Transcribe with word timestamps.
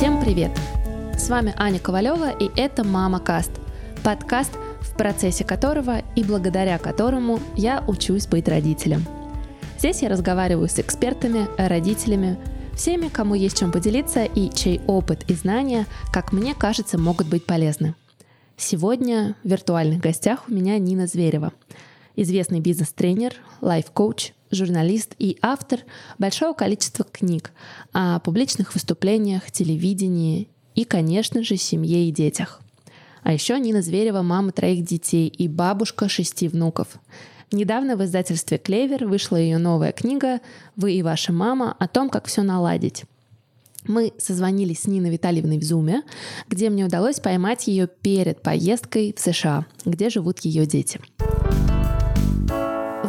Всем 0.00 0.18
привет! 0.18 0.50
С 1.18 1.28
вами 1.28 1.52
Аня 1.58 1.78
Ковалева 1.78 2.30
и 2.30 2.50
это 2.58 2.84
«Мама 2.84 3.20
Каст»– 3.20 3.50
подкаст, 4.02 4.50
в 4.80 4.96
процессе 4.96 5.44
которого 5.44 5.98
и 6.16 6.24
благодаря 6.24 6.78
которому 6.78 7.38
я 7.54 7.84
учусь 7.86 8.26
быть 8.26 8.48
родителем. 8.48 9.04
Здесь 9.76 10.00
я 10.00 10.08
разговариваю 10.08 10.70
с 10.70 10.78
экспертами, 10.78 11.48
родителями, 11.58 12.38
всеми, 12.74 13.08
кому 13.08 13.34
есть 13.34 13.58
чем 13.58 13.72
поделиться 13.72 14.24
и 14.24 14.48
чей 14.48 14.80
опыт 14.86 15.30
и 15.30 15.34
знания, 15.34 15.84
как 16.10 16.32
мне 16.32 16.54
кажется, 16.54 16.96
могут 16.96 17.28
быть 17.28 17.44
полезны. 17.44 17.94
Сегодня 18.56 19.36
в 19.44 19.48
виртуальных 19.48 20.00
гостях 20.00 20.44
у 20.48 20.52
меня 20.54 20.78
Нина 20.78 21.08
Зверева, 21.08 21.52
известный 22.16 22.60
бизнес-тренер, 22.60 23.34
лайф-коуч, 23.60 24.32
журналист 24.50 25.14
и 25.18 25.38
автор 25.42 25.80
большого 26.18 26.52
количества 26.54 27.04
книг 27.04 27.52
о 27.92 28.20
публичных 28.20 28.74
выступлениях, 28.74 29.50
телевидении 29.50 30.48
и, 30.74 30.84
конечно 30.84 31.42
же, 31.42 31.56
семье 31.56 32.08
и 32.08 32.12
детях. 32.12 32.60
А 33.22 33.32
еще 33.32 33.58
Нина 33.58 33.82
Зверева– 33.82 34.22
мама 34.22 34.52
троих 34.52 34.84
детей 34.84 35.28
и 35.28 35.48
бабушка 35.48 36.08
шести 36.08 36.48
внуков. 36.48 36.88
Недавно 37.52 37.96
в 37.96 38.04
издательстве 38.04 38.58
«Клевер» 38.58 39.06
вышла 39.06 39.36
ее 39.36 39.58
новая 39.58 39.92
книга 39.92 40.40
«Вы 40.76 40.94
и 40.94 41.02
ваша 41.02 41.32
мама» 41.32 41.74
о 41.78 41.88
том, 41.88 42.08
как 42.08 42.26
все 42.26 42.42
наладить. 42.42 43.04
Мы 43.86 44.12
созвонились 44.18 44.82
с 44.82 44.86
Ниной 44.86 45.10
Витальевной 45.10 45.58
в 45.58 45.64
Зуме, 45.64 46.02
где 46.48 46.70
мне 46.70 46.84
удалось 46.84 47.18
поймать 47.18 47.66
ее 47.66 47.88
перед 47.88 48.42
поездкой 48.42 49.14
в 49.16 49.20
США, 49.20 49.66
где 49.84 50.10
живут 50.10 50.40
ее 50.40 50.66
дети. 50.66 51.00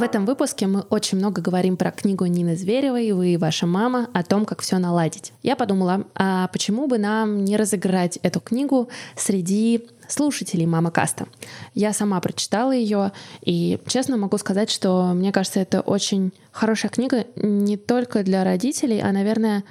В 0.01 0.03
этом 0.03 0.25
выпуске 0.25 0.65
мы 0.65 0.79
очень 0.89 1.19
много 1.19 1.43
говорим 1.43 1.77
про 1.77 1.91
книгу 1.91 2.25
Нины 2.25 2.55
Зверевой 2.55 3.11
«Вы 3.11 3.33
и 3.33 3.37
ваша 3.37 3.67
мама» 3.67 4.09
о 4.13 4.23
том, 4.23 4.45
как 4.45 4.61
все 4.61 4.79
наладить. 4.79 5.31
Я 5.43 5.55
подумала, 5.55 6.07
а 6.15 6.47
почему 6.47 6.87
бы 6.87 6.97
нам 6.97 7.45
не 7.45 7.55
разыграть 7.55 8.17
эту 8.23 8.39
книгу 8.39 8.89
среди 9.15 9.87
слушателей 10.07 10.65
Мама 10.65 10.89
Каста. 10.89 11.27
Я 11.76 11.93
сама 11.93 12.20
прочитала 12.20 12.71
ее, 12.71 13.11
и 13.43 13.79
честно 13.85 14.17
могу 14.17 14.39
сказать, 14.39 14.71
что 14.71 15.11
мне 15.13 15.31
кажется, 15.31 15.59
это 15.59 15.81
очень 15.81 16.33
хорошая 16.51 16.89
книга 16.89 17.27
не 17.35 17.77
только 17.77 18.23
для 18.23 18.43
родителей, 18.43 19.01
а, 19.01 19.11
наверное, 19.11 19.63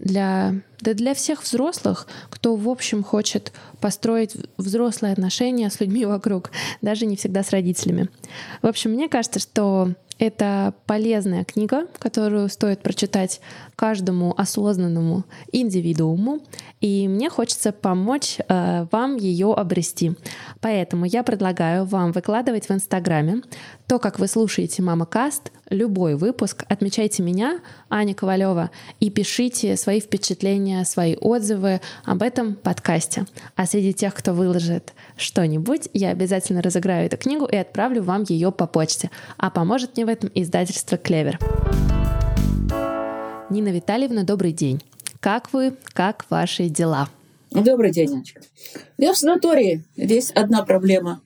для, 0.00 0.54
да 0.80 0.94
для 0.94 1.14
всех 1.14 1.42
взрослых, 1.42 2.06
кто, 2.28 2.56
в 2.56 2.68
общем, 2.68 3.02
хочет 3.02 3.52
построить 3.80 4.36
взрослые 4.56 5.12
отношения 5.12 5.70
с 5.70 5.80
людьми 5.80 6.04
вокруг, 6.04 6.50
даже 6.82 7.06
не 7.06 7.16
всегда 7.16 7.42
с 7.42 7.50
родителями. 7.50 8.08
В 8.62 8.66
общем, 8.66 8.92
мне 8.92 9.08
кажется, 9.08 9.40
что 9.40 9.94
это 10.20 10.74
полезная 10.84 11.44
книга, 11.44 11.86
которую 11.98 12.50
стоит 12.50 12.82
прочитать 12.82 13.40
каждому 13.74 14.34
осознанному 14.38 15.24
индивидууму, 15.50 16.40
и 16.82 17.08
мне 17.08 17.30
хочется 17.30 17.72
помочь 17.72 18.36
э, 18.38 18.86
вам 18.92 19.16
ее 19.16 19.54
обрести. 19.54 20.12
Поэтому 20.60 21.06
я 21.06 21.22
предлагаю 21.22 21.86
вам 21.86 22.12
выкладывать 22.12 22.68
в 22.68 22.70
Инстаграме 22.70 23.40
то, 23.86 23.98
как 23.98 24.18
вы 24.18 24.28
слушаете 24.28 24.82
Мама 24.82 25.06
Каст, 25.06 25.50
любой 25.70 26.16
выпуск, 26.16 26.64
отмечайте 26.68 27.22
меня, 27.22 27.60
Аня 27.88 28.14
Ковалева, 28.14 28.70
и 29.00 29.08
пишите 29.08 29.76
свои 29.76 30.00
впечатления, 30.00 30.69
свои 30.84 31.16
отзывы 31.16 31.80
об 32.04 32.22
этом 32.22 32.54
подкасте. 32.54 33.26
А 33.56 33.66
среди 33.66 33.92
тех, 33.92 34.14
кто 34.14 34.32
выложит 34.32 34.92
что-нибудь, 35.16 35.88
я 35.92 36.10
обязательно 36.10 36.62
разыграю 36.62 37.06
эту 37.06 37.16
книгу 37.16 37.44
и 37.44 37.56
отправлю 37.56 38.02
вам 38.02 38.24
ее 38.28 38.52
по 38.52 38.66
почте. 38.66 39.10
А 39.36 39.50
поможет 39.50 39.96
мне 39.96 40.06
в 40.06 40.08
этом 40.08 40.30
издательство 40.34 40.96
«Клевер». 40.96 41.38
Нина 43.50 43.68
Витальевна, 43.68 44.24
добрый 44.24 44.52
день. 44.52 44.80
Как 45.20 45.52
вы? 45.52 45.74
Как 45.92 46.24
ваши 46.30 46.68
дела? 46.68 47.08
Добрый 47.50 47.90
день, 47.90 48.12
Анечка. 48.14 48.40
Я 48.96 49.12
в 49.12 49.18
санатории. 49.18 49.84
Здесь 49.96 50.30
одна 50.30 50.62
проблема. 50.62 51.20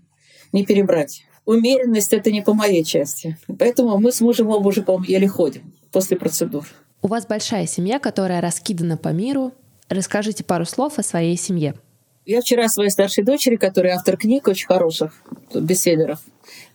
Не 0.52 0.64
перебрать. 0.64 1.24
Умеренность– 1.44 2.12
это 2.14 2.32
не 2.32 2.40
по 2.40 2.54
моей 2.54 2.82
части. 2.82 3.36
Поэтому 3.58 3.98
мы 3.98 4.10
с 4.10 4.20
мужем 4.20 4.48
оба 4.48 4.68
уже, 4.68 4.82
по 4.82 5.02
еле 5.06 5.28
ходим 5.28 5.74
после 5.94 6.16
процедур. 6.16 6.66
У 7.04 7.06
вас 7.06 7.26
большая 7.26 7.66
семья, 7.66 7.98
которая 7.98 8.40
раскидана 8.40 8.96
по 8.96 9.08
миру. 9.08 9.52
Расскажите 9.90 10.42
пару 10.42 10.64
слов 10.64 10.98
о 10.98 11.02
своей 11.02 11.36
семье. 11.36 11.74
Я 12.24 12.40
вчера 12.40 12.66
своей 12.66 12.88
старшей 12.88 13.22
дочери, 13.22 13.56
которая 13.56 13.96
автор 13.96 14.16
книг 14.16 14.48
очень 14.48 14.66
хороших, 14.66 15.12
бестселлеров, 15.54 16.20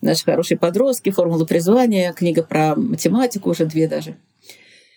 наши 0.00 0.24
хорошие 0.24 0.56
подростки, 0.56 1.10
формула 1.10 1.46
призвания, 1.46 2.12
книга 2.12 2.44
про 2.44 2.76
математику, 2.76 3.50
уже 3.50 3.66
две 3.66 3.88
даже, 3.88 4.18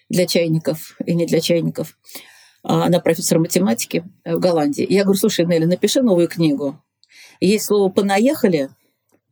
для 0.08 0.28
чайников 0.28 0.96
и 1.04 1.16
не 1.16 1.26
для 1.26 1.42
чайников. 1.42 1.98
А 2.62 2.86
она 2.86 3.00
профессор 3.00 3.40
математики 3.40 4.04
в 4.24 4.38
Голландии. 4.38 4.86
Я 4.88 5.02
говорю, 5.02 5.20
слушай, 5.20 5.48
Нелли, 5.48 5.66
напиши 5.66 6.04
новую 6.04 6.28
книгу. 6.28 6.80
Есть 7.40 7.66
слово 7.66 7.90
«понаехали», 7.90 8.70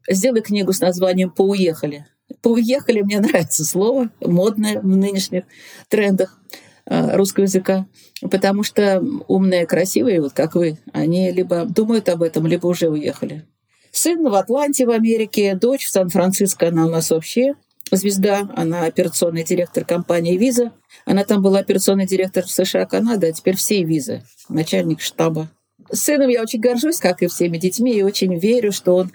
сделай 0.09 0.41
книгу 0.41 0.73
с 0.73 0.79
названием 0.79 1.29
«поуехали». 1.29 2.07
«Поуехали» 2.41 3.01
мне 3.01 3.19
нравится 3.19 3.63
слово, 3.65 4.09
модное 4.19 4.79
в 4.79 4.87
нынешних 4.87 5.43
трендах. 5.89 6.37
Э, 6.85 7.15
русского 7.15 7.43
языка, 7.43 7.85
потому 8.29 8.63
что 8.63 9.03
умные, 9.27 9.67
красивые, 9.67 10.19
вот 10.19 10.33
как 10.33 10.55
вы, 10.55 10.77
они 10.93 11.31
либо 11.31 11.65
думают 11.65 12.09
об 12.09 12.23
этом, 12.23 12.47
либо 12.47 12.67
уже 12.67 12.89
уехали. 12.89 13.45
Сын 13.91 14.23
в 14.27 14.33
Атланте 14.33 14.85
в 14.85 14.89
Америке, 14.89 15.55
дочь 15.55 15.85
в 15.85 15.91
Сан-Франциско, 15.91 16.69
она 16.69 16.87
у 16.87 16.89
нас 16.89 17.11
вообще 17.11 17.53
звезда, 17.91 18.49
она 18.55 18.85
операционный 18.85 19.43
директор 19.43 19.85
компании 19.85 20.37
«Виза». 20.37 20.71
Она 21.05 21.23
там 21.23 21.41
была 21.41 21.59
операционный 21.59 22.07
директор 22.07 22.45
в 22.45 22.51
США, 22.51 22.85
Канада, 22.85 23.27
а 23.27 23.31
теперь 23.31 23.57
всей 23.57 23.83
«Визы», 23.83 24.23
начальник 24.49 25.01
штаба. 25.01 25.49
Сыном 25.91 26.29
я 26.29 26.41
очень 26.41 26.61
горжусь, 26.61 26.97
как 26.97 27.21
и 27.21 27.27
всеми 27.27 27.57
детьми, 27.57 27.93
и 27.93 28.03
очень 28.03 28.37
верю, 28.39 28.71
что 28.71 28.95
он 28.95 29.11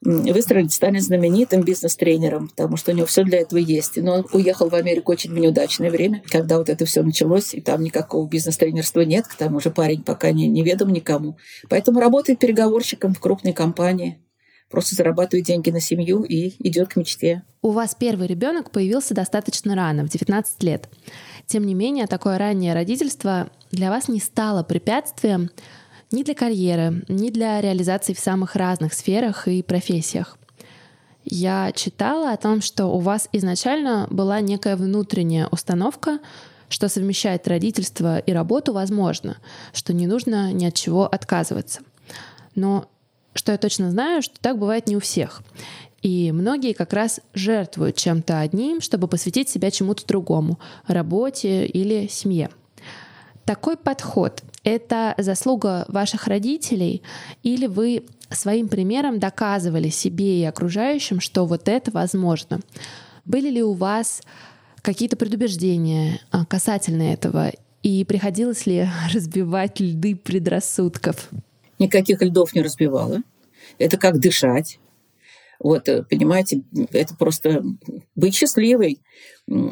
выстрелить, 0.00 0.72
станет 0.72 1.02
знаменитым 1.02 1.62
бизнес-тренером, 1.62 2.48
потому 2.48 2.76
что 2.76 2.92
у 2.92 2.94
него 2.94 3.06
все 3.06 3.24
для 3.24 3.40
этого 3.40 3.58
есть. 3.58 3.96
Но 3.96 4.14
он 4.14 4.26
уехал 4.32 4.68
в 4.68 4.74
Америку 4.74 5.12
очень 5.12 5.32
в 5.32 5.38
неудачное 5.38 5.90
время, 5.90 6.22
когда 6.30 6.58
вот 6.58 6.68
это 6.68 6.84
все 6.84 7.02
началось, 7.02 7.54
и 7.54 7.60
там 7.60 7.82
никакого 7.82 8.28
бизнес-тренерства 8.28 9.00
нет, 9.00 9.26
к 9.26 9.34
тому 9.34 9.60
же 9.60 9.70
парень 9.70 10.02
пока 10.02 10.30
не, 10.30 10.46
неведом 10.48 10.92
никому. 10.92 11.36
Поэтому 11.68 12.00
работает 12.00 12.38
переговорщиком 12.38 13.12
в 13.12 13.20
крупной 13.20 13.52
компании, 13.52 14.22
просто 14.70 14.94
зарабатывает 14.94 15.46
деньги 15.46 15.70
на 15.70 15.80
семью 15.80 16.22
и 16.22 16.54
идет 16.66 16.88
к 16.88 16.96
мечте. 16.96 17.42
У 17.62 17.70
вас 17.70 17.96
первый 17.98 18.28
ребенок 18.28 18.70
появился 18.70 19.14
достаточно 19.14 19.74
рано, 19.74 20.06
в 20.06 20.10
19 20.10 20.62
лет. 20.62 20.88
Тем 21.46 21.64
не 21.66 21.74
менее, 21.74 22.06
такое 22.06 22.38
раннее 22.38 22.74
родительство 22.74 23.50
для 23.72 23.90
вас 23.90 24.08
не 24.08 24.20
стало 24.20 24.62
препятствием 24.62 25.50
ни 26.10 26.22
для 26.22 26.34
карьеры, 26.34 27.04
ни 27.08 27.30
для 27.30 27.60
реализации 27.60 28.14
в 28.14 28.20
самых 28.20 28.56
разных 28.56 28.94
сферах 28.94 29.48
и 29.48 29.62
профессиях. 29.62 30.38
Я 31.24 31.72
читала 31.72 32.32
о 32.32 32.36
том, 32.38 32.62
что 32.62 32.86
у 32.86 32.98
вас 32.98 33.28
изначально 33.32 34.06
была 34.10 34.40
некая 34.40 34.76
внутренняя 34.76 35.46
установка, 35.48 36.20
что 36.70 36.88
совмещать 36.88 37.46
родительство 37.46 38.18
и 38.18 38.32
работу 38.32 38.72
возможно, 38.72 39.36
что 39.72 39.92
не 39.92 40.06
нужно 40.06 40.52
ни 40.52 40.64
от 40.64 40.74
чего 40.74 41.06
отказываться. 41.06 41.80
Но 42.54 42.86
что 43.34 43.52
я 43.52 43.58
точно 43.58 43.90
знаю, 43.90 44.22
что 44.22 44.40
так 44.40 44.58
бывает 44.58 44.86
не 44.86 44.96
у 44.96 45.00
всех. 45.00 45.42
И 46.00 46.32
многие 46.32 46.72
как 46.72 46.92
раз 46.92 47.20
жертвуют 47.34 47.96
чем-то 47.96 48.40
одним, 48.40 48.80
чтобы 48.80 49.08
посвятить 49.08 49.48
себя 49.48 49.70
чему-то 49.70 50.06
другому, 50.06 50.58
работе 50.86 51.66
или 51.66 52.06
семье. 52.08 52.50
Такой 53.44 53.76
подход 53.76 54.42
это 54.64 55.14
заслуга 55.18 55.84
ваших 55.88 56.26
родителей 56.26 57.02
или 57.42 57.66
вы 57.66 58.04
своим 58.30 58.68
примером 58.68 59.18
доказывали 59.18 59.88
себе 59.88 60.40
и 60.40 60.44
окружающим, 60.44 61.20
что 61.20 61.46
вот 61.46 61.68
это 61.68 61.90
возможно? 61.90 62.60
Были 63.24 63.50
ли 63.50 63.62
у 63.62 63.72
вас 63.72 64.22
какие-то 64.82 65.16
предубеждения 65.16 66.20
а, 66.30 66.44
касательно 66.44 67.02
этого? 67.02 67.52
И 67.82 68.04
приходилось 68.04 68.66
ли 68.66 68.88
разбивать 69.12 69.80
льды 69.80 70.16
предрассудков? 70.16 71.28
Никаких 71.78 72.20
льдов 72.22 72.54
не 72.54 72.62
разбивала. 72.62 73.22
Это 73.78 73.96
как 73.96 74.18
дышать. 74.18 74.78
Вот, 75.60 75.88
э, 75.88 76.04
понимаете, 76.04 76.62
это 76.92 77.16
просто 77.16 77.64
быть 78.14 78.34
счастливой. 78.34 79.00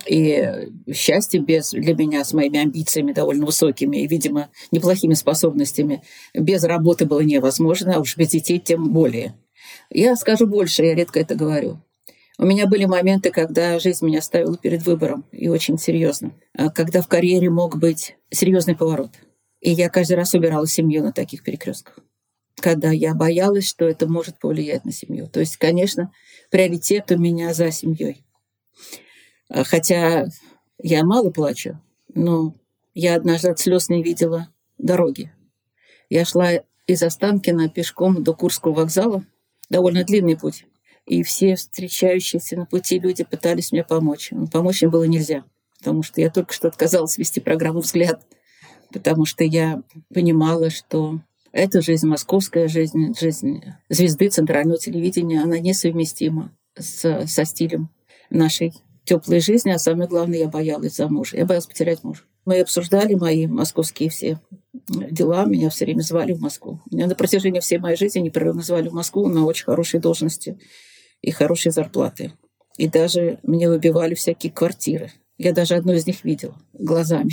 И 0.06 0.68
счастье 0.92 1.40
без, 1.40 1.70
для 1.70 1.94
меня 1.94 2.24
с 2.24 2.32
моими 2.32 2.58
амбициями 2.58 3.12
довольно 3.12 3.46
высокими 3.46 3.98
и, 3.98 4.06
видимо, 4.06 4.50
неплохими 4.72 5.14
способностями 5.14 6.02
без 6.34 6.64
работы 6.64 7.04
было 7.06 7.20
невозможно, 7.20 7.96
а 7.96 8.00
уж 8.00 8.16
без 8.16 8.30
детей 8.30 8.58
тем 8.58 8.92
более. 8.92 9.34
Я 9.90 10.16
скажу 10.16 10.46
больше, 10.46 10.84
я 10.84 10.94
редко 10.94 11.20
это 11.20 11.34
говорю. 11.34 11.78
У 12.38 12.44
меня 12.44 12.66
были 12.66 12.84
моменты, 12.84 13.30
когда 13.30 13.78
жизнь 13.78 14.04
меня 14.04 14.20
ставила 14.20 14.58
перед 14.58 14.84
выбором, 14.84 15.24
и 15.32 15.48
очень 15.48 15.78
серьезно. 15.78 16.32
А 16.54 16.70
когда 16.70 17.00
в 17.00 17.08
карьере 17.08 17.48
мог 17.48 17.78
быть 17.78 18.16
серьезный 18.30 18.74
поворот. 18.74 19.12
И 19.60 19.70
я 19.70 19.88
каждый 19.88 20.16
раз 20.16 20.34
убирала 20.34 20.66
семью 20.66 21.02
на 21.02 21.12
таких 21.12 21.42
перекрестках 21.42 21.98
когда 22.60 22.90
я 22.90 23.14
боялась, 23.14 23.68
что 23.68 23.86
это 23.86 24.08
может 24.08 24.38
повлиять 24.38 24.84
на 24.84 24.92
семью. 24.92 25.28
То 25.28 25.40
есть, 25.40 25.56
конечно, 25.56 26.12
приоритет 26.50 27.10
у 27.10 27.18
меня 27.18 27.52
за 27.54 27.70
семьей. 27.70 28.24
А, 29.48 29.64
хотя 29.64 30.26
я 30.78 31.04
мало 31.04 31.30
плачу, 31.30 31.80
но 32.14 32.54
я 32.94 33.16
однажды 33.16 33.50
от 33.50 33.58
слез 33.58 33.88
не 33.88 34.02
видела 34.02 34.48
дороги. 34.78 35.32
Я 36.08 36.24
шла 36.24 36.50
из 36.86 37.02
Останкина 37.02 37.68
пешком 37.68 38.22
до 38.22 38.34
Курского 38.34 38.72
вокзала. 38.72 39.24
Довольно 39.68 40.04
длинный 40.04 40.36
путь. 40.36 40.64
И 41.06 41.22
все 41.22 41.56
встречающиеся 41.56 42.56
на 42.56 42.66
пути 42.66 42.98
люди 42.98 43.24
пытались 43.24 43.72
мне 43.72 43.84
помочь. 43.84 44.28
Но 44.30 44.46
помочь 44.46 44.82
им 44.82 44.90
было 44.90 45.04
нельзя, 45.04 45.44
потому 45.78 46.02
что 46.02 46.20
я 46.20 46.30
только 46.30 46.52
что 46.52 46.68
отказалась 46.68 47.18
вести 47.18 47.40
программу 47.40 47.80
«Взгляд», 47.80 48.22
потому 48.92 49.24
что 49.24 49.44
я 49.44 49.82
понимала, 50.12 50.70
что 50.70 51.20
эта 51.56 51.80
жизнь, 51.80 52.06
московская 52.06 52.68
жизнь, 52.68 53.14
жизнь 53.18 53.62
звезды 53.88 54.28
центрального 54.28 54.78
телевидения, 54.78 55.42
она 55.42 55.58
несовместима 55.58 56.54
с, 56.78 57.26
со 57.26 57.44
стилем 57.44 57.88
нашей 58.28 58.74
теплой 59.04 59.40
жизни, 59.40 59.70
а 59.70 59.78
самое 59.78 60.08
главное, 60.08 60.38
я 60.38 60.48
боялась 60.48 60.96
за 60.96 61.08
мужа. 61.08 61.36
Я 61.38 61.46
боялась 61.46 61.66
потерять 61.66 62.04
мужа. 62.04 62.22
Мы 62.44 62.60
обсуждали 62.60 63.14
мои 63.14 63.46
московские 63.46 64.10
все 64.10 64.38
дела, 64.72 65.46
меня 65.46 65.70
все 65.70 65.86
время 65.86 66.02
звали 66.02 66.32
в 66.32 66.40
Москву. 66.40 66.80
Меня 66.90 67.06
на 67.06 67.14
протяжении 67.14 67.60
всей 67.60 67.78
моей 67.78 67.96
жизни 67.96 68.20
непрерывно 68.20 68.62
звали 68.62 68.88
в 68.88 68.92
Москву 68.92 69.26
на 69.28 69.46
очень 69.46 69.64
хорошие 69.64 70.00
должности 70.00 70.58
и 71.22 71.30
хорошие 71.30 71.72
зарплаты. 71.72 72.32
И 72.76 72.86
даже 72.88 73.38
мне 73.42 73.68
выбивали 73.68 74.14
всякие 74.14 74.52
квартиры. 74.52 75.10
Я 75.38 75.52
даже 75.52 75.74
одну 75.74 75.92
из 75.92 76.06
них 76.06 76.24
видела 76.24 76.56
глазами. 76.72 77.30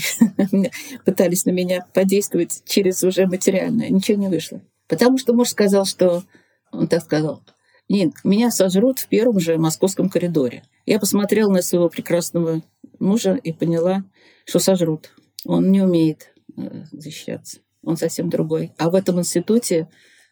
Пытались 1.06 1.46
на 1.46 1.52
меня 1.52 1.86
подействовать 1.94 2.64
через 2.66 3.04
уже 3.04 3.28
материальное. 3.28 3.90
Ничего 3.90 4.18
не 4.18 4.28
вышло. 4.28 4.62
Потому 4.88 5.18
что 5.18 5.34
муж 5.34 5.50
сказал, 5.50 5.86
что... 5.86 6.24
Он 6.72 6.88
так 6.88 7.04
сказал. 7.04 7.44
Нет, 7.88 8.14
меня 8.24 8.50
сожрут 8.52 9.00
в 9.00 9.08
первом 9.08 9.40
же 9.40 9.58
московском 9.58 10.10
коридоре. 10.10 10.64
Я 10.86 11.00
посмотрела 11.00 11.52
на 11.52 11.62
своего 11.62 11.88
прекрасного 11.90 12.62
мужа 13.00 13.36
и 13.36 13.54
поняла, 13.54 14.04
что 14.46 14.60
сожрут. 14.60 15.12
Он 15.46 15.72
не 15.72 15.82
умеет 15.82 16.34
э, 16.58 16.86
защищаться. 16.92 17.60
Он 17.84 17.98
совсем 17.98 18.30
другой. 18.30 18.74
А 18.78 18.90
в 18.90 18.96
этом 18.96 19.20
институте 19.20 19.90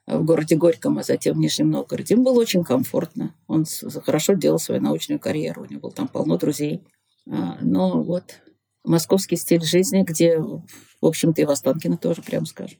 э, 0.07 0.17
в 0.17 0.25
городе 0.25 0.55
Горьком, 0.55 0.97
а 0.97 1.03
затем 1.03 1.35
в 1.35 1.39
Нижнем 1.39 1.69
Новгороде. 1.69 2.15
Им 2.15 2.23
было 2.23 2.39
очень 2.39 2.63
комфортно. 2.63 3.35
Он 3.47 3.65
хорошо 4.03 4.33
делал 4.33 4.59
свою 4.59 4.81
научную 4.81 5.19
карьеру. 5.19 5.63
У 5.63 5.65
него 5.65 5.81
было 5.81 5.91
там 5.91 6.07
полно 6.07 6.37
друзей. 6.37 6.81
А, 7.29 7.57
но 7.61 8.01
вот 8.01 8.41
московский 8.83 9.35
стиль 9.35 9.63
жизни, 9.63 10.03
где, 10.03 10.39
в 10.39 10.65
общем-то, 11.01 11.41
и 11.41 11.45
в 11.45 11.51
Останкино 11.51 11.97
тоже, 11.97 12.21
прям 12.21 12.45
скажем, 12.45 12.79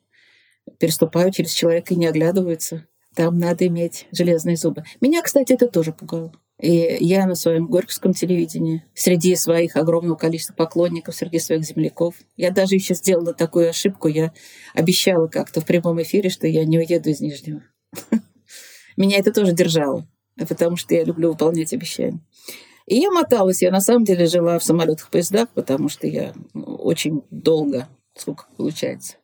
переступают 0.79 1.35
через 1.35 1.51
человека 1.51 1.93
и 1.93 1.97
не 1.97 2.07
оглядываются. 2.07 2.87
Там 3.15 3.37
надо 3.37 3.67
иметь 3.67 4.07
железные 4.11 4.55
зубы. 4.55 4.83
Меня, 5.01 5.21
кстати, 5.21 5.53
это 5.53 5.67
тоже 5.67 5.91
пугало. 5.91 6.31
И 6.61 6.97
я 6.99 7.25
на 7.25 7.33
своем 7.35 7.65
горьковском 7.65 8.13
телевидении, 8.13 8.85
среди 8.93 9.35
своих 9.35 9.75
огромного 9.75 10.15
количества 10.15 10.53
поклонников, 10.53 11.15
среди 11.15 11.39
своих 11.39 11.63
земляков, 11.63 12.15
я 12.37 12.51
даже 12.51 12.75
еще 12.75 12.93
сделала 12.93 13.33
такую 13.33 13.69
ошибку. 13.69 14.07
Я 14.07 14.31
обещала 14.75 15.27
как-то 15.27 15.59
в 15.59 15.65
прямом 15.65 16.01
эфире, 16.03 16.29
что 16.29 16.47
я 16.47 16.63
не 16.63 16.77
уеду 16.77 17.09
из 17.09 17.19
Нижнего. 17.19 17.63
Меня 18.97 19.17
это 19.17 19.33
тоже 19.33 19.53
держало, 19.53 20.07
потому 20.47 20.77
что 20.77 20.93
я 20.93 21.03
люблю 21.03 21.31
выполнять 21.31 21.73
обещания. 21.73 22.21
И 22.85 22.97
я 22.97 23.11
моталась. 23.11 23.61
Я 23.61 23.71
на 23.71 23.81
самом 23.81 24.03
деле 24.03 24.25
жила 24.25 24.59
в 24.59 24.63
самолетах, 24.63 25.09
поездах, 25.09 25.49
потому 25.49 25.89
что 25.89 26.07
я 26.07 26.33
очень 26.53 27.23
долго, 27.29 27.87
сколько 28.17 28.45
получается, 28.57 29.15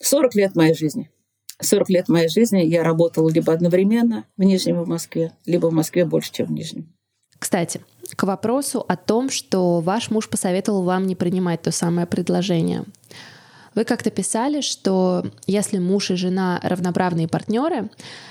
40 0.00 0.34
лет 0.34 0.54
моей 0.54 0.74
жизни– 0.74 1.10
40 1.60 1.90
лет 1.90 2.08
моей 2.08 2.28
жизни 2.28 2.60
я 2.60 2.82
работала 2.82 3.28
либо 3.28 3.52
одновременно 3.52 4.24
в 4.36 4.42
Нижнем 4.42 4.82
в 4.82 4.88
Москве, 4.88 5.32
либо 5.44 5.66
в 5.66 5.72
Москве 5.72 6.04
больше, 6.04 6.32
чем 6.32 6.46
в 6.46 6.52
Нижнем. 6.52 6.92
Кстати, 7.38 7.80
к 8.16 8.22
вопросу 8.24 8.84
о 8.86 8.96
том, 8.96 9.30
что 9.30 9.80
ваш 9.80 10.10
муж 10.10 10.28
посоветовал 10.28 10.82
вам 10.82 11.06
не 11.06 11.16
принимать 11.16 11.62
то 11.62 11.70
самое 11.70 12.06
предложение. 12.06 12.84
Вы 13.74 13.84
как-то 13.84 14.10
писали, 14.10 14.60
что 14.60 15.24
если 15.46 15.78
муж 15.78 16.10
и 16.10 16.16
жена 16.16 16.60
равноправные 16.62 17.28
партнеры, 17.28 17.90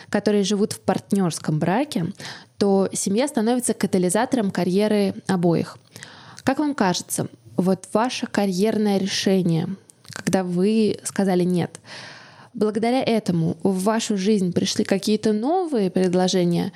которые 0.09 0.43
живут 0.43 0.73
в 0.73 0.81
партнерском 0.81 1.59
браке, 1.59 2.07
то 2.57 2.89
семья 2.93 3.27
становится 3.27 3.73
катализатором 3.73 4.51
карьеры 4.51 5.15
обоих. 5.27 5.77
Как 6.43 6.59
вам 6.59 6.73
кажется, 6.73 7.27
вот 7.55 7.87
ваше 7.93 8.27
карьерное 8.27 8.97
решение, 8.97 9.67
когда 10.09 10.43
вы 10.43 10.99
сказали 11.03 11.43
нет, 11.43 11.79
благодаря 12.53 13.03
этому 13.03 13.57
в 13.63 13.83
вашу 13.83 14.17
жизнь 14.17 14.53
пришли 14.53 14.83
какие-то 14.83 15.33
новые 15.33 15.91
предложения, 15.91 16.73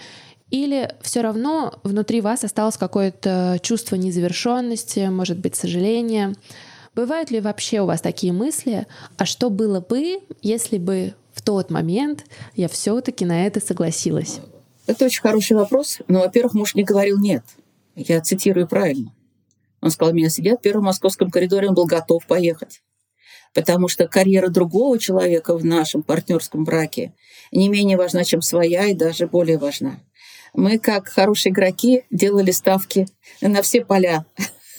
или 0.51 0.94
все 1.01 1.22
равно 1.22 1.80
внутри 1.83 2.19
вас 2.19 2.44
осталось 2.44 2.78
какое-то 2.78 3.57
чувство 3.62 3.95
незавершенности, 3.95 5.07
может 5.10 5.39
быть, 5.39 5.56
сожаление? 5.56 6.36
Бывают 6.94 7.31
ли 7.31 7.39
вообще 7.39 7.80
у 7.80 7.86
вас 7.86 8.01
такие 8.01 8.33
мысли, 8.33 8.86
а 9.18 9.25
что 9.25 9.50
было 9.50 9.80
бы, 9.80 10.19
если 10.42 10.78
бы 10.78 11.13
в 11.33 11.42
тот 11.42 11.69
момент 11.69 12.25
я 12.56 12.68
все-таки 12.68 13.24
на 13.24 13.48
это 13.48 13.62
согласилась? 13.62 14.42
Это 14.88 15.06
очень 15.06 15.22
хороший 15.22 15.56
вопрос. 15.56 16.00
Но, 16.07 16.19
во-первых, 16.19 16.54
муж 16.54 16.75
не 16.75 16.83
говорил 16.83 17.19
«нет». 17.19 17.44
Я 17.95 18.22
цитирую 18.22 18.68
правильно. 18.68 19.13
Он 19.81 19.92
сказал, 19.92 20.13
меня 20.13 20.30
сидят 20.30 20.60
в 20.60 20.63
первом 20.63 20.86
московском 20.86 21.30
коридоре, 21.30 21.68
он 21.68 21.75
был 21.75 21.86
готов 21.86 22.25
поехать 22.25 22.81
потому 23.54 23.88
что 23.88 24.07
карьера 24.07 24.50
другого 24.50 24.98
человека 25.00 25.56
в 25.57 25.66
нашем 25.66 26.04
партнерском 26.04 26.63
браке 26.63 27.13
не 27.51 27.69
менее 27.69 27.98
важна, 27.98 28.24
чем 28.24 28.42
своя, 28.42 28.88
и 28.88 28.94
даже 28.94 29.28
более 29.28 29.57
важна. 29.57 30.00
Мы, 30.54 30.80
как 30.80 31.07
хорошие 31.07 31.51
игроки, 31.51 32.04
делали 32.10 32.51
ставки 32.51 33.07
на 33.42 33.62
все 33.62 33.83
поля, 33.86 34.25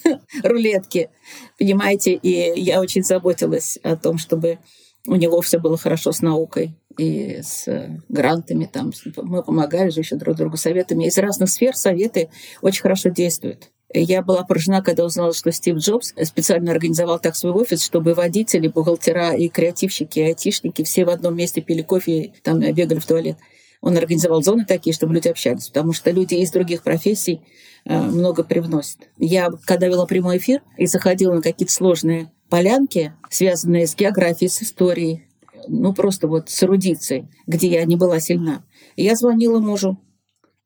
рулетки, 0.42 1.10
понимаете, 1.58 2.14
и 2.14 2.60
я 2.60 2.80
очень 2.80 3.02
заботилась 3.02 3.78
о 3.82 3.96
том, 3.96 4.18
чтобы 4.18 4.58
у 5.06 5.16
него 5.16 5.40
все 5.40 5.58
было 5.58 5.76
хорошо 5.76 6.12
с 6.12 6.20
наукой 6.20 6.74
и 6.98 7.40
с 7.42 7.66
грантами. 8.08 8.68
Там. 8.72 8.92
Мы 9.16 9.42
помогали 9.42 9.90
же 9.90 10.00
еще 10.00 10.16
друг 10.16 10.36
другу 10.36 10.56
советами. 10.56 11.06
Из 11.06 11.18
разных 11.18 11.50
сфер 11.50 11.76
советы 11.76 12.30
очень 12.60 12.82
хорошо 12.82 13.08
действуют. 13.08 13.70
Я 13.94 14.22
была 14.22 14.44
поражена, 14.44 14.82
когда 14.82 15.04
узнала, 15.04 15.34
что 15.34 15.52
Стив 15.52 15.76
Джобс 15.76 16.14
специально 16.24 16.72
организовал 16.72 17.18
так 17.18 17.36
свой 17.36 17.52
офис, 17.52 17.84
чтобы 17.84 18.14
водители, 18.14 18.68
бухгалтера 18.68 19.34
и 19.34 19.48
креативщики, 19.48 20.18
и 20.18 20.22
айтишники 20.22 20.82
все 20.82 21.04
в 21.04 21.10
одном 21.10 21.36
месте 21.36 21.60
пили 21.60 21.82
кофе, 21.82 22.32
там 22.42 22.60
бегали 22.60 22.98
в 22.98 23.06
туалет. 23.06 23.36
Он 23.82 23.96
организовал 23.96 24.42
зоны 24.42 24.64
такие, 24.64 24.94
чтобы 24.94 25.12
люди 25.12 25.28
общались, 25.28 25.68
потому 25.68 25.92
что 25.92 26.10
люди 26.10 26.34
из 26.34 26.50
других 26.52 26.82
профессий 26.82 27.42
э, 27.84 28.00
много 28.00 28.44
привносят. 28.44 29.08
Я, 29.18 29.50
когда 29.66 29.88
вела 29.88 30.06
прямой 30.06 30.38
эфир 30.38 30.62
и 30.78 30.86
заходила 30.86 31.34
на 31.34 31.42
какие-то 31.42 31.72
сложные 31.72 32.30
полянки, 32.48 33.12
связанные 33.28 33.86
с 33.86 33.96
географией, 33.96 34.48
с 34.48 34.62
историей, 34.62 35.24
ну 35.68 35.92
просто 35.92 36.28
вот 36.28 36.50
с 36.50 36.62
эрудицией, 36.62 37.28
где 37.46 37.68
я 37.68 37.84
не 37.84 37.96
была 37.96 38.20
сильна, 38.20 38.64
я 38.96 39.14
звонила 39.16 39.58
мужу, 39.58 39.98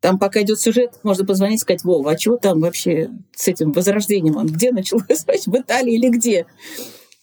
там, 0.00 0.18
пока 0.18 0.42
идет 0.42 0.60
сюжет, 0.60 1.00
можно 1.02 1.24
позвонить 1.24 1.58
и 1.58 1.62
сказать, 1.62 1.82
Вова, 1.82 2.12
а 2.12 2.16
чего 2.16 2.36
там 2.36 2.60
вообще 2.60 3.10
с 3.34 3.48
этим 3.48 3.72
возрождением? 3.72 4.36
Он 4.36 4.46
где 4.46 4.70
началось? 4.70 5.26
В 5.46 5.56
Италии 5.56 5.94
или 5.94 6.10
где? 6.10 6.46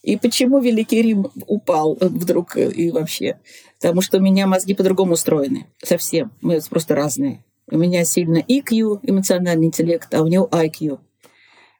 И 0.01 0.17
почему 0.17 0.59
Великий 0.59 1.01
Рим 1.01 1.27
упал 1.47 1.97
вдруг 1.99 2.57
и 2.57 2.91
вообще? 2.91 3.39
Потому 3.79 4.01
что 4.01 4.17
у 4.17 4.21
меня 4.21 4.47
мозги 4.47 4.73
по-другому 4.73 5.13
устроены. 5.13 5.67
Совсем. 5.81 6.33
Мы 6.41 6.59
просто 6.69 6.93
разные. 6.93 7.45
У 7.71 7.77
меня 7.77 8.03
сильно 8.03 8.39
EQ, 8.39 8.99
эмоциональный 9.03 9.67
интеллект, 9.67 10.13
а 10.13 10.21
у 10.21 10.27
него 10.27 10.49
IQ. 10.51 10.99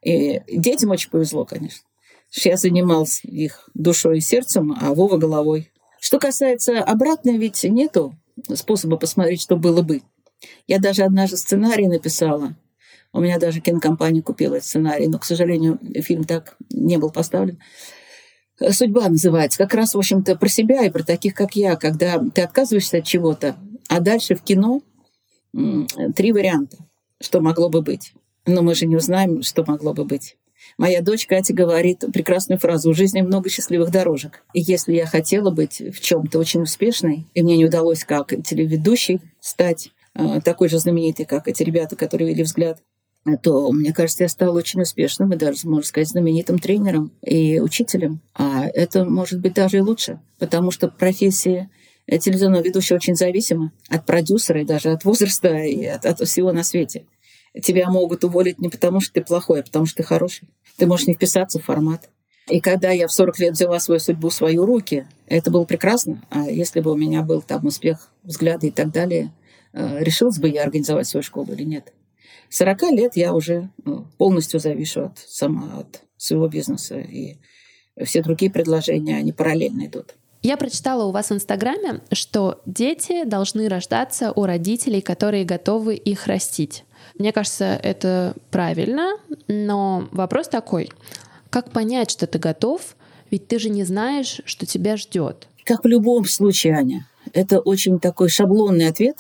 И 0.04 0.42
детям 0.48 0.92
очень 0.92 1.10
повезло, 1.10 1.44
конечно. 1.44 1.86
Я 2.32 2.56
занимался 2.56 3.28
их 3.28 3.70
душой 3.74 4.20
и 4.20 4.22
сердцем, 4.22 4.76
а 4.80 4.94
Вова 4.94 5.18
головой. 5.18 5.73
Что 6.13 6.20
касается 6.20 6.79
обратной, 6.84 7.39
ведь 7.39 7.63
нету 7.63 8.15
способа 8.53 8.98
посмотреть, 8.98 9.41
что 9.41 9.55
было 9.55 9.82
бы. 9.82 10.03
Я 10.67 10.77
даже 10.77 11.01
однажды 11.01 11.38
сценарий 11.38 11.88
написала. 11.88 12.55
У 13.13 13.20
меня 13.20 13.39
даже 13.39 13.62
кинокомпания 13.62 14.22
купила 14.22 14.53
этот 14.53 14.67
сценарий, 14.67 15.08
но, 15.08 15.17
к 15.17 15.25
сожалению, 15.25 15.79
фильм 16.03 16.24
так 16.25 16.55
не 16.70 16.98
был 16.98 17.10
поставлен. 17.10 17.60
«Судьба» 18.62 19.10
называется. 19.10 19.58
Как 19.58 19.74
раз, 19.74 19.96
в 19.96 19.98
общем-то, 19.98 20.36
про 20.36 20.50
себя 20.50 20.86
и 20.86 20.91
про 20.91 21.01
таких, 21.01 21.34
как 21.34 21.55
я, 21.55 21.77
когда 21.77 22.20
ты 22.20 22.43
отказываешься 22.43 22.98
от 22.98 23.05
чего-то, 23.05 23.55
а 23.89 24.00
дальше 24.00 24.36
в 24.36 24.43
кино 24.43 24.84
три 26.15 26.32
варианта, 26.32 26.77
что 27.20 27.41
могло 27.41 27.70
бы 27.70 27.82
быть. 27.82 28.13
Но 28.46 28.62
мы 28.62 28.75
же 28.75 28.86
не 28.86 28.96
узнаем, 28.96 29.41
что 29.41 29.65
могло 29.65 29.96
бы 29.96 30.05
быть. 30.05 30.38
Моя 30.77 31.01
дочь 31.01 31.27
Катя 31.27 31.53
говорит 31.53 32.03
прекрасную 32.13 32.60
фразу 32.60 32.92
«В 32.92 32.98
жизни 32.98 33.22
много 33.22 33.50
счастливых 33.50 33.92
дорожек». 33.92 34.44
И 34.53 34.62
если 34.62 34.94
я 34.94 35.06
хотела 35.06 35.51
быть 35.51 35.80
в 35.80 36.00
чем 36.01 36.27
то 36.27 36.39
очень 36.39 36.62
успешной, 36.62 37.27
и 37.34 37.44
мне 37.44 37.58
не 37.58 37.65
удалось 37.65 38.03
как 38.03 38.30
телеведущей 38.44 39.22
стать, 39.39 39.92
Э, 40.15 40.42
такой 40.42 40.70
же 40.70 40.80
знаменитый, 40.80 41.25
как 41.25 41.48
эти 41.48 41.63
ребята, 41.63 41.96
которые 41.96 42.30
вели 42.30 42.44
взгляд, 42.44 42.80
то, 43.42 43.72
мне 43.72 43.94
кажется, 43.94 44.24
я 44.24 44.30
стала 44.30 44.58
очень 44.58 44.82
успешным 44.82 45.32
и 45.32 45.38
даже, 45.38 45.68
можно 45.68 45.88
сказать, 45.88 46.10
знаменитым 46.10 46.60
тренером 46.60 47.12
и 47.22 47.60
учителем. 47.62 48.20
А 48.36 48.65
это 48.65 49.06
может 49.06 49.39
быть 49.39 49.53
даже 49.53 49.77
и 49.77 49.82
лучше, 49.82 50.20
потому 50.39 50.72
что 50.72 50.89
профессия 50.89 51.70
телевизионного 52.06 52.62
ведущего 52.62 52.98
очень 52.98 53.15
зависима 53.15 53.72
от 53.88 54.06
продюсера 54.06 54.62
и 54.62 54.65
даже 54.65 54.92
от 54.92 55.06
возраста 55.06 55.56
и 55.56 55.86
от, 55.86 56.06
от 56.06 56.20
всего 56.27 56.51
на 56.51 56.63
свете. 56.63 57.06
Тебя 57.62 57.89
могут 57.89 58.24
уволить 58.24 58.60
не 58.60 58.69
потому, 58.69 59.00
что 59.00 59.13
ты 59.13 59.22
плохой, 59.22 59.60
а 59.60 59.63
потому, 59.63 59.86
что 59.86 59.98
ты 59.98 60.03
хороший. 60.03 60.50
Ты 60.77 60.88
можешь 60.88 61.07
не 61.07 61.13
вписаться 61.13 61.60
в 61.60 61.63
формат. 61.63 62.10
И 62.50 62.60
когда 62.60 62.91
я 62.91 63.07
в 63.07 63.12
40 63.12 63.39
лет 63.39 63.53
взяла 63.53 63.79
свою 63.79 64.00
судьбу 64.00 64.29
в 64.29 64.33
свои 64.33 64.57
руки, 64.57 65.07
это 65.27 65.50
было 65.51 65.63
прекрасно. 65.63 66.22
А 66.29 66.50
если 66.50 66.81
бы 66.81 66.91
у 66.91 66.98
меня 66.98 67.22
был 67.22 67.41
там 67.41 67.65
успех, 67.65 68.10
взгляды 68.24 68.67
и 68.67 68.72
так 68.72 68.91
далее, 68.91 69.31
э, 69.72 70.03
решилась 70.03 70.39
бы 70.39 70.50
я 70.50 70.63
организовать 70.63 71.07
свою 71.07 71.24
школу 71.24 71.53
или 71.53 71.63
нет. 71.63 71.93
40 72.50 72.81
лет 72.91 73.15
я 73.15 73.33
уже 73.33 73.69
ну, 73.83 74.07
полностью 74.17 74.60
завишу 74.60 75.05
от, 75.05 75.19
сама 75.19 75.79
от 75.79 76.01
своего 76.17 76.48
бизнеса. 76.48 77.00
И 77.00 77.38
все 78.03 78.22
другие 78.22 78.51
предложения, 78.51 79.17
они 79.17 79.31
параллельно 79.31 79.86
идут. 79.86 80.15
Я 80.41 80.57
прочитала 80.57 81.05
у 81.05 81.12
вас 81.12 81.29
в 81.29 81.33
Инстаграме, 81.33 82.01
что 82.12 82.62
дети 82.65 83.24
должны 83.24 83.69
рождаться 83.69 84.33
у 84.33 84.45
родителей, 84.45 85.00
которые 85.00 85.45
готовы 85.45 85.95
их 85.95 86.27
растить. 86.27 86.83
Мне 87.17 87.32
кажется, 87.32 87.79
это 87.82 88.34
правильно, 88.51 89.13
но 89.48 90.08
вопрос 90.12 90.48
такой. 90.48 90.89
Как 91.50 91.72
понять, 91.72 92.12
что 92.12 92.25
ты 92.27 92.39
готов? 92.39 92.96
Ведь 93.29 93.48
ты 93.48 93.60
же 93.60 93.70
не 93.70 93.84
знаешь, 93.84 94.41
что 94.46 94.65
тебя 94.65 94.98
ждет. 94.98 95.48
Как 95.63 95.84
в 95.84 95.88
любом 95.88 96.25
случае, 96.25 96.75
Аня. 96.75 97.08
Это 97.32 97.60
очень 97.60 98.00
такой 98.00 98.29
шаблонный 98.29 98.88
ответ, 98.88 99.17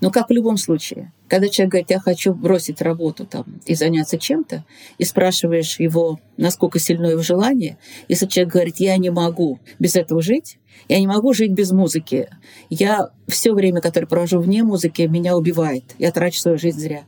но 0.00 0.10
как 0.10 0.28
в 0.28 0.32
любом 0.32 0.56
случае. 0.56 1.12
Когда 1.28 1.48
человек 1.48 1.72
говорит, 1.72 1.90
я 1.90 1.98
хочу 2.00 2.32
бросить 2.32 2.80
работу 2.80 3.26
там, 3.26 3.60
и 3.66 3.74
заняться 3.74 4.18
чем-то, 4.18 4.64
и 4.96 5.04
спрашиваешь 5.04 5.78
его, 5.78 6.20
насколько 6.36 6.78
сильно 6.78 7.06
его 7.06 7.22
желание, 7.22 7.78
если 8.08 8.26
человек 8.26 8.52
говорит, 8.52 8.76
я 8.78 8.96
не 8.96 9.10
могу 9.10 9.58
без 9.78 9.96
этого 9.96 10.22
жить, 10.22 10.58
я 10.88 10.98
не 10.98 11.06
могу 11.06 11.32
жить 11.32 11.52
без 11.52 11.72
музыки, 11.72 12.28
я 12.70 13.10
все 13.26 13.52
время, 13.52 13.80
которое 13.80 14.06
провожу 14.06 14.40
вне 14.40 14.62
музыки, 14.62 15.02
меня 15.02 15.36
убивает, 15.36 15.84
я 15.98 16.12
трачу 16.12 16.40
свою 16.40 16.58
жизнь 16.58 16.80
зря. 16.80 17.02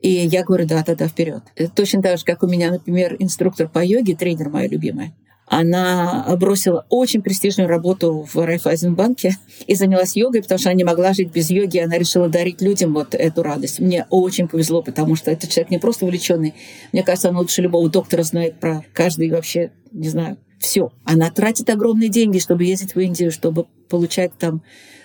И 0.00 0.10
я 0.10 0.44
говорю, 0.44 0.66
да, 0.66 0.82
тогда 0.84 1.08
вперед. 1.08 1.42
Точно 1.74 2.02
так 2.02 2.18
же, 2.18 2.24
как 2.24 2.42
у 2.42 2.46
меня, 2.46 2.70
например, 2.70 3.16
инструктор 3.18 3.68
по 3.68 3.84
йоге, 3.84 4.14
тренер 4.14 4.50
моя 4.50 4.68
любимая. 4.68 5.14
Она 5.46 6.26
бросила 6.40 6.86
очень 6.88 7.22
престижную 7.22 7.68
работу 7.68 8.26
в 8.32 8.44
Райфайзенбанке 8.44 9.36
и 9.66 9.76
занялась 9.76 10.16
йогой, 10.16 10.42
потому 10.42 10.58
что 10.58 10.70
она 10.70 10.76
не 10.76 10.82
могла 10.82 11.12
жить 11.12 11.30
без 11.30 11.50
йоги. 11.50 11.78
Она 11.78 11.98
решила 11.98 12.28
дарить 12.28 12.60
людям 12.60 12.92
вот 12.94 13.14
эту 13.14 13.44
радость. 13.44 13.78
Мне 13.78 14.06
очень 14.10 14.48
повезло, 14.48 14.82
потому 14.82 15.14
что 15.14 15.30
этот 15.30 15.50
человек 15.50 15.70
не 15.70 15.78
просто 15.78 16.04
увлеченный. 16.04 16.54
Мне 16.92 17.04
кажется, 17.04 17.28
она 17.28 17.38
лучше 17.38 17.62
любого 17.62 17.88
доктора 17.88 18.24
знает 18.24 18.58
про 18.58 18.84
каждый 18.92 19.30
вообще, 19.30 19.70
не 19.92 20.08
знаю, 20.08 20.36
все. 20.58 20.90
Она 21.04 21.30
тратит 21.30 21.70
огромные 21.70 22.08
деньги, 22.08 22.38
чтобы 22.38 22.64
ездить 22.64 22.96
в 22.96 23.00
Индию, 23.00 23.30
чтобы 23.30 23.66
получать 23.88 24.32
там 24.36 24.62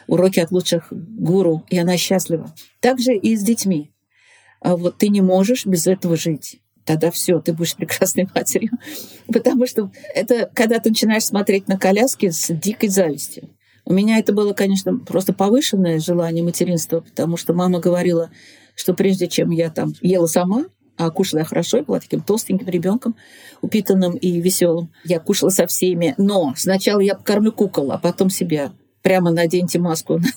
уроки 0.07 0.39
от 0.39 0.51
лучших 0.51 0.87
гуру, 0.91 1.63
и 1.69 1.77
она 1.77 1.97
счастлива. 1.97 2.51
Также 2.79 3.15
и 3.15 3.35
с 3.35 3.43
детьми. 3.43 3.91
А 4.59 4.75
вот 4.75 4.97
ты 4.97 5.09
не 5.09 5.21
можешь 5.21 5.67
без 5.67 5.85
этого 5.85 6.15
жить. 6.15 6.61
Тогда 6.91 7.09
все, 7.09 7.39
ты 7.39 7.53
будешь 7.53 7.77
прекрасной 7.77 8.27
матерью. 8.35 8.71
Потому 9.27 9.65
что 9.65 9.89
это 10.13 10.51
когда 10.53 10.77
ты 10.79 10.89
начинаешь 10.89 11.23
смотреть 11.23 11.69
на 11.69 11.79
коляски 11.79 12.31
с 12.31 12.53
дикой 12.53 12.89
завистью. 12.89 13.49
У 13.85 13.93
меня 13.93 14.17
это 14.17 14.33
было, 14.33 14.51
конечно, 14.51 14.97
просто 14.97 15.31
повышенное 15.31 15.99
желание 15.99 16.43
материнства, 16.43 16.99
потому 16.99 17.37
что 17.37 17.53
мама 17.53 17.79
говорила, 17.79 18.29
что 18.75 18.93
прежде 18.93 19.27
чем 19.27 19.51
я 19.51 19.69
там 19.69 19.93
ела 20.01 20.27
сама, 20.27 20.65
а 20.97 21.09
кушала 21.11 21.39
я 21.39 21.45
хорошо, 21.45 21.77
я 21.77 21.83
была 21.83 22.01
таким 22.01 22.21
толстеньким 22.21 22.67
ребенком, 22.67 23.15
упитанным 23.61 24.15
и 24.15 24.41
веселым. 24.41 24.91
Я 25.05 25.19
кушала 25.19 25.49
со 25.49 25.67
всеми, 25.67 26.13
но 26.17 26.53
сначала 26.57 26.99
я 26.99 27.15
покормлю 27.15 27.53
кукол, 27.53 27.93
а 27.93 27.97
потом 27.97 28.29
себя. 28.29 28.73
Прямо 29.01 29.31
наденьте 29.31 29.79
маску 29.79 30.17
на, 30.19 30.27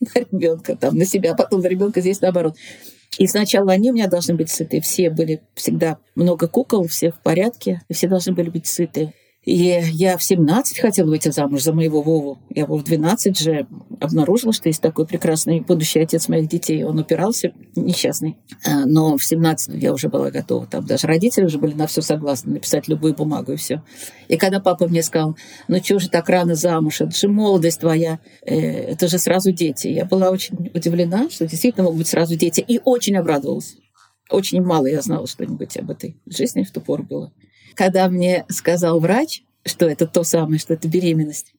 на 0.00 0.20
ребенка, 0.20 0.76
там, 0.76 0.96
на 0.96 1.04
себя, 1.04 1.32
а 1.32 1.36
потом 1.36 1.60
на 1.60 1.68
ребенка 1.68 2.00
здесь 2.00 2.20
наоборот. 2.20 2.56
И 3.18 3.26
сначала 3.26 3.72
они 3.72 3.90
у 3.90 3.94
меня 3.94 4.08
должны 4.08 4.34
быть 4.34 4.50
сыты. 4.50 4.80
Все 4.80 5.10
были 5.10 5.42
всегда 5.54 5.98
много 6.14 6.48
кукол, 6.48 6.86
все 6.86 7.10
в 7.10 7.20
порядке, 7.20 7.82
и 7.88 7.94
все 7.94 8.08
должны 8.08 8.32
были 8.32 8.50
быть 8.50 8.66
сыты. 8.66 9.12
И 9.44 9.54
я 9.54 10.18
в 10.18 10.22
17 10.22 10.78
хотела 10.78 11.08
выйти 11.08 11.30
замуж 11.30 11.62
за 11.62 11.72
моего 11.72 12.02
Вову. 12.02 12.38
Я 12.50 12.66
в 12.66 12.82
12 12.82 13.38
же 13.38 13.66
обнаружила, 13.98 14.52
что 14.52 14.68
есть 14.68 14.82
такой 14.82 15.06
прекрасный 15.06 15.60
будущий 15.60 16.00
отец 16.00 16.28
моих 16.28 16.48
детей. 16.48 16.84
Он 16.84 16.98
упирался, 16.98 17.52
несчастный. 17.74 18.36
А, 18.66 18.84
но 18.84 19.16
в 19.16 19.24
17 19.24 19.82
я 19.82 19.94
уже 19.94 20.10
была 20.10 20.30
готова. 20.30 20.66
Там 20.66 20.84
даже 20.84 21.06
родители 21.06 21.46
уже 21.46 21.56
были 21.56 21.72
на 21.72 21.86
все 21.86 22.02
согласны, 22.02 22.52
написать 22.52 22.86
любую 22.86 23.14
бумагу 23.14 23.52
и 23.52 23.56
все. 23.56 23.82
И 24.28 24.36
когда 24.36 24.60
папа 24.60 24.86
мне 24.86 25.02
сказал, 25.02 25.38
ну 25.68 25.82
что 25.82 25.98
же 25.98 26.10
так 26.10 26.28
рано 26.28 26.54
замуж, 26.54 27.00
это 27.00 27.16
же 27.16 27.28
молодость 27.28 27.80
твоя, 27.80 28.18
э, 28.44 28.54
это 28.54 29.08
же 29.08 29.18
сразу 29.18 29.52
дети. 29.52 29.88
Я 29.88 30.04
была 30.04 30.28
очень 30.28 30.70
удивлена, 30.74 31.30
что 31.30 31.46
действительно 31.46 31.84
могут 31.84 32.00
быть 32.00 32.08
сразу 32.08 32.36
дети. 32.36 32.60
И 32.60 32.78
очень 32.84 33.16
обрадовалась. 33.16 33.76
Очень 34.28 34.62
мало 34.62 34.86
я 34.86 35.00
знала 35.00 35.26
что-нибудь 35.26 35.76
об 35.78 35.90
этой 35.90 36.20
жизни 36.26 36.62
в 36.62 36.70
ту 36.70 36.82
пору 36.82 37.04
было. 37.04 37.32
Когда 37.74 38.08
мне 38.08 38.44
сказал 38.48 39.00
врач, 39.00 39.42
что 39.64 39.86
это 39.86 40.06
то 40.06 40.22
самое, 40.22 40.58
что 40.58 40.74
это 40.74 40.88
беременность, 40.88 41.52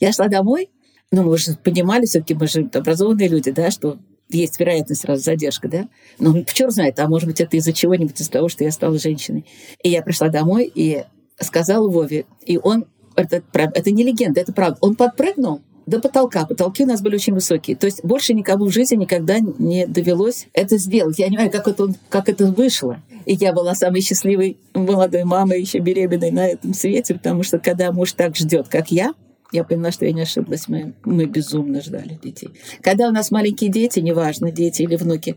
я 0.00 0.12
шла 0.12 0.28
домой, 0.28 0.70
ну, 1.10 1.22
мы 1.22 1.38
же 1.38 1.56
понимали, 1.56 2.06
все-таки 2.06 2.34
мы 2.34 2.46
же 2.46 2.68
образованные 2.72 3.28
люди, 3.28 3.50
да, 3.50 3.70
что 3.70 3.98
есть 4.28 4.60
вероятность 4.60 5.02
сразу 5.02 5.22
задержка, 5.22 5.68
да? 5.68 5.88
Ну, 6.18 6.44
черт 6.44 6.72
знает, 6.72 6.98
а 6.98 7.08
может 7.08 7.28
быть, 7.28 7.40
это 7.40 7.56
из-за 7.56 7.72
чего-нибудь, 7.72 8.20
из-за 8.20 8.30
того, 8.30 8.48
что 8.48 8.64
я 8.64 8.70
стала 8.70 8.98
женщиной. 8.98 9.46
И 9.82 9.88
я 9.88 10.02
пришла 10.02 10.28
домой 10.28 10.70
и 10.72 11.04
сказала 11.40 11.88
Вове, 11.88 12.26
и 12.44 12.58
он, 12.58 12.84
это, 13.16 13.42
это 13.52 13.90
не 13.90 14.04
легенда, 14.04 14.40
это 14.40 14.52
правда, 14.52 14.76
он 14.80 14.96
подпрыгнул 14.96 15.62
до 15.88 16.00
потолка. 16.00 16.44
Потолки 16.44 16.84
у 16.84 16.86
нас 16.86 17.00
были 17.00 17.14
очень 17.14 17.32
высокие. 17.32 17.76
То 17.76 17.86
есть 17.86 18.04
больше 18.04 18.34
никому 18.34 18.66
в 18.66 18.72
жизни 18.72 18.96
никогда 18.96 19.38
не 19.40 19.86
довелось 19.86 20.46
это 20.52 20.76
сделать. 20.76 21.18
Я 21.18 21.28
не 21.28 21.36
знаю, 21.36 21.50
как 21.50 21.66
это, 21.66 21.88
как 22.08 22.28
это 22.28 22.46
вышло. 22.46 23.02
И 23.24 23.34
я 23.34 23.52
была 23.52 23.74
самой 23.74 24.02
счастливой 24.02 24.58
молодой 24.74 25.24
мамой, 25.24 25.60
еще 25.60 25.78
беременной 25.78 26.30
на 26.30 26.48
этом 26.48 26.74
свете, 26.74 27.14
потому 27.14 27.42
что 27.42 27.58
когда 27.58 27.90
муж 27.92 28.12
так 28.12 28.36
ждет, 28.36 28.68
как 28.68 28.90
я, 28.90 29.12
я 29.50 29.64
поняла, 29.64 29.90
что 29.90 30.04
я 30.04 30.12
не 30.12 30.22
ошиблась. 30.22 30.68
Мы, 30.68 30.94
мы 31.04 31.24
безумно 31.24 31.80
ждали 31.80 32.18
детей. 32.22 32.50
Когда 32.82 33.08
у 33.08 33.12
нас 33.12 33.30
маленькие 33.30 33.70
дети, 33.70 34.00
неважно, 34.00 34.52
дети 34.52 34.82
или 34.82 34.96
внуки, 34.96 35.36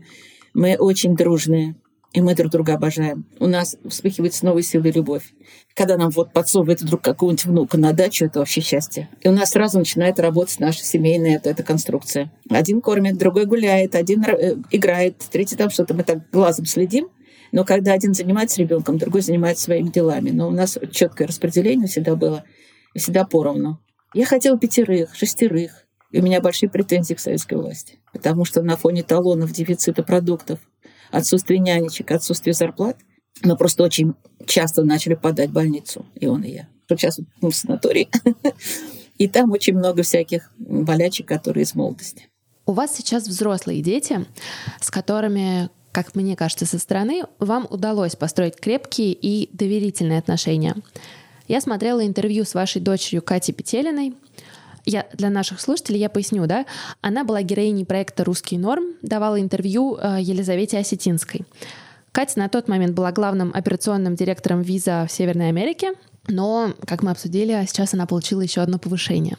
мы 0.52 0.76
очень 0.76 1.16
дружные 1.16 1.76
и 2.12 2.20
мы 2.20 2.34
друг 2.34 2.52
друга 2.52 2.74
обожаем. 2.74 3.24
У 3.38 3.46
нас 3.46 3.76
вспыхивает 3.88 4.34
с 4.34 4.42
новой 4.42 4.62
силой 4.62 4.90
любовь. 4.90 5.32
Когда 5.74 5.96
нам 5.96 6.10
вот 6.10 6.32
подсовывает 6.32 6.82
вдруг 6.82 7.00
какого-нибудь 7.00 7.46
внука 7.46 7.78
на 7.78 7.92
дачу, 7.92 8.26
это 8.26 8.40
вообще 8.40 8.60
счастье. 8.60 9.08
И 9.22 9.28
у 9.28 9.32
нас 9.32 9.50
сразу 9.50 9.78
начинает 9.78 10.20
работать 10.20 10.60
наша 10.60 10.84
семейная 10.84 11.36
эта, 11.36 11.50
эта 11.50 11.62
конструкция. 11.62 12.30
Один 12.50 12.82
кормит, 12.82 13.16
другой 13.16 13.46
гуляет, 13.46 13.94
один 13.94 14.22
э, 14.24 14.56
играет, 14.70 15.16
третий 15.30 15.56
там 15.56 15.70
что-то. 15.70 15.94
Мы 15.94 16.02
так 16.02 16.30
глазом 16.30 16.66
следим. 16.66 17.08
Но 17.50 17.64
когда 17.64 17.92
один 17.92 18.14
занимается 18.14 18.60
ребенком, 18.60 18.98
другой 18.98 19.22
занимается 19.22 19.64
своими 19.64 19.88
делами. 19.88 20.30
Но 20.30 20.48
у 20.48 20.50
нас 20.52 20.78
четкое 20.90 21.28
распределение 21.28 21.88
всегда 21.88 22.14
было, 22.14 22.44
всегда 22.94 23.24
поровну. 23.24 23.80
Я 24.14 24.26
хотела 24.26 24.58
пятерых, 24.58 25.14
шестерых. 25.14 25.86
И 26.10 26.20
у 26.20 26.22
меня 26.22 26.42
большие 26.42 26.68
претензии 26.68 27.14
к 27.14 27.20
советской 27.20 27.54
власти. 27.54 27.98
Потому 28.12 28.44
что 28.44 28.60
на 28.62 28.76
фоне 28.76 29.02
талонов, 29.02 29.50
дефицита 29.50 30.02
продуктов, 30.02 30.58
отсутствие 31.12 31.60
нянечек, 31.60 32.10
отсутствие 32.10 32.54
зарплат, 32.54 32.96
мы 33.44 33.56
просто 33.56 33.84
очень 33.84 34.14
часто 34.46 34.82
начали 34.82 35.14
подать 35.14 35.50
в 35.50 35.52
больницу, 35.52 36.04
и 36.14 36.26
он, 36.26 36.42
и 36.42 36.52
я. 36.52 36.68
Сейчас 36.88 37.20
мы 37.40 37.50
в 37.50 37.56
санатории, 37.56 38.08
и 39.18 39.28
там 39.28 39.52
очень 39.52 39.74
много 39.74 40.02
всяких 40.02 40.50
болячек, 40.58 41.26
которые 41.26 41.62
из 41.62 41.74
молодости. 41.74 42.28
У 42.66 42.72
вас 42.72 42.94
сейчас 42.94 43.26
взрослые 43.26 43.82
дети, 43.82 44.26
с 44.80 44.90
которыми, 44.90 45.70
как 45.90 46.14
мне 46.14 46.36
кажется, 46.36 46.66
со 46.66 46.78
стороны 46.78 47.24
вам 47.38 47.66
удалось 47.70 48.14
построить 48.14 48.56
крепкие 48.56 49.12
и 49.12 49.48
доверительные 49.52 50.18
отношения. 50.18 50.76
Я 51.48 51.60
смотрела 51.60 52.06
интервью 52.06 52.44
с 52.44 52.54
вашей 52.54 52.80
дочерью 52.80 53.22
Катей 53.22 53.54
Петелиной, 53.54 54.14
я 54.84 55.06
для 55.14 55.30
наших 55.30 55.60
слушателей 55.60 56.00
я 56.00 56.08
поясню, 56.08 56.46
да, 56.46 56.66
она 57.00 57.24
была 57.24 57.42
героиней 57.42 57.84
проекта 57.84 58.24
«Русский 58.24 58.58
норм», 58.58 58.84
давала 59.02 59.40
интервью 59.40 59.96
э, 59.96 60.18
Елизавете 60.20 60.78
Осетинской. 60.78 61.42
Катя 62.12 62.38
на 62.38 62.48
тот 62.48 62.68
момент 62.68 62.94
была 62.94 63.10
главным 63.12 63.52
операционным 63.54 64.16
директором 64.16 64.60
виза 64.60 65.06
в 65.08 65.12
Северной 65.12 65.48
Америке, 65.48 65.92
но, 66.28 66.72
как 66.86 67.02
мы 67.02 67.10
обсудили, 67.10 67.64
сейчас 67.66 67.94
она 67.94 68.06
получила 68.06 68.42
еще 68.42 68.60
одно 68.60 68.78
повышение. 68.78 69.36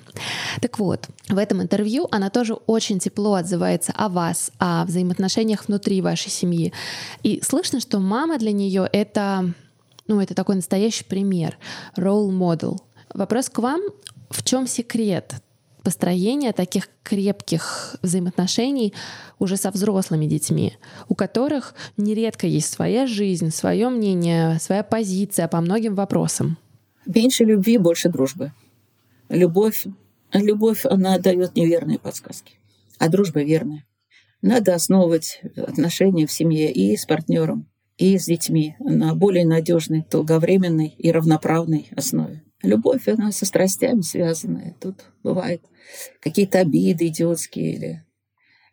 Так 0.59 0.79
вот, 0.79 1.07
в 1.29 1.38
этом 1.38 1.62
интервью 1.62 2.07
она 2.12 2.29
тоже 2.29 2.55
очень 2.55 3.00
тепло 3.00 3.35
отзывается 3.35 3.93
о 3.95 4.09
вас, 4.09 4.51
о 4.57 4.83
взаимоотношениях 4.85 5.67
внутри 5.67 6.01
вашей 6.01 6.29
семьи. 6.29 6.73
И 7.21 7.41
слышно, 7.41 7.79
что 7.79 8.00
мама 8.00 8.38
для 8.38 8.51
нее 8.51 8.89
это, 8.91 9.53
ну, 10.07 10.19
это 10.19 10.33
такой 10.33 10.55
настоящий 10.55 11.05
пример, 11.05 11.57
role 11.95 12.29
model. 12.29 12.79
Вопрос 13.13 13.50
к 13.50 13.59
вам. 13.59 13.81
В 14.34 14.42
чем 14.42 14.66
секрет 14.66 15.36
построения 15.84 16.54
таких 16.54 16.90
крепких 17.04 17.98
взаимоотношений 18.02 18.92
уже 19.38 19.58
со 19.58 19.70
взрослыми 19.70 20.25
детьми, 20.25 20.74
у 21.08 21.13
которых 21.13 21.75
нередко 21.98 22.48
есть 22.48 22.74
своя 22.74 23.06
жизнь, 23.06 23.52
свое 23.52 23.90
мнение, 23.90 24.60
своя 24.60 24.84
позиция 24.84 25.48
по 25.48 25.62
многим 25.62 25.94
вопросам? 25.94 26.58
Меньше 27.06 27.44
любви, 27.44 27.78
больше 27.78 28.10
дружбы. 28.10 28.52
Любовь, 29.30 29.86
любовь, 30.34 30.84
она 30.86 31.20
дает 31.20 31.56
неверные 31.56 32.00
подсказки, 32.00 32.56
а 32.98 33.10
дружба 33.10 33.44
верная. 33.44 33.86
Надо 34.42 34.74
основывать 34.74 35.42
отношения 35.56 36.25
в 36.25 36.32
семье 36.32 36.72
и 36.72 36.98
с 36.98 37.06
партнером, 37.06 37.68
и 37.98 38.18
с 38.18 38.25
детьми 38.25 38.75
на 38.80 39.13
более 39.13 39.46
надежной, 39.46 40.04
долговременной 40.10 40.96
и 40.98 41.12
равноправной 41.12 41.90
основе. 41.96 42.42
Любовь, 42.63 43.08
она 43.10 43.32
со 43.32 43.46
страстями 43.46 44.01
связанная. 44.01 44.75
Тут 44.79 45.05
бывает 45.22 45.62
какие-то 46.22 46.60
обиды 46.60 47.08
идиотские 47.08 47.74
или, 47.74 48.05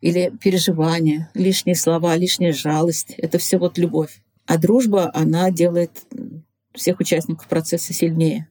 или 0.00 0.32
переживания, 0.40 1.28
лишние 1.35 1.75
слова, 1.75 2.16
лишняя 2.16 2.52
жалость. 2.52 3.14
Это 3.18 3.38
все 3.38 3.59
вот 3.59 3.78
любовь. 3.78 4.23
А 4.47 4.59
дружба, 4.59 5.11
она 5.12 5.50
делает 5.50 5.90
всех 6.73 7.00
участников 7.00 7.49
процесса 7.49 7.92
сильнее. 7.92 8.49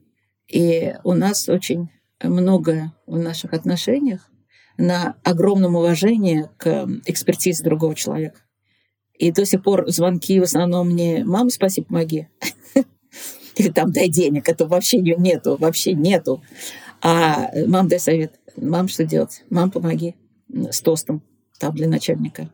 И 0.48 0.94
у 1.06 1.14
нас 1.14 1.48
очень 1.48 1.90
многое 2.22 2.94
в 3.08 3.18
наших 3.18 3.54
отношениях 3.54 4.30
на 4.78 5.16
огромном 5.24 5.76
уважении 5.76 6.50
к 6.58 6.88
экспертизе 7.06 7.64
другого 7.64 7.96
человека. 7.96 8.42
И 9.14 9.32
до 9.32 9.46
сих 9.46 9.64
пор 9.64 9.90
звонки 9.90 10.40
в 10.40 10.44
основном 10.44 10.90
мне 10.90 11.24
«Мама, 11.26 11.50
спаси, 11.50 11.82
помоги». 11.82 12.28
Или 13.64 13.70
там 13.70 13.92
«Дай 13.92 14.08
денег». 14.08 14.48
Это 14.48 14.66
вообще 14.66 15.00
нету, 15.00 15.58
вообще 15.60 15.94
нету. 15.94 16.42
А 17.02 17.50
«Мам, 17.68 17.90
дай 17.90 18.00
совет». 18.00 18.40
«Мам, 18.56 18.88
что 18.88 19.04
делать?» 19.04 19.44
«Мам, 19.50 19.70
помоги» 19.70 20.16
с 20.72 20.82
тостом 20.82 21.22
там 21.60 21.76
для 21.76 21.88
начальника. 21.88 22.50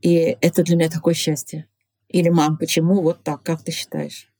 И 0.00 0.36
это 0.40 0.62
для 0.62 0.76
меня 0.76 0.88
такое 0.88 1.14
счастье. 1.14 1.66
Или 2.08 2.28
«Мам, 2.28 2.56
почему 2.56 3.02
вот 3.02 3.22
так? 3.24 3.42
Как 3.42 3.62
ты 3.62 3.72
считаешь?» 3.72 4.32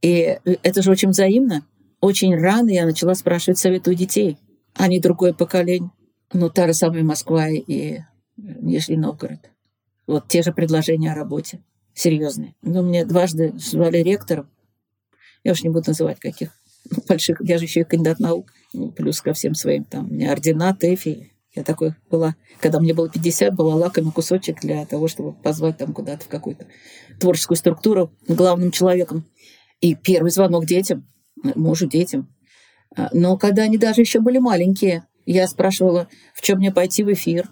И 0.00 0.38
это 0.62 0.82
же 0.82 0.90
очень 0.90 1.10
взаимно. 1.10 1.66
Очень 2.00 2.34
рано 2.34 2.70
я 2.70 2.86
начала 2.86 3.14
спрашивать 3.14 3.58
совет 3.58 3.86
у 3.88 3.92
детей, 3.92 4.38
а 4.74 4.88
не 4.88 5.00
другое 5.00 5.34
поколение. 5.34 5.90
Ну, 6.32 6.48
та 6.48 6.66
же 6.66 6.74
самая 6.74 7.02
Москва 7.02 7.48
и 7.48 8.00
Нижний 8.36 8.96
Новгород. 8.96 9.50
Вот 10.06 10.28
те 10.28 10.42
же 10.42 10.52
предложения 10.52 11.12
о 11.12 11.14
работе. 11.14 11.60
Серьезные. 11.92 12.54
Но 12.62 12.82
мне 12.82 13.04
дважды 13.04 13.52
звали 13.56 13.98
ректором. 13.98 14.48
Я 15.46 15.52
уж 15.52 15.62
не 15.62 15.70
буду 15.70 15.84
называть 15.90 16.18
каких 16.18 16.50
больших. 17.08 17.40
Я 17.40 17.58
же 17.58 17.66
еще 17.66 17.82
и 17.82 17.84
кандидат 17.84 18.18
наук. 18.18 18.52
Ну, 18.72 18.90
плюс 18.90 19.20
ко 19.20 19.32
всем 19.32 19.54
своим 19.54 19.84
там. 19.84 20.10
У 20.10 20.12
меня 20.12 20.32
ордена, 20.32 20.74
ТЭФИ. 20.74 21.30
Я 21.54 21.62
такой 21.62 21.94
была, 22.10 22.34
когда 22.58 22.80
мне 22.80 22.92
было 22.92 23.08
50, 23.08 23.54
была 23.54 23.76
лакомый 23.76 24.10
кусочек 24.10 24.60
для 24.60 24.84
того, 24.86 25.06
чтобы 25.06 25.34
позвать 25.34 25.78
там 25.78 25.92
куда-то 25.92 26.24
в 26.24 26.28
какую-то 26.28 26.66
творческую 27.20 27.56
структуру 27.56 28.12
главным 28.26 28.72
человеком. 28.72 29.24
И 29.80 29.94
первый 29.94 30.32
звонок 30.32 30.66
детям, 30.66 31.06
мужу, 31.54 31.86
детям. 31.86 32.34
А, 32.96 33.08
но 33.12 33.38
когда 33.38 33.62
они 33.62 33.78
даже 33.78 34.00
еще 34.00 34.18
были 34.18 34.38
маленькие, 34.38 35.06
я 35.26 35.46
спрашивала, 35.46 36.08
в 36.34 36.42
чем 36.42 36.58
мне 36.58 36.72
пойти 36.72 37.04
в 37.04 37.12
эфир, 37.12 37.50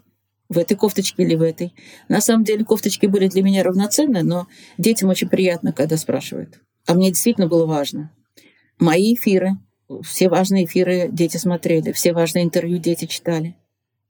в 0.49 0.59
этой 0.59 0.77
кофточке 0.77 1.23
или 1.23 1.37
в 1.37 1.43
этой. 1.43 1.73
На 2.09 2.21
самом 2.21 2.43
деле 2.43 2.65
кофточки 2.65 3.07
были 3.07 3.29
для 3.29 3.45
меня 3.45 3.63
равноценны, 3.63 4.25
но 4.25 4.49
детям 4.79 5.11
очень 5.11 5.29
приятно, 5.29 5.73
когда 5.73 5.97
спрашивают. 5.97 6.59
А 6.87 6.95
мне 6.95 7.09
действительно 7.09 7.49
было 7.49 7.67
важно. 7.67 8.13
Мои 8.79 9.15
эфиры, 9.15 9.53
все 10.03 10.29
важные 10.29 10.65
эфиры 10.65 11.09
дети 11.11 11.37
смотрели, 11.37 11.93
все 11.93 12.13
важные 12.13 12.45
интервью 12.45 12.79
дети 12.79 13.07
читали. 13.07 13.57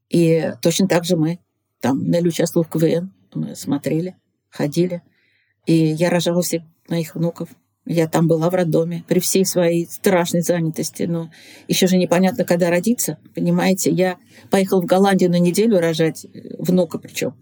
И 0.08 0.52
точно 0.62 0.88
так 0.88 1.04
же 1.04 1.16
мы. 1.16 1.38
Там 1.80 2.10
Нелли 2.10 2.28
участвовала 2.28 2.64
в 2.64 2.70
КВН, 2.70 3.12
мы 3.34 3.54
смотрели, 3.54 4.16
ходили. 4.48 5.02
И 5.66 5.74
я 5.74 6.10
рожала 6.10 6.42
всех 6.42 6.62
моих 6.88 7.14
внуков. 7.14 7.48
Я 7.86 8.08
там 8.08 8.26
была 8.28 8.48
в 8.48 8.54
роддоме 8.54 9.04
при 9.06 9.20
всей 9.20 9.44
своей 9.44 9.86
страшной 9.86 10.40
занятости, 10.40 11.02
но 11.02 11.30
еще 11.68 11.86
же 11.86 11.98
непонятно, 11.98 12.44
когда 12.44 12.70
родиться, 12.70 13.18
понимаете. 13.34 13.90
Я 13.90 14.16
поехала 14.50 14.80
в 14.80 14.86
Голландию 14.86 15.30
на 15.30 15.38
неделю 15.38 15.78
рожать, 15.78 16.24
э, 16.24 16.54
внука 16.58 16.98
причем, 16.98 17.34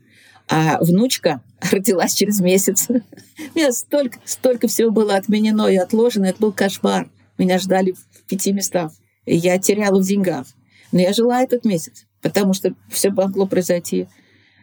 а 0.53 0.77
внучка 0.85 1.41
родилась 1.71 2.13
через 2.13 2.41
месяц. 2.41 2.87
У 2.91 3.59
меня 3.59 3.73
столько, 3.73 4.19
столько 4.27 4.69
всего 4.69 4.91
было 4.91 5.17
отменено 5.17 5.67
и 5.67 5.77
отложено, 5.77 6.27
это 6.27 6.41
был 6.41 6.53
кошмар. 6.53 7.09
Меня 7.39 7.59
ждали 7.59 7.93
в 7.93 8.25
пяти 8.29 8.53
местах. 8.53 8.93
И 9.25 9.35
я 9.35 9.59
теряла 9.59 9.99
в 9.99 10.07
деньгах. 10.07 10.47
Но 10.93 11.01
я 11.01 11.15
жила 11.15 11.43
этот 11.43 11.65
месяц, 11.65 12.05
потому 12.21 12.53
что 12.53 12.75
все 12.91 13.11
могло 13.11 13.47
произойти 13.47 14.09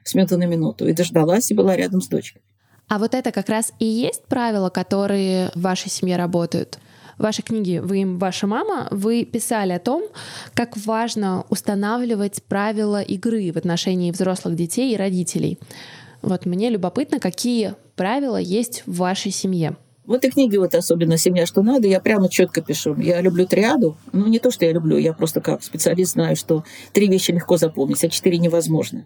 с 0.03 0.13
минуты 0.13 0.37
на 0.37 0.43
минуту. 0.43 0.87
И 0.87 0.93
дождалась, 0.93 1.49
и 1.49 1.55
была 1.55 1.75
рядом 1.75 2.01
с 2.01 2.07
дочкой. 2.07 2.43
А 2.87 2.99
вот 2.99 3.15
это 3.15 3.31
как 3.31 3.49
раз 3.49 3.73
и 3.79 3.85
есть 3.85 4.25
правила, 4.25 4.69
которые 4.69 5.49
в 5.55 5.61
вашей 5.61 5.89
семье 5.89 6.17
работают. 6.17 6.77
В 7.19 7.23
вашей 7.23 7.41
книге 7.41 7.81
«Вы 7.81 7.97
им 7.97 8.17
ваша 8.17 8.47
мама» 8.47 8.87
вы 8.91 9.25
писали 9.25 9.73
о 9.73 9.79
том, 9.79 10.03
как 10.53 10.77
важно 10.77 11.45
устанавливать 11.49 12.41
правила 12.43 13.01
игры 13.01 13.51
в 13.51 13.57
отношении 13.57 14.09
взрослых 14.09 14.55
детей 14.55 14.93
и 14.93 14.97
родителей. 14.97 15.59
Вот 16.21 16.45
мне 16.45 16.69
любопытно, 16.69 17.19
какие 17.19 17.75
правила 17.97 18.37
есть 18.37 18.83
в 18.85 18.95
вашей 18.95 19.31
семье. 19.31 19.75
В 20.05 20.13
этой 20.13 20.31
книге 20.31 20.59
вот 20.59 20.73
особенно 20.73 21.17
«Семья, 21.17 21.45
что 21.45 21.61
надо» 21.61 21.89
я 21.89 21.99
прямо 21.99 22.29
четко 22.29 22.61
пишу. 22.61 22.95
Я 22.95 23.19
люблю 23.19 23.45
триаду. 23.45 23.97
Ну, 24.13 24.27
не 24.27 24.39
то, 24.39 24.49
что 24.49 24.63
я 24.63 24.71
люблю, 24.71 24.97
я 24.97 25.11
просто 25.11 25.41
как 25.41 25.61
специалист 25.61 26.13
знаю, 26.13 26.37
что 26.37 26.63
три 26.93 27.09
вещи 27.09 27.31
легко 27.31 27.57
запомнить, 27.57 28.01
а 28.01 28.07
четыре 28.07 28.37
невозможно. 28.37 29.03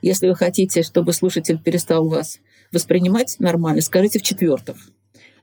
Если 0.00 0.28
вы 0.28 0.36
хотите, 0.36 0.84
чтобы 0.84 1.12
слушатель 1.12 1.58
перестал 1.58 2.08
вас 2.08 2.38
воспринимать 2.70 3.34
нормально, 3.40 3.82
скажите 3.82 4.20
в 4.20 4.22
четвертых. 4.22 4.76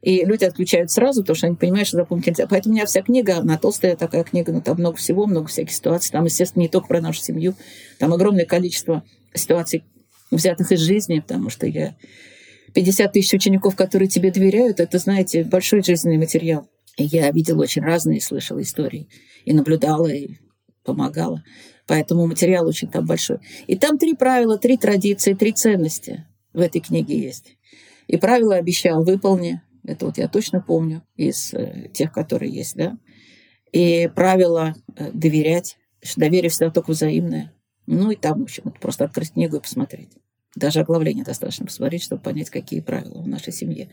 И 0.02 0.24
люди 0.24 0.46
отключают 0.46 0.92
сразу, 0.92 1.22
потому 1.22 1.36
что 1.36 1.48
они 1.48 1.56
понимают, 1.56 1.88
что 1.88 1.98
запомнить 1.98 2.28
нельзя. 2.28 2.48
Поэтому 2.48 2.74
у 2.74 2.76
меня 2.76 2.86
вся 2.86 3.02
книга, 3.02 3.38
она 3.38 3.58
толстая 3.58 3.96
такая 3.96 4.24
книга, 4.24 4.54
но 4.54 4.62
там 4.62 4.78
много 4.78 4.98
всего, 4.98 5.26
много 5.28 5.48
всяких 5.48 5.74
ситуаций. 5.74 6.12
Там, 6.12 6.26
естественно, 6.26 6.62
не 6.62 6.70
только 6.70 6.88
про 6.88 7.02
нашу 7.02 7.22
семью, 7.22 7.56
там 7.98 8.14
огромное 8.14 8.46
количество 8.46 9.04
ситуаций, 9.34 9.84
взятых 10.32 10.72
из 10.72 10.80
жизни, 10.80 11.20
потому 11.20 11.50
что 11.50 11.68
я 11.68 11.96
50 12.74 13.12
тысяч 13.12 13.34
учеников, 13.34 13.76
которые 13.76 14.08
тебе 14.08 14.32
доверяют, 14.32 14.80
это, 14.80 15.00
знаете, 15.00 15.44
большой 15.44 15.84
жизненный 15.84 16.18
материал. 16.18 16.70
И 16.98 17.04
я 17.04 17.32
видела 17.32 17.64
очень 17.64 17.82
разные, 17.82 18.22
слышала 18.22 18.62
истории. 18.62 19.10
И 19.46 19.54
наблюдала, 19.54 20.08
и 20.08 20.36
помогала. 20.84 21.44
Поэтому 21.88 22.28
материал 22.28 22.68
очень 22.68 22.90
там 22.90 23.06
большой. 23.06 23.40
И 23.68 23.76
там 23.76 23.98
три 23.98 24.14
правила, 24.14 24.58
три 24.58 24.78
традиции, 24.78 25.34
три 25.34 25.54
ценности 25.54 26.26
в 26.54 26.60
этой 26.60 26.82
книге 26.82 27.20
есть. 27.20 27.58
И 28.08 28.18
правила 28.18 28.56
обещал, 28.56 29.04
выполни. 29.04 29.62
Это 29.90 30.06
вот 30.06 30.18
я 30.20 30.28
точно 30.28 30.62
помню 30.62 31.02
из 31.16 31.52
э, 31.54 31.90
тех, 31.92 32.12
которые 32.12 32.52
есть, 32.54 32.76
да. 32.76 32.98
И 33.72 34.10
правила 34.14 34.76
э, 34.96 35.12
доверять, 35.12 35.78
что 36.04 36.20
доверие 36.20 36.50
всегда 36.50 36.70
только 36.70 36.92
взаимное. 36.92 37.54
Ну 37.88 38.12
и 38.12 38.16
там, 38.16 38.40
в 38.40 38.44
общем, 38.44 38.64
вот 38.66 38.80
просто 38.80 39.06
открыть 39.06 39.34
книгу 39.34 39.58
и 39.58 39.62
посмотреть. 39.62 40.12
Даже 40.56 40.82
оглавление 40.82 41.24
достаточно 41.24 41.66
посмотреть, 41.66 42.04
чтобы 42.04 42.22
понять, 42.22 42.52
какие 42.52 42.82
правила 42.82 43.22
в 43.22 43.28
нашей 43.28 43.52
семье. 43.52 43.90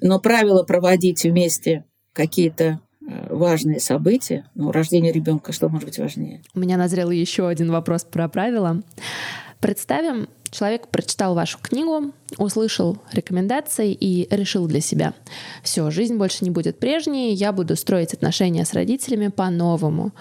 Но 0.00 0.20
правила 0.20 0.62
проводить 0.62 1.24
вместе 1.24 1.84
какие-то 2.12 2.80
э, 3.04 3.34
важные 3.34 3.80
события, 3.80 4.48
ну, 4.54 4.70
рождение 4.70 5.12
ребенка, 5.12 5.50
что 5.50 5.68
может 5.68 5.88
быть 5.88 5.98
важнее? 5.98 6.42
У 6.54 6.60
меня 6.60 6.76
назрел 6.76 7.10
еще 7.10 7.48
один 7.48 7.72
вопрос 7.72 8.04
про 8.04 8.28
правила. 8.28 8.84
Представим, 9.60 10.28
человек 10.50 10.88
прочитал 10.88 11.34
вашу 11.34 11.58
книгу, 11.58 12.12
услышал 12.38 12.98
рекомендации 13.12 13.92
и 13.92 14.26
решил 14.34 14.66
для 14.66 14.80
себя. 14.80 15.12
Все, 15.62 15.90
жизнь 15.90 16.16
больше 16.16 16.44
не 16.44 16.50
будет 16.50 16.78
прежней, 16.78 17.34
я 17.34 17.52
буду 17.52 17.76
строить 17.76 18.14
отношения 18.14 18.64
с 18.64 18.72
родителями 18.72 19.28
по-новому. 19.28 20.12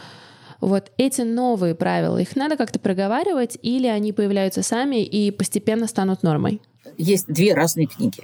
Вот 0.60 0.91
эти 0.97 1.21
новые 1.21 1.73
правила, 1.73 2.17
их 2.17 2.36
надо 2.36 2.58
как-то 2.58 2.80
проговаривать 2.80 3.58
или 3.62 3.88
они 3.88 4.12
появляются 4.12 4.62
сами 4.62 5.02
и 5.04 5.32
постепенно 5.32 5.88
станут 5.88 6.21
нормой? 6.21 6.62
Есть 6.97 7.28
две 7.28 7.54
разные 7.54 7.88
книги. 7.88 8.23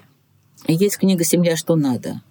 Есть 0.68 0.98
книга 0.98 1.24
«Семья. 1.24 1.56
Что 1.56 1.76
надо». 1.76 2.22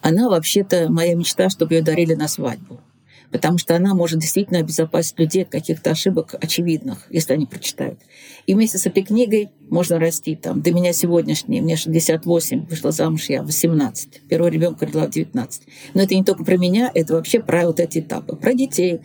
Она 0.00 0.30
вообще-то 0.30 0.90
моя 0.90 1.14
мечта, 1.14 1.50
чтобы 1.50 1.74
ее 1.74 1.82
дарили 1.82 2.14
на 2.14 2.26
свадьбу 2.26 2.80
потому 3.30 3.58
что 3.58 3.76
она 3.76 3.94
может 3.94 4.18
действительно 4.18 4.60
обезопасить 4.60 5.18
людей 5.18 5.42
от 5.44 5.50
каких-то 5.50 5.90
ошибок 5.90 6.34
очевидных, 6.40 7.06
если 7.10 7.32
они 7.32 7.46
прочитают. 7.46 8.00
И 8.46 8.54
вместе 8.54 8.78
с 8.78 8.86
этой 8.86 9.02
книгой 9.02 9.50
можно 9.68 9.98
расти. 9.98 10.36
Там, 10.36 10.62
до 10.62 10.72
меня 10.72 10.92
сегодняшней, 10.92 11.60
мне 11.60 11.76
68, 11.76 12.66
вышла 12.66 12.90
замуж 12.90 13.26
я 13.28 13.42
в 13.42 13.46
18, 13.46 14.22
первого 14.28 14.48
ребенка 14.48 14.86
родила 14.86 15.06
в 15.06 15.10
19. 15.10 15.62
Но 15.94 16.02
это 16.02 16.14
не 16.14 16.24
только 16.24 16.44
про 16.44 16.56
меня, 16.56 16.90
это 16.94 17.14
вообще 17.14 17.40
про 17.40 17.66
вот 17.66 17.80
эти 17.80 18.00
этапы, 18.00 18.36
про 18.36 18.54
детей, 18.54 19.00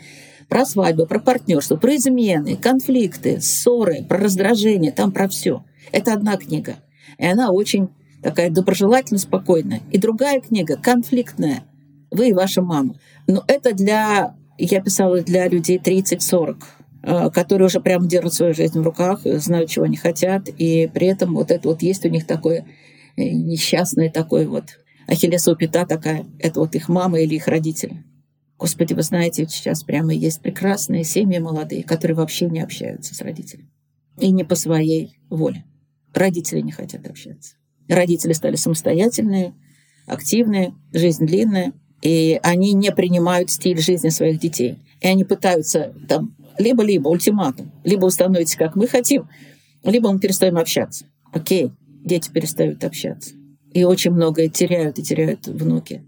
про 0.49 0.65
свадьбу, 0.65 1.05
про 1.05 1.19
партнерство, 1.19 1.75
про 1.75 1.95
измены, 1.95 2.55
конфликты, 2.55 3.41
ссоры, 3.41 4.03
про 4.03 4.17
раздражение, 4.17 4.91
там 4.91 5.11
про 5.11 5.27
все. 5.27 5.63
Это 5.91 6.13
одна 6.13 6.37
книга. 6.37 6.77
И 7.17 7.25
она 7.25 7.51
очень 7.51 7.89
такая 8.21 8.49
доброжелательно 8.49 9.19
спокойная. 9.19 9.81
И 9.91 9.97
другая 9.97 10.41
книга, 10.41 10.77
конфликтная, 10.77 11.63
вы 12.15 12.29
и 12.29 12.33
ваша 12.33 12.61
мама. 12.61 12.95
Но 13.27 13.43
это 13.47 13.73
для, 13.73 14.35
я 14.57 14.81
писала 14.81 15.21
для 15.21 15.47
людей 15.47 15.77
30-40, 15.77 16.63
э, 17.03 17.29
которые 17.31 17.67
уже 17.67 17.79
прямо 17.79 18.07
держат 18.07 18.33
свою 18.33 18.53
жизнь 18.53 18.79
в 18.79 18.83
руках, 18.83 19.21
знают, 19.23 19.69
чего 19.69 19.85
они 19.85 19.97
хотят, 19.97 20.47
и 20.49 20.87
при 20.93 21.07
этом 21.07 21.33
вот 21.33 21.51
это 21.51 21.67
вот 21.67 21.81
есть 21.81 22.05
у 22.05 22.09
них 22.09 22.25
такое 22.25 22.65
э, 23.17 23.23
несчастное 23.23 24.09
такое 24.09 24.47
вот 24.47 24.65
ахиллесова 25.07 25.55
пята 25.55 25.85
такая, 25.85 26.25
это 26.39 26.59
вот 26.59 26.75
их 26.75 26.89
мама 26.89 27.19
или 27.19 27.35
их 27.35 27.47
родители. 27.47 28.03
Господи, 28.57 28.93
вы 28.93 29.01
знаете, 29.01 29.45
сейчас 29.49 29.83
прямо 29.83 30.13
есть 30.13 30.41
прекрасные 30.41 31.03
семьи 31.03 31.39
молодые, 31.39 31.83
которые 31.83 32.15
вообще 32.15 32.47
не 32.47 32.61
общаются 32.61 33.13
с 33.13 33.21
родителями. 33.21 33.69
И 34.17 34.31
не 34.31 34.45
по 34.45 34.55
своей 34.55 35.19
воле. 35.29 35.65
Родители 36.13 36.61
не 36.61 36.71
хотят 36.71 37.05
общаться. 37.05 37.55
Родители 37.89 38.31
стали 38.31 38.55
самостоятельные, 38.55 39.53
активные, 40.07 40.73
жизнь 40.93 41.25
длинная, 41.25 41.73
и 42.01 42.39
они 42.43 42.73
не 42.73 42.91
принимают 42.91 43.49
стиль 43.49 43.79
жизни 43.79 44.09
своих 44.09 44.39
детей. 44.39 44.79
И 45.01 45.07
они 45.07 45.23
пытаются 45.23 45.93
там 46.07 46.35
либо-либо 46.57 47.09
ультиматум, 47.09 47.71
либо 47.83 48.05
вы 48.05 48.11
становитесь, 48.11 48.55
как 48.55 48.75
мы 48.75 48.87
хотим, 48.87 49.27
либо 49.83 50.11
мы 50.11 50.19
перестаем 50.19 50.57
общаться. 50.57 51.05
Окей, 51.31 51.71
дети 52.03 52.29
перестают 52.31 52.83
общаться. 52.83 53.33
И 53.73 53.83
очень 53.83 54.11
многое 54.11 54.47
теряют 54.47 54.99
и 54.99 55.03
теряют 55.03 55.47
внуки. 55.47 56.03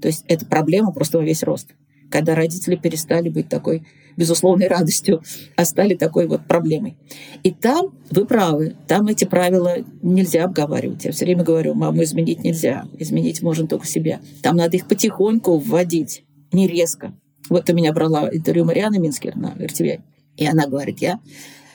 То 0.00 0.08
есть 0.08 0.24
это 0.26 0.46
проблема 0.46 0.92
просто 0.92 1.18
во 1.18 1.24
весь 1.24 1.42
рост. 1.42 1.74
Когда 2.10 2.34
родители 2.34 2.76
перестали 2.76 3.28
быть 3.28 3.48
такой 3.48 3.86
безусловной 4.16 4.68
радостью, 4.68 5.22
а 5.56 5.64
стали 5.64 5.94
такой 5.94 6.26
вот 6.26 6.46
проблемой. 6.46 6.96
И 7.42 7.50
там, 7.50 7.94
вы 8.10 8.26
правы, 8.26 8.76
там 8.86 9.06
эти 9.06 9.24
правила 9.24 9.76
нельзя 10.02 10.44
обговаривать. 10.44 11.04
Я 11.04 11.12
все 11.12 11.24
время 11.24 11.44
говорю, 11.44 11.74
маму 11.74 12.02
изменить 12.02 12.42
нельзя, 12.44 12.86
изменить 12.98 13.42
можно 13.42 13.66
только 13.66 13.86
себя. 13.86 14.20
Там 14.42 14.56
надо 14.56 14.76
их 14.76 14.86
потихоньку 14.86 15.58
вводить, 15.58 16.24
не 16.52 16.66
резко. 16.66 17.14
Вот 17.48 17.68
у 17.68 17.74
меня 17.74 17.92
брала 17.92 18.28
интервью 18.32 18.64
Марианы 18.64 18.98
Минскер 18.98 19.36
на 19.36 19.52
RTVI, 19.52 20.00
и 20.36 20.46
она 20.46 20.66
говорит, 20.66 21.00
я 21.00 21.20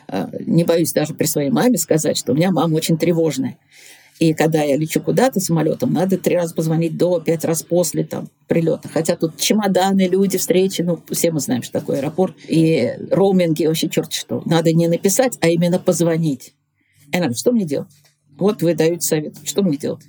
э, 0.08 0.28
не 0.46 0.64
боюсь 0.64 0.94
даже 0.94 1.14
при 1.14 1.26
своей 1.26 1.52
маме 1.52 1.78
сказать, 1.78 2.18
что 2.18 2.34
у 2.34 2.36
меня 2.36 2.52
мама 2.52 2.76
очень 2.76 2.98
тревожная. 2.98 3.58
И 4.20 4.34
когда 4.34 4.62
я 4.64 4.76
лечу 4.76 5.02
куда-то 5.02 5.40
самолетом, 5.40 5.94
надо 5.94 6.18
три 6.18 6.36
раза 6.36 6.54
позвонить 6.54 6.98
до, 6.98 7.22
пять 7.22 7.46
раз 7.46 7.64
после 7.64 8.04
там, 8.04 8.28
прилета. 8.48 8.90
Хотя 8.90 9.16
тут 9.16 9.38
чемоданы, 9.38 10.10
люди, 10.10 10.38
встречи, 10.38 10.82
ну, 10.82 11.02
все 11.10 11.32
мы 11.32 11.40
знаем, 11.40 11.64
что 11.64 11.80
такое 11.80 12.00
аэропорт. 12.00 12.36
И 12.48 12.92
роуминги, 13.12 13.66
вообще 13.66 13.90
черт 13.90 14.12
что. 14.12 14.44
Надо 14.46 14.74
не 14.74 14.90
написать, 14.90 15.38
а 15.40 15.48
именно 15.48 15.80
позвонить. 15.80 16.54
Она 17.12 17.22
говорит, 17.22 17.40
что 17.40 17.54
мне 17.54 17.64
делать? 17.64 17.88
Вот 18.38 18.62
вы 18.62 18.76
даете 18.76 19.02
совет, 19.02 19.36
что 19.46 19.64
мне 19.64 19.78
делать? 19.78 20.06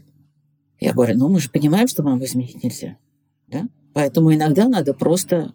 Я 0.81 0.93
говорю, 0.93 1.17
ну, 1.17 1.29
мы 1.29 1.39
же 1.39 1.49
понимаем, 1.49 1.87
что 1.87 2.03
маму 2.03 2.25
изменить 2.25 2.65
нельзя. 2.65 2.97
Да? 3.47 3.69
Поэтому 3.93 4.35
иногда 4.35 4.69
надо 4.69 4.93
просто 4.93 5.53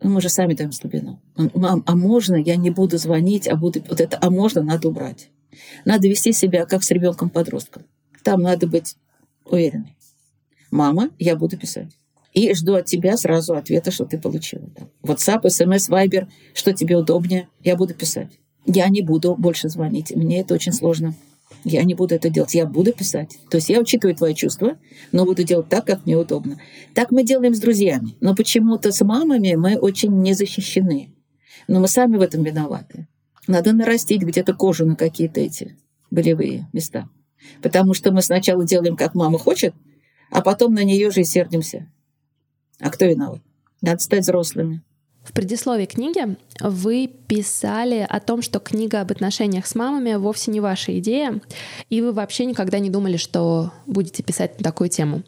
ну, 0.00 0.10
мы 0.10 0.20
же 0.20 0.28
сами 0.28 0.54
даем 0.54 0.72
слабину. 0.72 1.20
Мам, 1.54 1.82
а 1.86 1.96
можно 1.96 2.36
я 2.36 2.56
не 2.56 2.70
буду 2.70 2.98
звонить, 2.98 3.48
а 3.48 3.56
буду... 3.56 3.82
Вот 3.88 4.00
это 4.00 4.18
«а 4.20 4.30
можно» 4.30 4.62
надо 4.62 4.88
убрать. 4.88 5.30
Надо 5.84 6.06
вести 6.06 6.32
себя 6.32 6.66
как 6.66 6.82
с 6.82 6.90
ребенком-подростком. 6.90 7.84
Там 8.26 8.42
надо 8.42 8.66
быть 8.66 8.96
уверенной. 9.44 9.96
Мама, 10.72 11.10
я 11.16 11.36
буду 11.36 11.56
писать. 11.56 11.92
И 12.32 12.52
жду 12.54 12.74
от 12.74 12.86
тебя 12.86 13.16
сразу 13.16 13.54
ответа, 13.54 13.92
что 13.92 14.04
ты 14.04 14.18
получила. 14.18 14.68
WhatsApp, 15.04 15.42
SMS, 15.44 15.88
Viber, 15.88 16.26
что 16.52 16.72
тебе 16.72 16.96
удобнее, 16.96 17.46
я 17.62 17.76
буду 17.76 17.94
писать. 17.94 18.40
Я 18.64 18.88
не 18.88 19.00
буду 19.00 19.36
больше 19.36 19.68
звонить. 19.68 20.10
Мне 20.16 20.40
это 20.40 20.54
очень 20.54 20.72
сложно. 20.72 21.14
Я 21.62 21.84
не 21.84 21.94
буду 21.94 22.16
это 22.16 22.28
делать. 22.28 22.52
Я 22.52 22.66
буду 22.66 22.92
писать. 22.92 23.38
То 23.48 23.58
есть 23.58 23.68
я 23.68 23.78
учитываю 23.78 24.16
твои 24.16 24.34
чувства, 24.34 24.76
но 25.12 25.24
буду 25.24 25.44
делать 25.44 25.68
так, 25.68 25.86
как 25.86 26.04
мне 26.04 26.16
удобно. 26.16 26.58
Так 26.94 27.12
мы 27.12 27.22
делаем 27.22 27.54
с 27.54 27.60
друзьями. 27.60 28.16
Но 28.20 28.34
почему-то 28.34 28.90
с 28.90 29.04
мамами 29.04 29.54
мы 29.54 29.78
очень 29.78 30.10
не 30.20 30.32
защищены. 30.32 31.14
Но 31.68 31.78
мы 31.78 31.86
сами 31.86 32.16
в 32.16 32.22
этом 32.22 32.42
виноваты. 32.42 33.06
Надо 33.46 33.72
нарастить 33.72 34.22
где-то 34.22 34.52
кожу 34.52 34.84
на 34.84 34.96
какие-то 34.96 35.40
эти 35.40 35.76
болевые 36.10 36.68
места. 36.72 37.08
Потому 37.62 37.94
что 37.94 38.12
мы 38.12 38.22
сначала 38.22 38.64
делаем, 38.64 38.96
как 38.96 39.14
мама 39.14 39.38
хочет, 39.38 39.74
а 40.30 40.42
потом 40.42 40.74
на 40.74 40.84
нее 40.84 41.10
же 41.10 41.20
и 41.20 41.24
сердимся. 41.24 41.86
А 42.80 42.90
кто 42.90 43.06
виноват? 43.06 43.40
Надо 43.80 44.00
стать 44.00 44.22
взрослыми. 44.22 44.82
В 45.26 45.32
предисловии 45.32 45.86
книги 45.86 46.36
вы 46.60 47.10
писали 47.26 48.06
о 48.08 48.20
том, 48.20 48.42
что 48.42 48.60
книга 48.60 49.00
об 49.00 49.10
отношениях 49.10 49.66
с 49.66 49.74
мамами 49.74 50.14
вовсе 50.14 50.52
не 50.52 50.60
ваша 50.60 50.96
идея, 51.00 51.40
и 51.90 52.00
вы 52.00 52.12
вообще 52.12 52.44
никогда 52.44 52.78
не 52.78 52.90
думали, 52.90 53.16
что 53.16 53.72
будете 53.86 54.22
писать 54.22 54.58
на 54.58 54.64
такую 54.64 54.88
тему. 54.88 55.22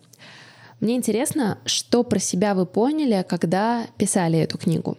Мне 0.78 0.94
интересно, 0.94 1.58
что 1.64 2.04
про 2.04 2.20
себя 2.20 2.54
вы 2.54 2.64
поняли, 2.64 3.26
когда 3.28 3.86
писали 3.96 4.38
эту 4.38 4.56
книгу. 4.56 4.96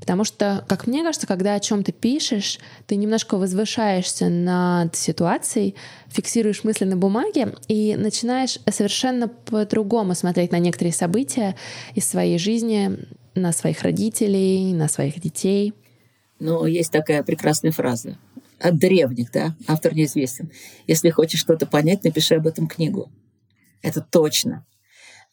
Потому 0.00 0.24
что, 0.24 0.64
как 0.68 0.86
мне 0.86 1.02
кажется, 1.02 1.26
когда 1.26 1.54
о 1.54 1.60
чем 1.60 1.82
ты 1.82 1.92
пишешь, 1.92 2.58
ты 2.86 2.96
немножко 2.96 3.36
возвышаешься 3.38 4.28
над 4.28 4.94
ситуацией, 4.94 5.74
фиксируешь 6.08 6.64
мысли 6.64 6.84
на 6.84 6.96
бумаге 6.96 7.54
и 7.66 7.96
начинаешь 7.96 8.58
совершенно 8.70 9.28
по-другому 9.28 10.14
смотреть 10.14 10.52
на 10.52 10.58
некоторые 10.58 10.92
события 10.92 11.56
из 11.94 12.06
своей 12.06 12.38
жизни, 12.38 12.98
на 13.34 13.52
своих 13.52 13.82
родителей, 13.82 14.74
на 14.74 14.88
своих 14.88 15.20
детей. 15.20 15.72
Ну, 16.38 16.66
есть 16.66 16.92
такая 16.92 17.22
прекрасная 17.22 17.72
фраза 17.72 18.18
от 18.58 18.78
древних, 18.78 19.30
да, 19.32 19.56
автор 19.66 19.94
неизвестен. 19.94 20.50
Если 20.86 21.10
хочешь 21.10 21.40
что-то 21.40 21.66
понять, 21.66 22.04
напиши 22.04 22.34
об 22.34 22.46
этом 22.46 22.68
книгу. 22.68 23.10
Это 23.82 24.00
точно. 24.00 24.66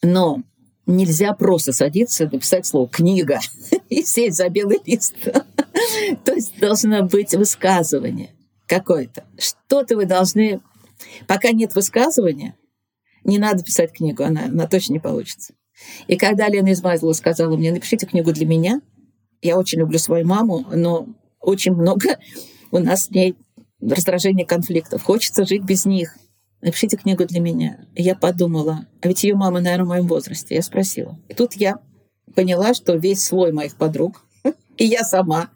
Но 0.02 0.42
нельзя 0.86 1.32
просто 1.34 1.72
садиться, 1.72 2.28
написать 2.30 2.66
слово 2.66 2.88
«книга» 2.88 3.40
и 3.88 4.02
сесть 4.02 4.36
за 4.36 4.48
белый 4.48 4.80
лист. 4.84 5.14
То 6.24 6.32
есть 6.32 6.58
должно 6.58 7.02
быть 7.02 7.34
высказывание 7.34 8.34
какое-то. 8.66 9.24
Что-то 9.38 9.96
вы 9.96 10.06
должны... 10.06 10.60
Пока 11.26 11.50
нет 11.50 11.74
высказывания, 11.74 12.56
не 13.24 13.38
надо 13.38 13.62
писать 13.62 13.92
книгу, 13.92 14.22
она, 14.22 14.44
она 14.44 14.66
точно 14.66 14.94
не 14.94 15.00
получится. 15.00 15.54
И 16.06 16.16
когда 16.16 16.48
Лена 16.48 16.72
Измайлова 16.72 17.12
сказала 17.12 17.56
мне, 17.56 17.72
напишите 17.72 18.06
книгу 18.06 18.32
для 18.32 18.46
меня, 18.46 18.80
я 19.42 19.58
очень 19.58 19.80
люблю 19.80 19.98
свою 19.98 20.26
маму, 20.26 20.64
но 20.72 21.08
очень 21.40 21.72
много 21.72 22.18
у 22.70 22.78
нас 22.78 23.06
с 23.06 23.10
ней 23.10 23.36
раздражения 23.80 24.46
конфликтов. 24.46 25.02
Хочется 25.02 25.44
жить 25.44 25.62
без 25.62 25.84
них 25.84 26.16
напишите 26.64 26.96
книгу 26.96 27.24
для 27.26 27.40
меня. 27.40 27.86
И 27.94 28.02
я 28.02 28.16
подумала, 28.16 28.86
а 29.00 29.08
ведь 29.08 29.22
ее 29.22 29.36
мама, 29.36 29.60
наверное, 29.60 29.84
в 29.84 29.88
моем 29.88 30.06
возрасте. 30.08 30.54
Я 30.54 30.62
спросила. 30.62 31.18
И 31.28 31.34
тут 31.34 31.54
я 31.54 31.78
поняла, 32.34 32.74
что 32.74 32.96
весь 32.96 33.22
слой 33.22 33.52
моих 33.52 33.76
подруг 33.76 34.24
и 34.76 34.84
я 34.84 35.04
сама 35.04 35.50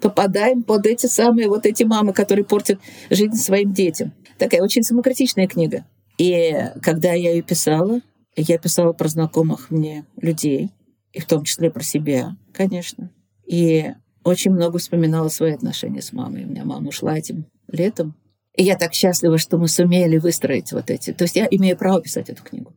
попадаем 0.00 0.62
под 0.62 0.86
эти 0.86 1.06
самые 1.06 1.48
вот 1.48 1.66
эти 1.66 1.82
мамы, 1.82 2.12
которые 2.12 2.44
портят 2.44 2.80
жизнь 3.10 3.34
своим 3.36 3.72
детям. 3.72 4.12
Такая 4.38 4.62
очень 4.62 4.82
самокритичная 4.82 5.48
книга. 5.48 5.84
И 6.18 6.54
когда 6.82 7.12
я 7.12 7.32
ее 7.32 7.42
писала, 7.42 8.00
я 8.36 8.58
писала 8.58 8.92
про 8.92 9.08
знакомых 9.08 9.70
мне 9.70 10.04
людей, 10.20 10.70
и 11.12 11.20
в 11.20 11.26
том 11.26 11.44
числе 11.44 11.70
про 11.70 11.82
себя, 11.82 12.36
конечно. 12.52 13.10
И 13.46 13.92
очень 14.24 14.50
много 14.50 14.78
вспоминала 14.78 15.28
свои 15.28 15.52
отношения 15.52 16.02
с 16.02 16.12
мамой. 16.12 16.44
У 16.44 16.48
меня 16.48 16.64
мама 16.64 16.88
ушла 16.88 17.16
этим 17.16 17.46
летом, 17.68 18.14
и 18.56 18.62
я 18.62 18.76
так 18.76 18.94
счастлива, 18.94 19.38
что 19.38 19.58
мы 19.58 19.68
сумели 19.68 20.16
выстроить 20.16 20.72
вот 20.72 20.90
эти. 20.90 21.12
То 21.12 21.24
есть 21.24 21.36
я 21.36 21.46
имею 21.50 21.76
право 21.76 22.00
писать 22.00 22.30
эту 22.30 22.42
книгу. 22.42 22.72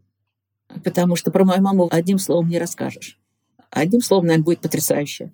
Потому 0.83 1.15
что 1.15 1.31
про 1.31 1.45
мою 1.45 1.61
маму 1.61 1.87
одним 1.89 2.19
словом 2.19 2.49
не 2.49 2.59
расскажешь. 2.59 3.17
Одним 3.71 4.01
словом, 4.01 4.25
наверное, 4.25 4.45
будет 4.45 4.59
потрясающе. 4.59 5.31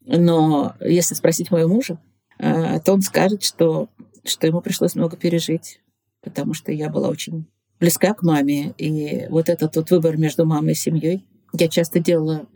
Но 0.00 0.74
если 0.80 1.14
спросить 1.14 1.50
моего 1.50 1.68
мужа, 1.68 1.98
э, 2.38 2.78
то 2.80 2.92
он 2.92 3.02
скажет, 3.02 3.42
что, 3.42 3.88
что 4.24 4.46
ему 4.46 4.60
пришлось 4.60 4.94
много 4.94 5.16
пережить, 5.16 5.80
потому 6.22 6.54
что 6.54 6.70
я 6.70 6.88
была 6.88 7.08
очень 7.08 7.46
близка 7.80 8.14
к 8.14 8.22
маме. 8.22 8.74
И 8.78 9.26
вот 9.28 9.48
этот 9.48 9.74
вот 9.74 9.90
выбор 9.90 10.16
между 10.16 10.46
мамой 10.46 10.72
и 10.72 10.76
семьей 10.76 11.26
я 11.52 11.68
часто 11.68 11.98
делала 11.98 12.46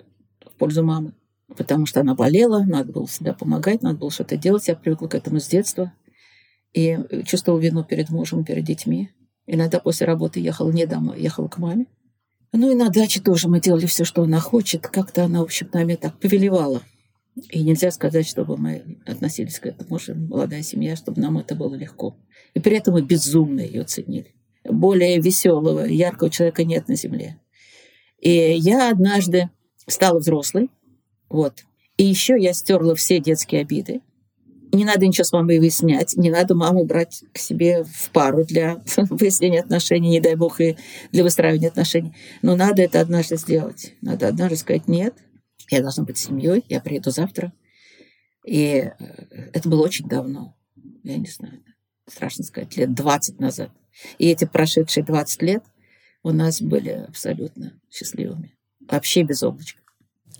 в 0.45 0.55
пользу 0.59 0.85
мамы, 0.85 1.15
потому 1.57 1.85
что 1.87 2.01
она 2.01 2.15
болела, 2.15 2.63
надо 2.65 2.93
было 2.93 3.07
всегда 3.07 3.33
помогать, 3.33 3.83
надо 3.83 3.99
было 3.99 4.11
что-то 4.11 4.37
делать. 4.37 4.69
Я 4.69 4.77
привыкла 4.77 5.09
к 5.09 5.15
этому 5.15 5.41
с 5.41 5.49
детства 5.49 5.93
и 6.73 6.99
чувствовала 7.25 7.61
вину 7.61 7.85
перед 7.85 8.11
мужем, 8.11 8.45
перед 8.45 8.65
детьми. 8.65 9.11
Иногда 9.47 9.81
после 9.81 10.07
работы 10.07 10.41
ехала 10.41 10.71
не 10.71 10.87
домой, 10.87 11.21
ехала 11.21 11.49
к 11.49 11.59
маме. 11.59 11.87
Ну 12.53 12.71
и 12.71 12.75
на 12.75 12.89
даче 12.89 13.21
тоже 13.21 13.49
мы 13.49 13.61
делали 13.61 13.87
все, 13.87 14.05
что 14.05 14.23
она 14.23 14.41
хочет. 14.41 14.87
Как-то 14.87 15.25
она, 15.25 15.41
в 15.41 15.45
общем, 15.45 15.69
нами 15.73 15.95
так 15.97 16.19
повелевала. 16.19 16.83
И 17.51 17.63
нельзя 17.63 17.91
сказать, 17.91 18.27
чтобы 18.27 18.57
мы 18.57 18.99
относились 19.07 19.59
к 19.59 19.67
этому. 19.67 19.91
Может, 19.91 20.17
молодая 20.17 20.63
семья, 20.63 20.97
чтобы 20.97 21.21
нам 21.21 21.39
это 21.39 21.55
было 21.55 21.75
легко. 21.75 22.17
И 22.55 22.61
при 22.61 22.77
этом 22.77 22.95
мы 22.95 23.03
безумно 23.03 23.61
ее 23.61 23.85
ценили. 23.85 24.35
Более 24.65 25.21
веселого, 25.21 25.85
яркого 25.85 26.31
человека 26.31 26.65
нет 26.65 26.89
на 26.89 26.97
земле. 26.97 27.39
И 28.21 28.31
я 28.31 28.91
однажды 28.91 29.51
стала 29.87 30.19
взрослой. 30.19 30.71
Вот. 31.29 31.65
И 31.97 32.05
еще 32.05 32.37
я 32.39 32.53
стерла 32.53 32.95
все 32.95 33.21
детские 33.21 33.61
обиды. 33.61 34.01
Не 34.73 34.85
надо 34.85 35.07
ничего 35.07 35.25
с 35.25 35.33
мамой 35.33 35.59
выяснять, 35.59 36.17
не 36.17 36.31
надо 36.31 36.55
маму 36.55 36.85
брать 36.85 37.25
к 37.33 37.39
себе 37.39 37.85
в 37.85 38.11
пару 38.11 38.45
для 38.45 38.83
выяснения 39.11 39.61
отношений, 39.61 40.11
не 40.11 40.21
дай 40.21 40.35
бог, 40.35 40.61
и 40.61 40.77
для 41.11 41.23
выстраивания 41.23 41.69
отношений. 41.69 42.15
Но 42.43 42.57
надо 42.57 42.83
это 42.83 43.01
однажды 43.01 43.37
сделать. 43.37 43.95
Надо 44.03 44.29
однажды 44.29 44.57
сказать 44.57 44.89
«нет, 44.89 45.15
я 45.71 45.81
должна 45.81 46.05
быть 46.05 46.19
семьей, 46.19 46.65
я 46.69 46.81
приеду 46.81 47.11
завтра». 47.11 47.53
И 48.45 48.65
э, 48.65 48.93
это 49.53 49.69
было 49.69 49.85
очень 49.85 50.09
давно, 50.09 50.57
я 51.03 51.17
не 51.17 51.27
знаю, 51.27 51.63
страшно 52.07 52.45
сказать, 52.45 52.77
лет 52.77 52.95
20 52.95 53.41
назад. 53.41 53.71
И 54.19 54.29
эти 54.29 54.45
прошедшие 54.45 55.05
20 55.05 55.43
лет 55.43 55.65
у 56.23 56.31
нас 56.31 56.61
были 56.61 56.91
абсолютно 56.91 57.73
счастливыми. 57.91 58.57
Вообще 58.81 59.23
без 59.23 59.43
облачка. 59.43 59.81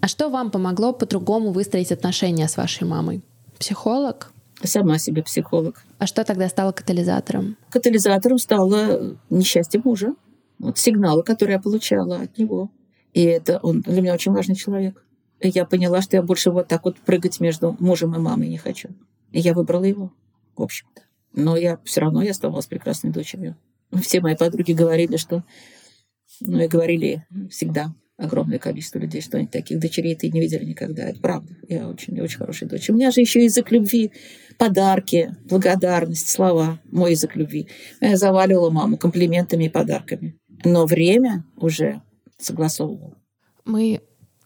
А 0.01 0.09
что 0.09 0.29
вам 0.29 0.51
помогло 0.51 0.93
по-другому 0.93 1.51
выстроить 1.51 1.93
отношения 1.93 2.49
с 2.49 2.57
вашей 2.57 2.87
мамой? 2.87 3.23
Психолог? 3.59 4.33
Сама 4.63 4.99
себе 4.99 5.23
психолог. 5.23 5.83
А 5.99 6.07
что 6.07 6.25
тогда 6.25 6.49
стало 6.49 6.73
катализатором? 6.73 7.57
Катализатором 7.71 8.39
стало 8.39 9.17
несчастье 9.31 9.81
мужа. 9.85 10.15
Вот 10.59 10.79
сигналы, 10.79 11.23
которые 11.23 11.55
я 11.55 11.61
получала 11.61 12.17
от 12.23 12.39
него. 12.39 12.71
И 13.13 13.23
это 13.23 13.59
он 13.63 13.83
для 13.83 14.03
меня 14.03 14.15
очень 14.15 14.33
важный 14.33 14.57
человек. 14.57 15.05
И 15.41 15.49
я 15.49 15.65
поняла, 15.65 16.03
что 16.03 16.17
я 16.17 16.23
больше 16.23 16.51
вот 16.51 16.67
так 16.67 16.85
вот 16.85 16.99
прыгать 16.99 17.39
между 17.39 17.77
мужем 17.79 18.15
и 18.17 18.19
мамой 18.19 18.49
не 18.49 18.59
хочу. 18.59 18.89
И 19.31 19.39
я 19.39 19.55
выбрала 19.55 19.85
его, 19.85 20.13
в 20.57 20.63
общем-то. 20.63 21.03
Но 21.33 21.57
я 21.57 21.79
все 21.85 22.01
равно 22.01 22.23
я 22.23 22.33
оставалась 22.33 22.67
прекрасной 22.67 23.11
дочерью. 23.11 23.57
Все 24.03 24.21
мои 24.21 24.35
подруги 24.35 24.73
говорили, 24.73 25.17
что... 25.17 25.45
Ну, 26.41 26.61
и 26.61 26.69
говорили 26.69 27.27
всегда, 27.51 27.95
огромное 28.19 28.59
количество 28.59 28.99
людей, 28.99 29.23
что 29.23 29.39
они 29.39 29.47
таких 29.47 29.79
дочерей 29.79 30.17
ты 30.17 30.29
не 30.29 30.41
видели 30.41 30.65
никогда. 30.65 31.05
Это 31.05 31.21
правда. 31.21 31.55
Я 31.69 31.89
очень, 31.89 32.21
очень 32.21 32.39
хорошая 32.39 32.69
дочь. 32.69 32.91
У 32.91 32.95
меня 32.95 33.11
же 33.11 33.21
еще 33.21 33.43
язык 33.43 33.71
любви, 33.71 34.11
подарки, 34.59 35.35
благодарность, 35.45 36.29
слова. 36.29 36.81
Мой 36.91 37.13
язык 37.13 37.37
любви. 37.37 37.69
Я 38.01 38.17
заваливала 38.17 38.71
маму 38.71 38.99
комплиментами 38.99 39.65
и 39.65 39.69
подарками. 39.69 40.37
Но 40.65 40.85
время 40.85 41.45
уже 41.57 42.03
согласовывала. 42.39 43.17
Мы 43.65 44.01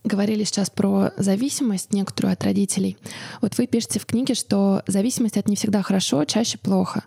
говорили 0.04 0.44
сейчас 0.44 0.68
про 0.68 1.12
зависимость 1.16 1.92
некоторую 1.92 2.32
от 2.34 2.44
родителей. 2.44 2.98
Вот 3.40 3.56
вы 3.56 3.66
пишете 3.66 4.00
в 4.00 4.06
книге, 4.06 4.34
что 4.34 4.82
зависимость— 4.86 5.36
это 5.38 5.48
не 5.48 5.56
всегда 5.56 5.80
хорошо, 5.80 6.24
чаще 6.24 6.58
плохо. 6.58 7.04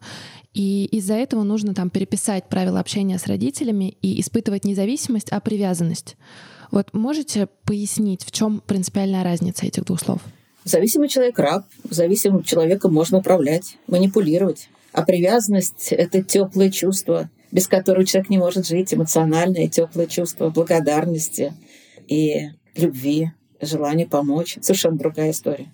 И 0.53 0.85
из-за 0.85 1.15
этого 1.15 1.43
нужно 1.43 1.75
там 1.75 1.89
переписать 1.89 2.47
правила 2.47 2.79
общения 2.79 3.19
с 3.19 3.27
родителями 3.27 3.97
и 4.01 4.21
испытывать 4.21 4.63
не 4.63 4.73
зависимость, 4.73 5.29
а 5.29 5.41
привязанность. 5.41 6.15
Вот 6.71 6.93
можете 6.93 7.47
пояснить, 7.65 8.23
в 8.23 8.31
чем 8.31 8.61
принципиальная 8.65 9.23
разница 9.23 9.65
этих 9.65 9.85
двух 9.85 9.99
слов? 9.99 10.21
Зависимый 10.63 11.09
человек 11.09 11.37
раб, 11.37 11.65
зависимым 11.89 12.43
человеком 12.43 12.93
можно 12.93 13.19
управлять, 13.19 13.77
манипулировать. 13.87 14.69
А 14.91 15.03
привязанность— 15.03 15.87
это 15.91 16.23
теплое 16.23 16.71
чувство, 16.71 17.29
без 17.51 17.67
которого 17.67 18.05
человек 18.05 18.29
не 18.29 18.37
может 18.37 18.65
жить, 18.65 18.93
эмоциональное 18.93 19.67
теплое 19.67 20.07
чувство 20.07 20.49
благодарности 20.49 21.53
и 22.07 22.49
любви, 22.75 23.31
желание 23.61 24.07
помочь. 24.07 24.57
Совершенно 24.61 24.97
другая 24.97 25.31
история. 25.31 25.71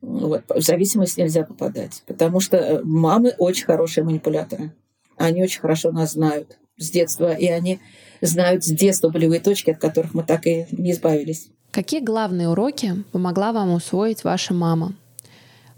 Вот. 0.00 0.44
В 0.48 0.60
зависимость 0.60 1.16
нельзя 1.16 1.44
попадать, 1.44 2.02
потому 2.06 2.40
что 2.40 2.82
мамы 2.84 3.32
очень 3.38 3.64
хорошие 3.64 4.04
манипуляторы. 4.04 4.74
Они 5.16 5.42
очень 5.42 5.60
хорошо 5.60 5.92
нас 5.92 6.12
знают 6.12 6.58
с 6.76 6.90
детства, 6.90 7.32
и 7.32 7.46
они 7.46 7.80
знают 8.26 8.64
с 8.64 8.68
детства 8.68 9.08
болевые 9.08 9.40
точки, 9.40 9.70
от 9.70 9.78
которых 9.78 10.14
мы 10.14 10.22
так 10.22 10.46
и 10.46 10.66
не 10.72 10.92
избавились. 10.92 11.48
Какие 11.70 12.00
главные 12.00 12.48
уроки 12.48 13.04
помогла 13.12 13.52
вам 13.52 13.72
усвоить 13.72 14.24
ваша 14.24 14.54
мама? 14.54 14.94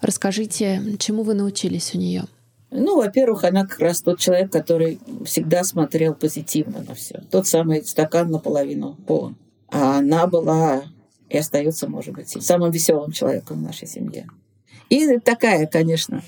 Расскажите, 0.00 0.82
чему 0.98 1.22
вы 1.22 1.34
научились 1.34 1.94
у 1.94 1.98
нее? 1.98 2.24
Ну, 2.70 2.96
во-первых, 2.96 3.44
она 3.44 3.66
как 3.66 3.78
раз 3.78 4.02
тот 4.02 4.18
человек, 4.18 4.52
который 4.52 4.98
всегда 5.24 5.64
смотрел 5.64 6.14
позитивно 6.14 6.84
на 6.86 6.94
все. 6.94 7.22
Тот 7.30 7.46
самый 7.46 7.84
стакан 7.84 8.30
наполовину 8.30 8.96
полон. 9.06 9.36
А 9.68 9.98
она 9.98 10.26
была 10.26 10.82
и 11.28 11.38
остается, 11.38 11.88
может 11.88 12.14
быть, 12.14 12.28
самым 12.28 12.70
веселым 12.70 13.12
человеком 13.12 13.58
в 13.58 13.62
нашей 13.62 13.88
семье. 13.88 14.26
И 14.90 15.18
такая, 15.18 15.66
конечно, 15.66 16.22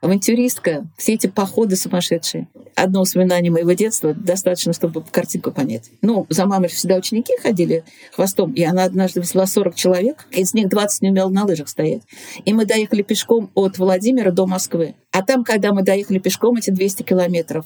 авантюристка, 0.00 0.86
все 0.96 1.14
эти 1.14 1.26
походы 1.26 1.76
сумасшедшие. 1.76 2.48
Одно 2.74 3.00
воспоминание 3.00 3.50
моего 3.50 3.72
детства 3.72 4.14
достаточно, 4.14 4.72
чтобы 4.72 5.02
картинку 5.02 5.50
понять. 5.50 5.90
Ну, 6.02 6.26
за 6.28 6.46
мамой 6.46 6.68
всегда 6.68 6.96
ученики 6.96 7.36
ходили 7.38 7.84
хвостом, 8.12 8.52
и 8.52 8.62
она 8.62 8.84
однажды 8.84 9.20
везла 9.20 9.46
40 9.46 9.74
человек, 9.74 10.26
из 10.30 10.54
них 10.54 10.68
20 10.68 11.02
не 11.02 11.10
умела 11.10 11.28
на 11.28 11.44
лыжах 11.44 11.68
стоять. 11.68 12.02
И 12.44 12.52
мы 12.52 12.66
доехали 12.66 13.02
пешком 13.02 13.50
от 13.54 13.78
Владимира 13.78 14.30
до 14.30 14.46
Москвы. 14.46 14.94
А 15.10 15.22
там, 15.22 15.44
когда 15.44 15.72
мы 15.72 15.82
доехали 15.82 16.18
пешком 16.18 16.56
эти 16.56 16.70
200 16.70 17.02
километров, 17.02 17.64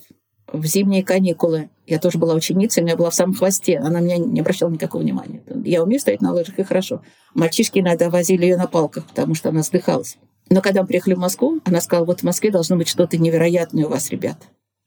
в 0.53 0.67
зимние 0.67 1.03
каникулы. 1.03 1.71
Я 1.87 1.99
тоже 1.99 2.19
была 2.19 2.35
ученицей, 2.35 2.87
я 2.87 2.97
была 2.97 3.11
в 3.11 3.15
самом 3.15 3.35
хвосте. 3.35 3.79
Она 3.79 4.01
меня 4.01 4.19
не 4.19 4.41
обращала 4.41 4.71
никакого 4.71 5.03
внимания. 5.03 5.43
Я 5.65 5.83
умею 5.83 6.01
стоять 6.01 6.21
на 6.21 6.33
лыжах, 6.33 6.59
и 6.59 6.63
хорошо. 6.63 7.03
Мальчишки 7.35 7.79
иногда 7.79 8.11
возили 8.11 8.45
ее 8.45 8.57
на 8.57 8.67
палках, 8.67 9.07
потому 9.07 9.35
что 9.35 9.49
она 9.49 9.61
вздыхалась. 9.61 10.19
Но 10.51 10.61
когда 10.61 10.83
мы 10.83 10.89
приехали 10.89 11.15
в 11.15 11.19
Москву, 11.19 11.61
она 11.65 11.81
сказала, 11.81 12.05
вот 12.05 12.21
в 12.21 12.23
Москве 12.25 12.51
должно 12.51 12.77
быть 12.77 12.89
что-то 12.89 13.17
невероятное 13.17 13.87
у 13.87 13.89
вас, 13.89 14.11
ребят. 14.11 14.39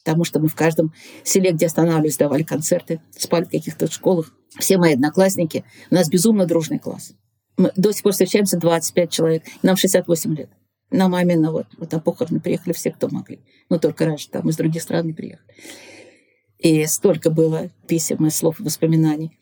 Потому 0.03 0.23
что 0.23 0.39
мы 0.39 0.47
в 0.47 0.55
каждом 0.55 0.93
селе, 1.23 1.51
где 1.51 1.65
останавливались, 1.65 2.17
давали 2.17 2.43
концерты, 2.43 3.01
спали 3.17 3.45
в 3.45 3.49
каких-то 3.49 3.91
школах. 3.91 4.31
Все 4.59 4.77
мои 4.77 4.93
одноклассники. 4.93 5.65
У 5.89 5.95
нас 5.95 6.09
безумно 6.09 6.45
дружный 6.45 6.77
класс. 6.77 7.13
Мы 7.57 7.71
до 7.75 7.91
сих 7.91 8.03
пор 8.03 8.11
встречаемся 8.11 8.57
25 8.57 9.09
человек. 9.11 9.43
Нам 9.63 9.77
68 9.77 10.35
лет. 10.35 10.49
На 10.91 11.07
мамино 11.07 11.51
вот, 11.51 11.65
вот 11.77 11.91
на 11.91 11.99
похороны 11.99 12.39
приехали 12.39 12.73
все, 12.73 12.91
кто 12.91 13.07
могли. 13.09 13.39
Ну, 13.69 13.79
только 13.79 14.05
раньше 14.05 14.29
там 14.29 14.47
из 14.49 14.57
других 14.57 14.83
стран 14.83 15.07
не 15.07 15.13
приехали. 15.13 15.47
И 16.59 16.85
столько 16.85 17.31
было 17.31 17.69
писем 17.87 18.25
и 18.25 18.29
слов 18.29 18.59
и 18.59 18.63
воспоминаний. 18.63 19.37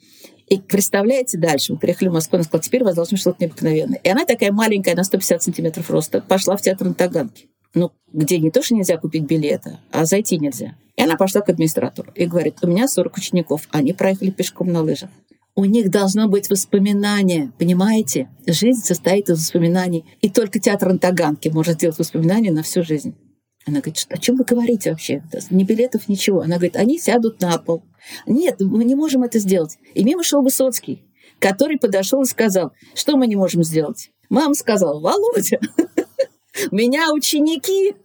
И 0.53 0.61
представляете, 0.61 1.39
дальше 1.39 1.73
мы 1.73 1.79
приехали 1.79 2.09
в 2.09 2.13
Москву, 2.13 2.35
она 2.35 2.43
сказала, 2.43 2.61
теперь 2.61 2.83
у 2.83 2.85
вас 2.85 2.93
должно 2.93 3.15
быть 3.15 3.21
что-то 3.21 3.37
необыкновенное. 3.39 3.99
И 4.03 4.07
она 4.07 4.23
такая 4.23 4.51
маленькая, 4.51 4.93
на 4.93 5.03
150 5.03 5.41
сантиметров 5.41 5.89
роста, 5.89 6.21
пошла 6.21 6.55
в 6.55 6.61
театр 6.61 6.89
на 6.89 6.93
Таганке. 6.93 7.47
Ну, 7.73 7.91
где 8.11 8.37
не 8.37 8.51
то, 8.51 8.61
что 8.61 8.75
нельзя 8.75 8.97
купить 8.97 9.23
билета, 9.23 9.79
а 9.91 10.05
зайти 10.05 10.37
нельзя. 10.37 10.75
И 10.95 11.01
она 11.01 11.15
пошла 11.15 11.41
к 11.41 11.49
администратору 11.49 12.11
и 12.13 12.27
говорит, 12.27 12.57
у 12.61 12.67
меня 12.67 12.87
40 12.87 13.17
учеников, 13.17 13.67
они 13.71 13.93
проехали 13.93 14.29
пешком 14.29 14.71
на 14.71 14.83
лыжах. 14.83 15.09
У 15.55 15.65
них 15.65 15.89
должно 15.89 16.27
быть 16.27 16.51
воспоминание, 16.51 17.51
понимаете? 17.57 18.29
Жизнь 18.45 18.83
состоит 18.83 19.29
из 19.29 19.39
воспоминаний. 19.39 20.05
И 20.21 20.29
только 20.29 20.59
театр 20.59 20.89
на 20.93 20.99
Таганке 20.99 21.49
может 21.49 21.77
сделать 21.77 21.97
воспоминания 21.97 22.51
на 22.51 22.61
всю 22.61 22.83
жизнь. 22.83 23.15
Она 23.65 23.79
говорит, 23.79 24.05
о 24.09 24.17
чем 24.17 24.35
вы 24.35 24.43
говорите 24.43 24.91
вообще? 24.91 25.23
Ни 25.49 25.63
билетов, 25.63 26.09
ничего. 26.09 26.41
Она 26.41 26.55
говорит, 26.55 26.75
они 26.75 26.99
сядут 26.99 27.41
на 27.41 27.57
пол. 27.57 27.83
Нет, 28.27 28.59
мы 28.59 28.83
не 28.83 28.95
можем 28.95 29.23
это 29.23 29.39
сделать. 29.39 29.77
И 29.93 30.03
мимо 30.03 30.23
шел 30.23 30.41
Высоцкий, 30.41 31.03
который 31.39 31.77
подошел 31.77 32.21
и 32.21 32.25
сказал, 32.25 32.73
что 32.93 33.15
мы 33.15 33.27
не 33.27 33.35
можем 33.35 33.63
сделать. 33.63 34.11
Мама 34.29 34.53
сказала, 34.53 34.99
Володя, 34.99 35.59
меня 36.71 37.13
ученики, 37.13 37.95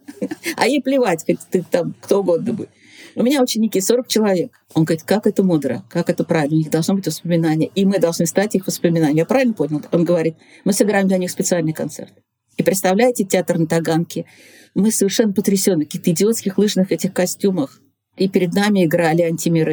а 0.55 0.67
ей 0.67 0.81
плевать, 0.81 1.25
хоть 1.25 1.39
ты 1.49 1.65
там 1.69 1.93
кто 2.01 2.19
угодно 2.21 2.53
бы. 2.53 2.69
У 3.15 3.23
меня 3.23 3.41
ученики 3.41 3.81
40 3.81 4.07
человек. 4.07 4.51
Он 4.73 4.85
говорит, 4.85 5.03
как 5.03 5.27
это 5.27 5.43
мудро, 5.43 5.83
как 5.89 6.09
это 6.09 6.23
правильно, 6.23 6.55
у 6.55 6.59
них 6.59 6.69
должно 6.69 6.93
быть 6.95 7.07
воспоминания, 7.07 7.69
и 7.75 7.83
мы 7.83 7.99
должны 7.99 8.25
стать 8.25 8.55
их 8.55 8.67
воспоминанием. 8.67 9.17
Я 9.17 9.25
правильно 9.25 9.53
понял? 9.53 9.81
Он 9.91 10.05
говорит, 10.05 10.37
мы 10.63 10.71
сыграем 10.71 11.07
для 11.07 11.17
них 11.17 11.31
специальный 11.31 11.73
концерт. 11.73 12.13
И 12.55 12.63
представляете, 12.63 13.23
театр 13.23 13.57
на 13.57 13.67
Таганке, 13.67 14.25
мы 14.75 14.91
совершенно 14.91 15.33
потрясены, 15.33 15.85
каких-то 15.85 16.11
идиотских 16.11 16.57
лыжных 16.57 16.91
этих 16.91 17.13
костюмах. 17.13 17.81
И 18.17 18.27
перед 18.27 18.53
нами 18.53 18.85
играли 18.85 19.21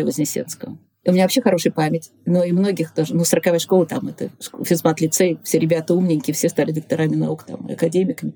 Вознесенского. 0.02 0.78
И 1.04 1.11
у 1.11 1.12
меня 1.12 1.24
вообще 1.24 1.40
хорошая 1.40 1.72
память. 1.72 2.11
Но 2.24 2.42
и 2.42 2.52
многих 2.52 2.92
тоже. 2.92 3.14
Ну, 3.14 3.24
40 3.24 3.61
школа 3.61 3.87
там, 3.87 4.09
это 4.09 4.30
физмат-лицей, 4.64 5.38
все 5.44 5.59
ребята 5.59 5.94
умненькие, 5.94 6.35
все 6.35 6.48
стали 6.48 6.72
докторами 6.72 7.14
наук, 7.14 7.44
там, 7.44 7.66
академиками. 7.66 8.35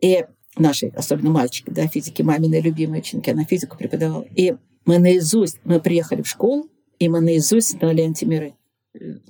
И 0.00 0.24
наши, 0.56 0.88
особенно 0.88 1.30
мальчики, 1.30 1.70
да, 1.70 1.86
физики, 1.86 2.22
мамины 2.22 2.60
любимые 2.60 3.00
ученики, 3.00 3.30
она 3.30 3.44
физику 3.44 3.76
преподавала. 3.76 4.26
И 4.34 4.56
мы 4.86 4.98
наизусть, 4.98 5.60
мы 5.64 5.80
приехали 5.80 6.22
в 6.22 6.28
школу, 6.28 6.68
и 6.98 7.08
мы 7.08 7.20
наизусть 7.20 7.78
знали 7.78 8.02
антимиры. 8.02 8.54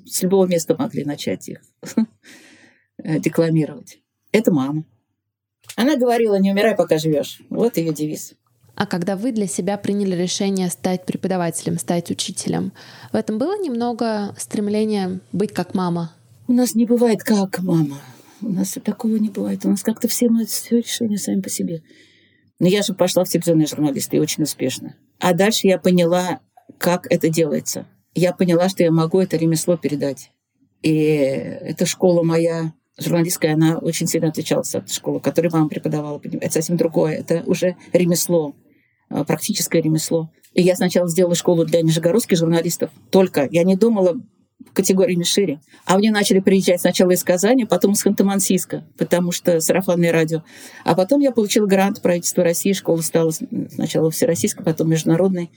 С 0.07 0.23
любого 0.23 0.47
места 0.47 0.75
могли 0.79 1.05
начать 1.05 1.49
их 1.49 1.61
декламировать. 2.99 3.99
Это 4.33 4.53
мама. 4.53 4.85
Она 5.77 5.97
говорила, 5.97 6.37
не 6.37 6.53
умирай, 6.53 6.77
пока 6.77 6.99
живешь. 6.99 7.41
Вот 7.51 7.77
ее 7.77 7.93
девиз. 7.93 8.35
А 8.77 8.87
когда 8.87 9.17
вы 9.17 9.33
для 9.33 9.47
себя 9.47 9.79
приняли 9.79 10.17
решение 10.17 10.69
стать 10.69 11.07
преподавателем, 11.07 11.79
стать 11.79 12.11
учителем, 12.11 12.73
в 13.13 13.17
этом 13.17 13.39
было 13.39 13.57
немного 13.59 14.35
стремления 14.37 15.21
быть 15.33 15.53
как 15.53 15.75
мама? 15.75 16.13
У 16.49 16.53
нас 16.53 16.75
не 16.75 16.85
бывает 16.85 17.23
как 17.23 17.61
мама. 17.61 17.99
У 18.41 18.49
нас 18.49 18.77
такого 18.85 19.17
не 19.17 19.31
бывает. 19.31 19.65
У 19.65 19.71
нас 19.71 19.83
как-то 19.83 20.09
все 20.09 20.29
мы 20.29 20.45
все 20.45 20.79
решения 20.79 21.19
сами 21.19 21.41
по 21.41 21.49
себе. 21.49 21.83
Но 22.59 22.69
я 22.69 22.83
же 22.83 22.95
пошла 22.95 23.25
в 23.25 23.29
телевизионные 23.29 23.67
журналисты 23.67 24.17
и 24.17 24.21
очень 24.21 24.43
успешно. 24.43 24.97
А 25.19 25.33
дальше 25.33 25.67
я 25.67 25.79
поняла, 25.79 26.41
как 26.79 27.07
это 27.11 27.29
делается. 27.29 27.87
Я 28.15 28.33
поняла, 28.33 28.69
что 28.69 28.83
я 28.83 28.91
могу 28.91 29.21
это 29.21 29.37
ремесло 29.37 29.77
передать. 29.77 30.31
И 30.83 30.95
эта 30.95 31.87
школа 31.87 32.23
моя 32.23 32.75
журналистская, 32.99 33.55
она 33.55 33.79
очень 33.79 34.07
сильно 34.07 34.29
отличалась 34.29 34.75
от 34.75 34.91
школы, 34.91 35.21
которую 35.21 35.53
мама 35.53 35.69
преподавала. 35.69 36.21
Это 36.41 36.53
совсем 36.53 36.77
другое. 36.77 37.15
Это 37.15 37.43
уже 37.47 37.77
ремесло, 37.93 38.55
а, 39.09 39.25
практическое 39.25 39.83
ремесло. 39.83 40.31
И 40.53 40.63
я 40.63 40.77
сначала 40.77 41.09
сделала 41.09 41.35
школу 41.35 41.65
для 41.65 41.83
нижегородских 41.83 42.39
журналистов. 42.39 42.91
Только 43.11 43.49
я 43.51 43.65
не 43.65 43.77
думала 43.77 44.17
категориями 44.73 45.25
шире. 45.25 45.61
А 45.85 45.99
мне 45.99 46.11
начали 46.11 46.41
приезжать 46.41 46.81
сначала 46.81 47.11
из 47.11 47.23
Казани, 47.23 47.65
потом 47.65 47.93
из 47.93 48.05
Ханты-Мансийска, 48.05 48.83
потому 48.97 49.33
что 49.33 49.61
сарафанное 49.61 50.13
радио. 50.13 50.43
А 50.85 50.95
потом 50.95 51.21
я 51.21 51.33
получила 51.33 51.67
грант 51.67 52.01
правительства 52.01 52.45
России, 52.45 52.73
школа 52.73 53.01
стала 53.01 53.31
сначала 53.31 54.11
всероссийской, 54.11 54.65
потом 54.65 54.91
международной, 54.91 55.51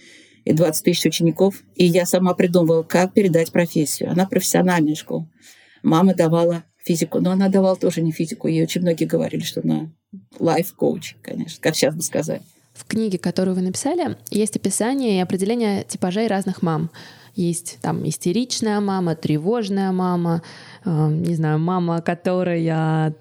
и 0.45 0.53
20 0.53 0.83
тысяч 0.83 1.05
учеников. 1.05 1.63
И 1.75 1.85
я 1.85 2.05
сама 2.05 2.33
придумывала, 2.33 2.83
как 2.83 3.13
передать 3.13 3.51
профессию. 3.51 4.11
Она 4.11 4.25
профессиональная 4.25 4.95
школа. 4.95 5.29
Мама 5.83 6.13
давала 6.15 6.63
физику, 6.87 7.19
но 7.19 7.31
она 7.31 7.49
давала 7.49 7.75
тоже 7.75 8.01
не 8.01 8.11
физику. 8.11 8.47
Ей 8.47 8.63
очень 8.63 8.81
многие 8.81 9.05
говорили, 9.05 9.43
что 9.43 9.61
она 9.63 9.89
лайф-коуч, 10.39 11.15
конечно, 11.21 11.59
как 11.61 11.75
сейчас 11.75 11.95
бы 11.95 12.01
сказать. 12.01 12.41
В 12.73 12.85
книге, 12.85 13.17
которую 13.17 13.55
вы 13.55 13.61
написали, 13.61 14.17
есть 14.29 14.55
описание 14.55 15.17
и 15.17 15.21
определение 15.21 15.83
типажей 15.83 16.27
разных 16.27 16.61
мам. 16.61 16.89
Есть 17.33 17.77
там 17.81 18.07
истеричная 18.07 18.79
мама, 18.79 19.15
тревожная 19.15 19.91
мама, 19.91 20.41
э, 20.85 21.09
не 21.09 21.35
знаю, 21.35 21.59
мама, 21.59 22.01
которая 22.01 23.13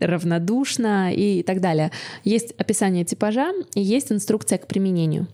равнодушна 0.00 1.12
и 1.12 1.42
так 1.42 1.60
далее. 1.60 1.90
Есть 2.24 2.52
описание 2.58 3.04
типажа 3.04 3.52
и 3.74 3.82
есть 3.82 4.12
инструкция 4.12 4.58
к 4.58 4.66
применению. 4.66 5.26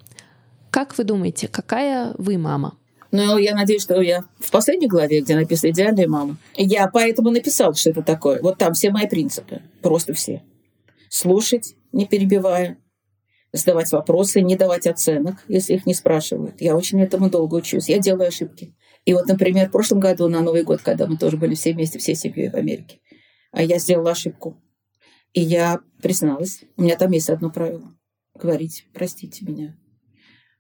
Как 0.71 0.97
вы 0.97 1.05
думаете, 1.05 1.49
какая 1.49 2.15
вы 2.19 2.39
мама? 2.39 2.78
Ну, 3.11 3.39
я 3.39 3.55
надеюсь, 3.55 3.83
что 3.83 4.01
я 4.03 4.25
в 4.39 4.51
последней 4.51 4.87
главе, 4.87 5.23
где 5.23 5.35
написано 5.35 5.71
«Идеальная 5.71 6.07
мама», 6.07 6.37
я 6.57 6.89
поэтому 6.89 7.31
написал, 7.31 7.75
что 7.75 7.91
это 7.91 8.03
такое. 8.03 8.41
Вот 8.43 8.59
там 8.59 8.75
все 8.75 8.91
мои 8.91 9.07
принципы, 9.07 9.63
просто 9.81 10.13
все. 10.13 10.43
Слушать, 11.09 11.75
не 11.93 12.07
перебивая, 12.07 12.79
задавать 13.53 13.91
вопросы, 13.93 14.43
не 14.43 14.57
давать 14.57 14.87
оценок, 14.87 15.45
если 15.49 15.75
их 15.75 15.87
не 15.87 15.95
спрашивают. 15.95 16.61
Я 16.61 16.77
очень 16.77 17.01
этому 17.01 17.31
долго 17.31 17.57
учусь. 17.57 17.89
Я 17.89 17.99
делаю 17.99 18.29
ошибки. 18.29 18.75
И 19.05 19.15
вот, 19.15 19.27
например, 19.27 19.69
в 19.69 19.73
прошлом 19.73 20.01
году 20.01 20.29
на 20.29 20.43
Новый 20.43 20.65
год, 20.65 20.83
когда 20.83 21.07
мы 21.07 21.17
тоже 21.17 21.39
были 21.39 21.55
все 21.55 21.73
вместе, 21.73 21.99
всей 21.99 22.15
семьей 22.15 22.51
в 22.51 22.55
Америке, 22.55 23.01
а 23.53 23.63
я 23.63 23.79
сделала 23.79 24.11
ошибку. 24.11 24.63
И 25.33 25.41
я 25.41 25.81
призналась. 26.03 26.61
У 26.77 26.83
меня 26.83 26.97
там 26.97 27.11
есть 27.13 27.31
одно 27.31 27.51
правило. 27.51 27.95
Говорить 28.35 28.87
«простите 28.93 29.45
меня». 29.45 29.77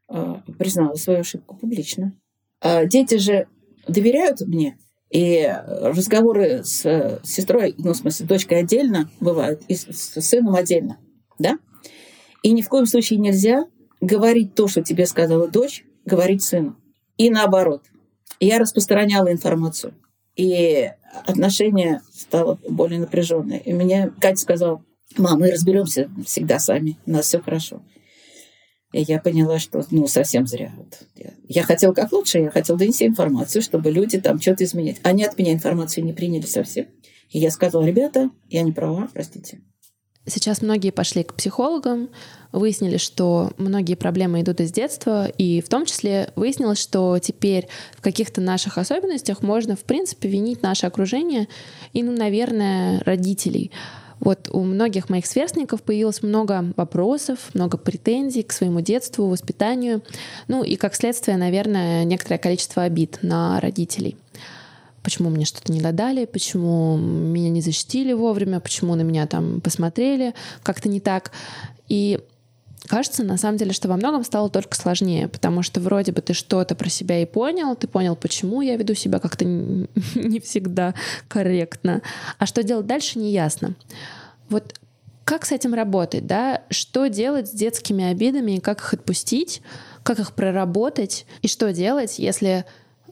А, 0.08 0.42
признала 0.58 0.94
свою 0.94 1.20
ошибку 1.20 1.56
публично. 1.56 2.18
А 2.60 2.84
дети 2.86 3.16
же 3.16 3.46
доверяют 3.86 4.40
мне. 4.40 4.78
И 5.10 5.50
разговоры 5.66 6.64
с 6.64 7.20
сестрой, 7.22 7.74
ну, 7.78 7.92
в 7.92 7.96
смысле, 7.96 8.26
с 8.26 8.28
дочкой 8.28 8.60
отдельно 8.60 9.10
бывают, 9.20 9.62
и 9.68 9.74
с 9.74 10.20
сыном 10.20 10.54
отдельно. 10.54 10.98
Да? 11.38 11.58
И 12.42 12.52
ни 12.52 12.62
в 12.62 12.68
коем 12.68 12.86
случае 12.86 13.18
нельзя 13.18 13.64
говорить 14.00 14.54
то, 14.54 14.68
что 14.68 14.82
тебе 14.82 15.06
сказала 15.06 15.48
дочь, 15.48 15.84
говорить 16.04 16.42
сыну. 16.42 16.76
И 17.16 17.30
наоборот. 17.30 17.84
Я 18.40 18.58
распространяла 18.58 19.32
информацию. 19.32 19.94
И 20.36 20.90
отношение 21.26 22.02
стало 22.12 22.58
более 22.68 23.00
напряженное. 23.00 23.58
И 23.58 23.72
мне 23.72 24.12
Катя 24.20 24.40
сказала, 24.40 24.84
мам, 25.16 25.40
мы 25.40 25.50
разберемся 25.50 26.10
всегда 26.24 26.58
сами, 26.58 26.98
у 27.06 27.10
нас 27.10 27.26
все 27.26 27.40
хорошо. 27.40 27.82
И 28.92 29.02
я 29.02 29.18
поняла, 29.20 29.58
что 29.58 29.84
ну, 29.90 30.06
совсем 30.06 30.46
зря. 30.46 30.72
Я 31.46 31.62
хотела 31.62 31.92
как 31.92 32.10
лучше, 32.12 32.38
я 32.38 32.50
хотела 32.50 32.78
донести 32.78 33.06
информацию, 33.06 33.60
чтобы 33.60 33.90
люди 33.90 34.18
там 34.18 34.40
что-то 34.40 34.64
изменить. 34.64 34.98
Они 35.02 35.24
от 35.24 35.38
меня 35.38 35.52
информацию 35.52 36.04
не 36.04 36.14
приняли 36.14 36.46
совсем. 36.46 36.86
И 37.30 37.38
я 37.38 37.50
сказала, 37.50 37.84
ребята, 37.84 38.30
я 38.48 38.62
не 38.62 38.72
права, 38.72 39.08
простите. 39.12 39.60
Сейчас 40.26 40.60
многие 40.60 40.90
пошли 40.90 41.22
к 41.22 41.34
психологам, 41.34 42.10
выяснили, 42.52 42.98
что 42.98 43.52
многие 43.56 43.94
проблемы 43.94 44.42
идут 44.42 44.60
из 44.60 44.72
детства, 44.72 45.26
и 45.26 45.62
в 45.62 45.68
том 45.68 45.86
числе 45.86 46.32
выяснилось, 46.36 46.78
что 46.78 47.18
теперь 47.18 47.68
в 47.96 48.02
каких-то 48.02 48.40
наших 48.40 48.78
особенностях 48.78 49.42
можно, 49.42 49.74
в 49.74 49.84
принципе, 49.84 50.28
винить 50.28 50.62
наше 50.62 50.86
окружение 50.86 51.48
и, 51.92 52.02
ну, 52.02 52.12
наверное, 52.12 53.00
родителей. 53.04 53.70
Вот 54.20 54.48
у 54.52 54.62
многих 54.62 55.08
моих 55.08 55.26
сверстников 55.26 55.82
появилось 55.82 56.22
много 56.22 56.72
вопросов, 56.76 57.50
много 57.54 57.78
претензий 57.78 58.42
к 58.42 58.52
своему 58.52 58.80
детству, 58.80 59.28
воспитанию, 59.28 60.02
ну 60.48 60.62
и 60.62 60.76
как 60.76 60.94
следствие, 60.94 61.36
наверное, 61.36 62.04
некоторое 62.04 62.38
количество 62.38 62.82
обид 62.82 63.18
на 63.22 63.60
родителей 63.60 64.16
почему 65.08 65.30
мне 65.30 65.46
что-то 65.46 65.72
не 65.72 65.80
додали, 65.80 66.26
почему 66.26 66.98
меня 66.98 67.48
не 67.48 67.62
защитили 67.62 68.12
вовремя, 68.12 68.60
почему 68.60 68.94
на 68.94 69.00
меня 69.00 69.26
там 69.26 69.62
посмотрели 69.62 70.34
как-то 70.62 70.90
не 70.90 71.00
так. 71.00 71.32
И 71.88 72.20
кажется, 72.86 73.24
на 73.24 73.36
самом 73.36 73.58
деле, 73.58 73.72
что 73.72 73.88
во 73.88 73.96
многом 73.96 74.24
стало 74.24 74.50
только 74.50 74.76
сложнее, 74.76 75.28
потому 75.28 75.62
что 75.62 75.80
вроде 75.80 76.12
бы 76.12 76.20
ты 76.20 76.32
что-то 76.32 76.74
про 76.74 76.88
себя 76.88 77.20
и 77.20 77.26
понял, 77.26 77.74
ты 77.74 77.88
понял, 77.88 78.16
почему 78.16 78.62
я 78.62 78.76
веду 78.76 78.94
себя 78.94 79.18
как-то 79.18 79.44
не 80.14 80.40
всегда 80.40 80.94
корректно, 81.28 82.02
а 82.38 82.46
что 82.46 82.62
делать 82.62 82.86
дальше, 82.86 83.18
не 83.18 83.32
ясно. 83.32 83.74
Вот 84.48 84.74
как 85.24 85.44
с 85.44 85.52
этим 85.52 85.74
работать, 85.74 86.26
да? 86.26 86.62
Что 86.70 87.08
делать 87.08 87.48
с 87.48 87.50
детскими 87.50 88.04
обидами 88.04 88.60
как 88.60 88.80
их 88.80 88.94
отпустить, 88.94 89.60
как 90.02 90.18
их 90.18 90.32
проработать, 90.32 91.26
и 91.42 91.48
что 91.48 91.70
делать, 91.70 92.18
если 92.18 92.64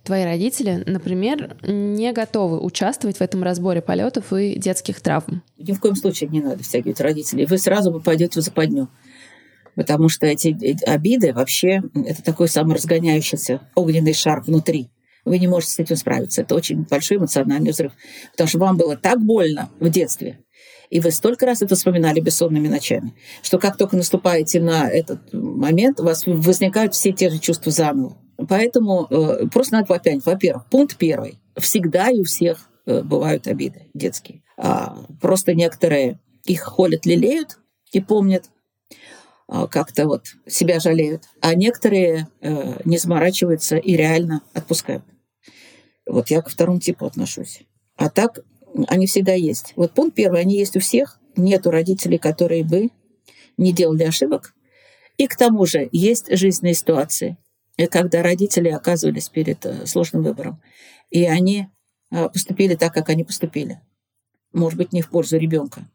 твои 0.03 0.25
родители, 0.25 0.83
например, 0.87 1.57
не 1.63 2.13
готовы 2.13 2.59
участвовать 2.61 3.19
в 3.19 3.21
этом 3.21 3.43
разборе 3.43 3.83
полетов 3.83 4.33
и 4.33 4.59
детских 4.59 5.03
травм? 5.03 5.43
Ни 5.59 5.73
в 5.73 5.81
коем 5.81 5.97
случае 5.97 6.31
не 6.31 6.41
надо 6.41 6.63
втягивать 6.63 7.01
родителей. 7.01 7.45
Вы 7.45 7.59
сразу 7.59 7.93
попадете 7.93 8.41
в 8.41 8.43
западню. 8.43 8.89
Потому 9.77 10.09
что 10.09 10.27
эти 10.27 10.57
обиды 10.85 11.33
вообще 11.33 11.83
это 11.95 12.23
такой 12.23 12.49
саморазгоняющийся 12.49 13.61
огненный 13.75 14.15
шар 14.15 14.43
внутри. 14.43 14.91
Вы 15.25 15.39
не 15.39 15.49
можете 15.49 15.73
с 15.73 15.79
этим 15.79 15.97
справиться. 15.97 16.43
Это 16.43 16.55
очень 16.55 16.87
большой 16.89 17.19
эмоциональный 17.19 17.71
взрыв. 17.71 17.93
Потому 18.33 18.49
что 18.49 18.59
вам 18.59 18.77
было 18.77 18.97
так 18.97 19.21
больно 19.21 19.71
в 19.79 19.89
детстве, 19.91 20.41
и 20.91 21.01
вы 21.01 21.11
столько 21.11 21.47
раз 21.47 21.63
это 21.63 21.75
вспоминали 21.75 22.21
бессонными 22.21 22.69
ночами, 22.69 23.15
что 23.43 23.59
как 23.59 23.77
только 23.77 23.97
наступаете 23.97 24.61
на 24.61 24.89
этот 24.89 25.33
момент, 25.33 26.01
у 26.01 26.05
вас 26.05 26.25
возникают 26.27 26.95
все 26.95 27.13
те 27.13 27.31
же 27.31 27.39
чувства 27.39 27.73
заново. 27.73 28.17
Поэтому 28.49 29.07
э, 29.11 29.47
просто 29.53 29.75
надо 29.75 29.87
попять. 29.87 30.25
Во-первых, 30.25 30.67
пункт 30.67 30.97
первый. 30.97 31.39
Всегда 31.57 32.11
и 32.11 32.21
у 32.21 32.25
всех 32.25 32.69
э, 32.85 33.03
бывают 33.03 33.47
обиды 33.47 33.89
детские. 33.95 34.43
А, 34.59 34.97
просто 35.21 35.55
некоторые 35.55 36.21
их 36.45 36.63
холят, 36.63 37.07
лелеют 37.07 37.59
и 37.93 38.01
помнят, 38.01 38.51
как-то 39.49 40.07
вот 40.07 40.27
себя 40.47 40.81
жалеют, 40.81 41.25
а 41.41 41.55
некоторые 41.55 42.29
э, 42.41 42.81
не 42.85 42.99
заморачиваются 42.99 43.77
и 43.77 43.97
реально 43.97 44.43
отпускают. 44.53 45.05
Вот 46.07 46.31
я 46.31 46.43
ко 46.43 46.51
второму 46.51 46.81
типу 46.81 47.07
отношусь. 47.07 47.63
А 47.97 48.11
так 48.11 48.41
они 48.89 49.07
всегда 49.07 49.33
есть. 49.35 49.73
Вот 49.77 49.93
пункт 49.93 50.15
первый, 50.17 50.41
они 50.41 50.57
есть 50.57 50.77
у 50.77 50.81
всех. 50.81 51.19
Нету 51.37 51.71
родителей, 51.71 52.19
которые 52.19 52.65
бы 52.65 52.91
не 53.57 53.73
делали 53.73 54.05
ошибок. 54.05 54.55
И 55.17 55.27
к 55.27 55.37
тому 55.37 55.65
же 55.67 55.89
есть 55.93 56.27
жизненные 56.37 56.75
ситуации, 56.75 57.37
когда 57.91 58.23
родители 58.23 58.69
оказывались 58.69 59.29
перед 59.29 59.65
э, 59.65 59.87
сложным 59.87 60.23
выбором. 60.23 60.61
И 61.11 61.25
они 61.25 61.69
э, 62.11 62.29
поступили 62.29 62.75
так, 62.75 62.93
как 62.93 63.09
они 63.09 63.25
поступили. 63.25 63.81
Может 64.53 64.79
быть, 64.79 64.93
не 64.93 65.03
в 65.03 65.11
пользу 65.11 65.39
ребенка. 65.39 65.89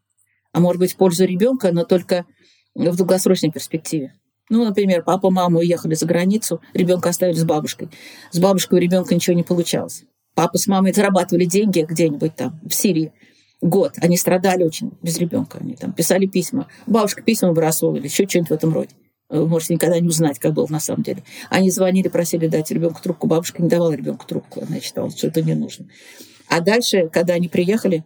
А 0.52 0.60
может 0.60 0.80
быть, 0.80 0.92
в 0.92 0.96
пользу 0.96 1.24
ребенка, 1.24 1.72
но 1.72 1.84
только 1.84 2.26
в 2.74 2.96
долгосрочной 2.96 3.50
перспективе. 3.50 4.14
Ну, 4.50 4.64
например, 4.64 5.02
папа, 5.02 5.30
мама 5.30 5.60
уехали 5.60 5.94
за 5.94 6.06
границу, 6.06 6.60
ребенка 6.74 7.10
оставили 7.10 7.36
с 7.36 7.44
бабушкой. 7.44 7.88
С 8.32 8.38
бабушкой 8.38 8.78
у 8.78 8.82
ребенка 8.82 9.14
ничего 9.14 9.34
не 9.34 9.42
получалось. 9.42 10.04
Папа 10.34 10.58
с 10.58 10.66
мамой 10.66 10.92
зарабатывали 10.92 11.44
деньги 11.44 11.86
где-нибудь 11.88 12.34
там, 12.34 12.58
в 12.62 12.74
Сирии. 12.74 13.12
Год. 13.60 13.92
Они 13.98 14.16
страдали 14.16 14.64
очень 14.64 14.92
без 15.02 15.18
ребенка. 15.18 15.58
Они 15.60 15.76
там 15.76 15.92
писали 15.92 16.26
письма. 16.26 16.66
Бабушка 16.86 17.22
письма 17.22 17.50
выбрасывала 17.50 17.96
или 17.96 18.06
еще 18.06 18.26
что-нибудь 18.26 18.50
в 18.50 18.54
этом 18.54 18.74
роде. 18.74 18.90
Вы 19.28 19.46
можете 19.46 19.74
никогда 19.74 19.98
не 20.00 20.08
узнать, 20.08 20.38
как 20.38 20.52
было 20.52 20.66
на 20.68 20.80
самом 20.80 21.02
деле. 21.02 21.22
Они 21.48 21.70
звонили, 21.70 22.08
просили 22.08 22.48
дать 22.48 22.70
ребенку 22.70 23.00
трубку. 23.00 23.26
Бабушка 23.26 23.62
не 23.62 23.68
давала 23.68 23.92
ребенку 23.92 24.26
трубку. 24.26 24.62
Она 24.68 24.80
считала, 24.80 25.10
что 25.10 25.28
это 25.28 25.42
не 25.42 25.54
нужно. 25.54 25.86
А 26.48 26.60
дальше, 26.60 27.08
когда 27.10 27.34
они 27.34 27.48
приехали, 27.48 28.04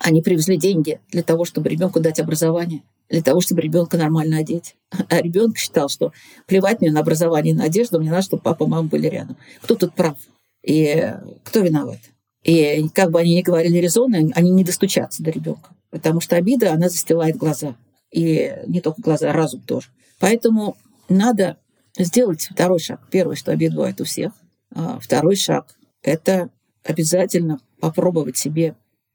они 0.00 0.22
привезли 0.22 0.56
деньги 0.56 1.00
для 1.10 1.22
того, 1.22 1.44
чтобы 1.44 1.68
ребенку 1.68 2.00
дать 2.00 2.20
образование, 2.20 2.82
для 3.08 3.22
того, 3.22 3.40
чтобы 3.40 3.62
ребенка 3.62 3.96
нормально 3.96 4.38
одеть. 4.38 4.76
А 5.08 5.20
ребенок 5.20 5.58
считал, 5.58 5.88
что 5.88 6.12
плевать 6.46 6.80
мне 6.80 6.90
на 6.90 7.00
образование 7.00 7.54
на 7.54 7.64
одежду, 7.64 8.00
мне 8.00 8.10
надо, 8.10 8.22
чтобы 8.22 8.42
папа 8.42 8.64
и 8.64 8.66
мама 8.66 8.88
были 8.88 9.08
рядом. 9.08 9.36
Кто 9.62 9.74
тут 9.74 9.94
прав? 9.94 10.16
И 10.62 11.12
кто 11.44 11.60
виноват? 11.60 11.98
И 12.42 12.88
как 12.94 13.10
бы 13.10 13.20
они 13.20 13.34
ни 13.34 13.42
говорили 13.42 13.78
резонно, 13.78 14.18
они 14.34 14.50
не 14.50 14.64
достучатся 14.64 15.22
до 15.22 15.30
ребенка. 15.30 15.70
Потому 15.90 16.20
что 16.20 16.36
обида, 16.36 16.72
она 16.72 16.88
застилает 16.88 17.36
глаза. 17.36 17.76
И 18.10 18.54
не 18.66 18.80
только 18.80 19.00
глаза, 19.00 19.30
а 19.30 19.32
разум 19.32 19.60
тоже. 19.60 19.88
Поэтому 20.20 20.76
надо 21.08 21.58
сделать 21.98 22.48
второй 22.50 22.78
шаг. 22.78 23.00
Первый, 23.10 23.36
что 23.36 23.52
обид 23.52 23.74
бывает 23.74 24.00
у 24.00 24.04
всех. 24.04 24.32
А 24.74 24.98
второй 25.00 25.36
шаг– 25.36 25.74
это 26.02 26.50
обязательно 26.82 27.60
попробовать 27.80 28.36
себе 28.36 28.74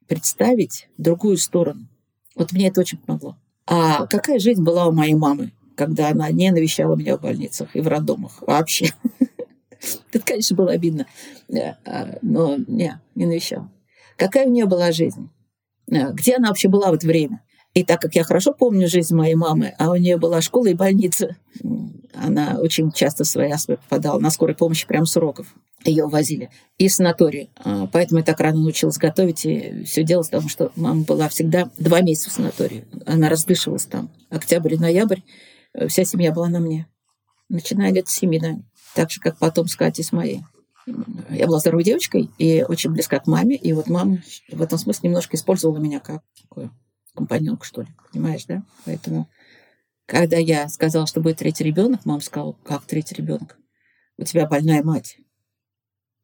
представить 0.09 0.89
другую 0.97 1.37
сторону. 1.37 1.87
Вот 2.35 2.51
мне 2.51 2.67
это 2.67 2.81
очень 2.81 2.97
помогло. 2.97 3.37
А 3.65 4.07
какая 4.07 4.39
жизнь 4.39 4.63
была 4.63 4.87
у 4.87 4.91
моей 4.91 5.13
мамы, 5.13 5.51
когда 5.75 6.09
она 6.09 6.29
не 6.31 6.51
навещала 6.51 6.95
меня 6.95 7.15
в 7.15 7.21
больницах 7.21 7.75
и 7.75 7.81
в 7.81 7.87
роддомах 7.87 8.41
вообще? 8.41 8.89
Это, 10.11 10.25
конечно, 10.25 10.57
было 10.57 10.71
обидно, 10.71 11.05
а, 11.85 12.17
но 12.21 12.57
не, 12.57 12.99
не 13.15 13.25
навещала. 13.25 13.71
Какая 14.17 14.47
у 14.47 14.49
нее 14.49 14.65
была 14.65 14.91
жизнь? 14.91 15.29
А, 15.89 16.11
где 16.11 16.35
она 16.35 16.49
вообще 16.49 16.67
была 16.67 16.89
в 16.89 16.95
это 16.95 17.07
время? 17.07 17.43
И 17.75 17.83
так 17.83 18.01
как 18.01 18.15
я 18.15 18.23
хорошо 18.23 18.51
помню 18.51 18.89
жизнь 18.89 19.15
моей 19.15 19.35
мамы, 19.35 19.75
а 19.77 19.91
у 19.91 19.95
нее 19.95 20.17
была 20.17 20.41
школа 20.41 20.67
и 20.67 20.73
больница, 20.73 21.37
она 22.15 22.57
очень 22.59 22.91
часто 22.91 23.23
в 23.23 23.27
свои 23.27 23.51
астмы 23.51 23.77
попадала 23.77 24.19
на 24.19 24.31
скорой 24.31 24.55
помощи 24.55 24.87
прямо 24.87 25.05
с 25.05 25.15
уроков. 25.15 25.53
Ее 25.85 26.05
увозили. 26.05 26.49
И 26.77 26.89
санаторий. 26.89 27.51
А, 27.57 27.87
поэтому 27.87 28.19
я 28.19 28.25
так 28.25 28.39
рано 28.39 28.59
научилась 28.59 28.97
готовить 28.97 29.45
и 29.45 29.83
все 29.83 30.03
делать, 30.03 30.29
потому 30.29 30.49
что 30.49 30.71
мама 30.75 31.03
была 31.03 31.29
всегда 31.29 31.69
два 31.77 32.01
месяца 32.01 32.29
в 32.29 32.33
санатории. 32.33 32.85
Она 33.05 33.29
раздышивалась 33.29 33.85
там. 33.85 34.09
Октябрь 34.29 34.75
и 34.75 34.77
ноябрь. 34.77 35.19
Э, 35.73 35.87
вся 35.87 36.03
семья 36.03 36.31
была 36.31 36.49
на 36.49 36.59
мне. 36.59 36.87
Начиная 37.47 37.91
лет 37.91 38.09
семи, 38.09 38.39
да. 38.39 38.59
Так 38.95 39.09
же, 39.11 39.21
как 39.21 39.37
потом 39.37 39.67
с 39.67 39.75
Катей, 39.75 40.03
с 40.03 40.11
моей. 40.11 40.41
Я 41.29 41.47
была 41.47 41.59
здоровой 41.59 41.83
девочкой 41.83 42.29
и 42.37 42.63
очень 42.67 42.91
близка 42.91 43.19
к 43.19 43.27
маме. 43.27 43.55
И 43.55 43.71
вот 43.73 43.87
мама 43.87 44.21
в 44.51 44.61
этом 44.61 44.77
смысле 44.77 45.09
немножко 45.09 45.37
использовала 45.37 45.77
меня 45.77 45.99
как 45.99 46.23
такую 46.41 46.71
компаньонку, 47.15 47.65
что 47.65 47.81
ли. 47.81 47.87
Понимаешь, 48.11 48.45
да? 48.45 48.63
Поэтому 48.85 49.29
когда 50.05 50.37
я 50.37 50.67
сказала, 50.69 51.05
что 51.05 51.21
будет 51.21 51.37
третий 51.37 51.63
ребенок, 51.63 52.05
мама 52.05 52.21
сказала, 52.21 52.53
как 52.65 52.85
третий 52.85 53.15
ребенок? 53.15 53.57
У 54.17 54.23
тебя 54.23 54.47
больная 54.47 54.83
мать. 54.83 55.17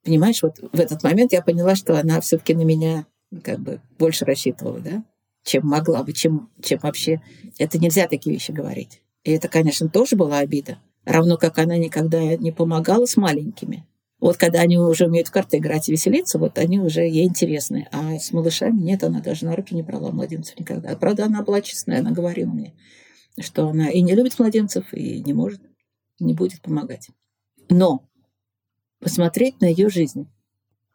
Понимаешь, 0.05 0.43
вот 0.43 0.59
в 0.59 0.79
этот 0.79 1.01
момент 1.03 1.33
я 1.33 1.41
поняла, 1.41 1.75
что 1.75 1.99
она 1.99 2.21
все-таки 2.21 2.53
на 2.53 2.61
меня 2.61 3.07
как 3.43 3.59
бы 3.59 3.81
больше 3.97 4.23
рассчитывала, 4.23 4.79
да, 4.79 5.03
чем 5.43 5.65
могла 5.65 6.03
бы, 6.03 6.13
чем, 6.13 6.51
чем 6.61 6.79
вообще. 6.83 7.21
Это 7.57 7.79
нельзя 7.79 8.07
такие 8.07 8.35
вещи 8.35 8.51
говорить. 8.51 9.01
И 9.23 9.31
это, 9.31 9.47
конечно, 9.47 9.89
тоже 9.89 10.15
была 10.15 10.37
обида. 10.37 10.77
Равно 11.05 11.37
как 11.37 11.57
она 11.57 11.77
никогда 11.77 12.35
не 12.35 12.51
помогала 12.51 13.07
с 13.07 13.17
маленькими. 13.17 13.83
Вот 14.19 14.37
когда 14.37 14.61
они 14.61 14.77
уже 14.77 15.07
умеют 15.07 15.27
в 15.27 15.31
карты 15.31 15.57
играть 15.57 15.89
и 15.89 15.91
веселиться, 15.91 16.37
вот 16.37 16.59
они 16.59 16.79
уже 16.79 17.01
ей 17.01 17.25
интересны. 17.25 17.87
А 17.91 18.17
с 18.19 18.31
малышами 18.31 18.79
нет, 18.79 19.03
она 19.03 19.21
даже 19.21 19.45
на 19.45 19.55
руки 19.55 19.73
не 19.73 19.81
брала 19.81 20.11
младенцев 20.11 20.59
никогда. 20.59 20.95
Правда, 20.95 21.25
она 21.25 21.41
была 21.41 21.61
честная, 21.61 21.99
она 21.99 22.11
говорила 22.11 22.51
мне, 22.51 22.73
что 23.39 23.69
она 23.69 23.89
и 23.89 24.01
не 24.01 24.13
любит 24.13 24.37
младенцев, 24.37 24.93
и 24.93 25.23
не 25.23 25.33
может, 25.33 25.61
не 26.19 26.35
будет 26.35 26.61
помогать. 26.61 27.09
Но 27.69 28.07
посмотреть 28.99 29.61
на 29.61 29.65
ее 29.65 29.89
жизнь. 29.89 30.27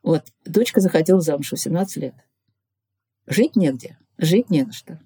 Вот, 0.03 0.25
дочка 0.45 0.81
захотела 0.81 1.21
замуж 1.21 1.53
в 1.53 1.57
17 1.57 1.97
лет. 1.97 2.15
Жить 3.27 3.57
негде, 3.57 3.99
жить 4.19 4.51
не 4.51 4.63
на 4.63 4.73
что. 4.73 5.01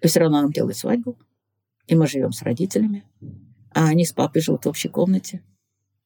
И 0.00 0.08
все 0.08 0.20
равно 0.20 0.42
нам 0.42 0.52
делают 0.52 0.76
свадьбу, 0.76 1.18
и 1.86 1.94
мы 1.94 2.06
живем 2.06 2.32
с 2.32 2.42
родителями, 2.42 3.04
а 3.70 3.86
они 3.86 4.04
с 4.04 4.12
папой 4.12 4.42
живут 4.42 4.64
в 4.64 4.68
общей 4.68 4.88
комнате. 4.88 5.42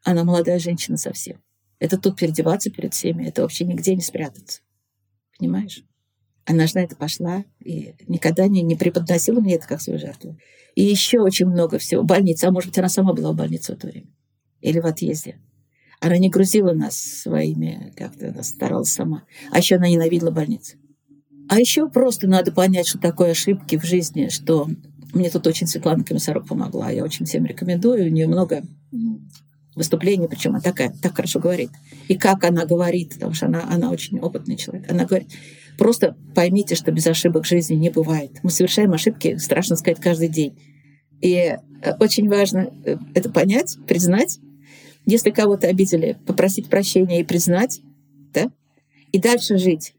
Она 0.04 0.24
молодая 0.24 0.58
женщина 0.58 0.96
совсем. 0.96 1.42
Это 1.78 1.98
тут 1.98 2.18
переодеваться 2.18 2.70
перед 2.70 2.94
всеми, 2.94 3.26
это 3.26 3.42
вообще 3.42 3.64
нигде 3.64 3.94
не 3.94 4.02
спрятаться. 4.02 4.60
Понимаешь? 5.38 5.84
Она 6.44 6.66
же 6.66 6.76
на 6.76 6.84
это 6.84 6.94
пошла 6.94 7.44
и 7.58 7.94
никогда 8.06 8.46
не, 8.46 8.62
не 8.62 8.76
преподносила 8.76 9.40
мне 9.40 9.56
это 9.56 9.66
как 9.66 9.80
свою 9.80 9.98
жертву. 9.98 10.38
И 10.76 10.82
еще 10.82 11.20
очень 11.20 11.46
много 11.46 11.78
всего. 11.78 12.04
Больница, 12.04 12.48
а 12.48 12.50
может 12.52 12.70
быть, 12.70 12.78
она 12.78 12.88
сама 12.88 13.12
была 13.12 13.32
в 13.32 13.36
больнице 13.36 13.72
в 13.72 13.76
это 13.76 13.88
время. 13.88 14.08
Или 14.60 14.78
в 14.78 14.86
отъезде. 14.86 15.40
Она 16.00 16.18
не 16.18 16.30
грузила 16.30 16.72
нас 16.72 16.96
своими, 16.98 17.92
как-то 17.96 18.28
она 18.28 18.42
старалась 18.42 18.92
сама. 18.92 19.24
А 19.50 19.58
еще 19.58 19.76
она 19.76 19.88
ненавидела 19.88 20.30
больницы. 20.30 20.76
А 21.48 21.58
еще 21.58 21.88
просто 21.88 22.26
надо 22.26 22.52
понять, 22.52 22.88
что 22.88 22.98
такое 22.98 23.30
ошибки 23.30 23.76
в 23.76 23.84
жизни, 23.84 24.28
что 24.28 24.68
мне 25.14 25.30
тут 25.30 25.46
очень 25.46 25.66
Светлана 25.66 26.04
Комиссаров 26.04 26.46
помогла. 26.46 26.90
Я 26.90 27.04
очень 27.04 27.24
всем 27.24 27.46
рекомендую. 27.46 28.06
У 28.06 28.10
нее 28.10 28.26
много 28.26 28.62
выступлений, 29.74 30.26
причем 30.26 30.50
она 30.50 30.60
такая, 30.60 30.92
так 31.02 31.16
хорошо 31.16 31.38
говорит. 31.38 31.70
И 32.08 32.16
как 32.16 32.44
она 32.44 32.64
говорит, 32.64 33.14
потому 33.14 33.32
что 33.32 33.46
она, 33.46 33.64
она 33.70 33.90
очень 33.90 34.18
опытный 34.18 34.56
человек. 34.56 34.90
Она 34.90 35.04
говорит, 35.04 35.28
Просто 35.78 36.16
поймите, 36.34 36.74
что 36.74 36.90
без 36.90 37.06
ошибок 37.06 37.44
жизни 37.44 37.74
не 37.74 37.90
бывает. 37.90 38.38
Мы 38.42 38.50
совершаем 38.50 38.92
ошибки, 38.92 39.36
страшно 39.36 39.76
сказать, 39.76 40.00
каждый 40.00 40.28
день. 40.28 40.58
И 41.20 41.34
э, 41.36 41.58
очень 42.00 42.28
важно 42.28 42.70
э, 42.84 42.96
это 43.14 43.30
понять, 43.30 43.76
признать. 43.86 44.38
Если 45.06 45.30
кого-то 45.30 45.68
обидели, 45.68 46.18
попросить 46.26 46.68
прощения 46.68 47.20
и 47.20 47.24
признать, 47.24 47.80
да? 48.34 48.50
и 49.12 49.18
дальше 49.18 49.56
жить. 49.56 49.94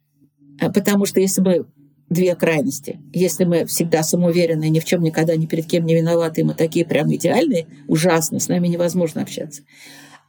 А 0.60 0.72
потому 0.72 1.06
что 1.06 1.20
если 1.20 1.42
мы 1.42 1.66
две 2.10 2.36
крайности. 2.36 3.00
Если 3.14 3.44
мы 3.44 3.66
всегда 3.66 4.04
самоуверенные, 4.04 4.70
ни 4.70 4.80
в 4.80 4.86
чем 4.86 5.02
никогда 5.02 5.36
ни 5.36 5.46
перед 5.46 5.66
кем 5.66 5.86
не 5.86 5.96
виноваты, 5.96 6.44
мы 6.44 6.54
такие 6.54 6.86
прям 6.86 7.14
идеальные, 7.14 7.68
ужасно, 7.88 8.40
с 8.40 8.48
нами 8.48 8.68
невозможно 8.68 9.22
общаться. 9.22 9.64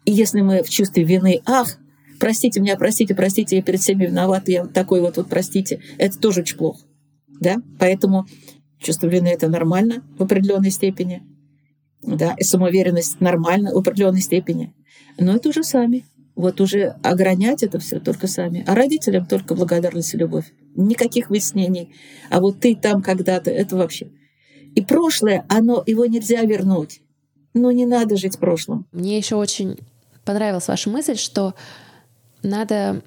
И 0.05 0.13
если 0.13 0.41
мы 0.41 0.63
в 0.63 0.69
чувстве 0.69 1.05
вины, 1.05 1.41
ах, 1.45 1.79
простите 2.19 2.61
меня, 2.61 2.77
простите, 2.77 3.15
простите, 3.15 3.57
я 3.57 3.63
перед 3.63 3.81
всеми 3.81 4.07
виноват, 4.07 4.49
я 4.49 4.67
такой 4.67 5.01
вот, 5.01 5.17
вот 5.17 5.29
простите, 5.29 5.81
это 5.99 6.19
тоже 6.19 6.41
очень 6.41 6.57
плохо. 6.57 6.81
Да? 7.41 7.57
Поэтому 7.79 8.27
чувство 8.81 9.07
вины 9.07 9.29
это 9.29 9.49
нормально 9.49 10.03
в 10.19 10.23
определенной 10.23 10.71
степени. 10.71 11.23
Да? 12.03 12.35
И 12.39 12.45
самоуверенность 12.45 13.21
нормально 13.21 13.73
в 13.73 13.79
определенной 13.79 14.21
степени. 14.21 14.73
Но 15.19 15.35
это 15.35 15.49
уже 15.49 15.63
сами. 15.65 16.05
Вот 16.35 16.61
уже 16.61 16.97
огранять 17.03 17.65
это 17.65 17.81
все 17.81 17.99
только 17.99 18.29
сами. 18.29 18.63
А 18.67 18.75
родителям 18.75 19.27
только 19.27 19.55
благодарность 19.55 20.15
и 20.15 20.17
любовь. 20.17 20.53
Никаких 20.77 21.31
выяснений. 21.31 21.95
А 22.31 22.41
вот 22.41 22.61
ты 22.61 22.77
там 22.77 23.03
когда-то, 23.03 23.51
это 23.51 23.77
вообще. 23.77 24.13
И 24.75 24.81
прошлое, 24.81 25.45
оно, 25.49 25.83
его 25.87 26.07
нельзя 26.07 26.43
вернуть. 26.43 27.01
Но 27.55 27.73
не 27.73 27.87
надо 27.87 28.17
жить 28.17 28.39
прошлым. 28.39 28.87
Мне 28.93 29.17
еще 29.17 29.35
очень 29.35 29.79
понравилась 30.25 30.69
ваша 30.69 30.91
мысль, 30.91 31.17
что 31.17 31.55
надо 32.43 33.03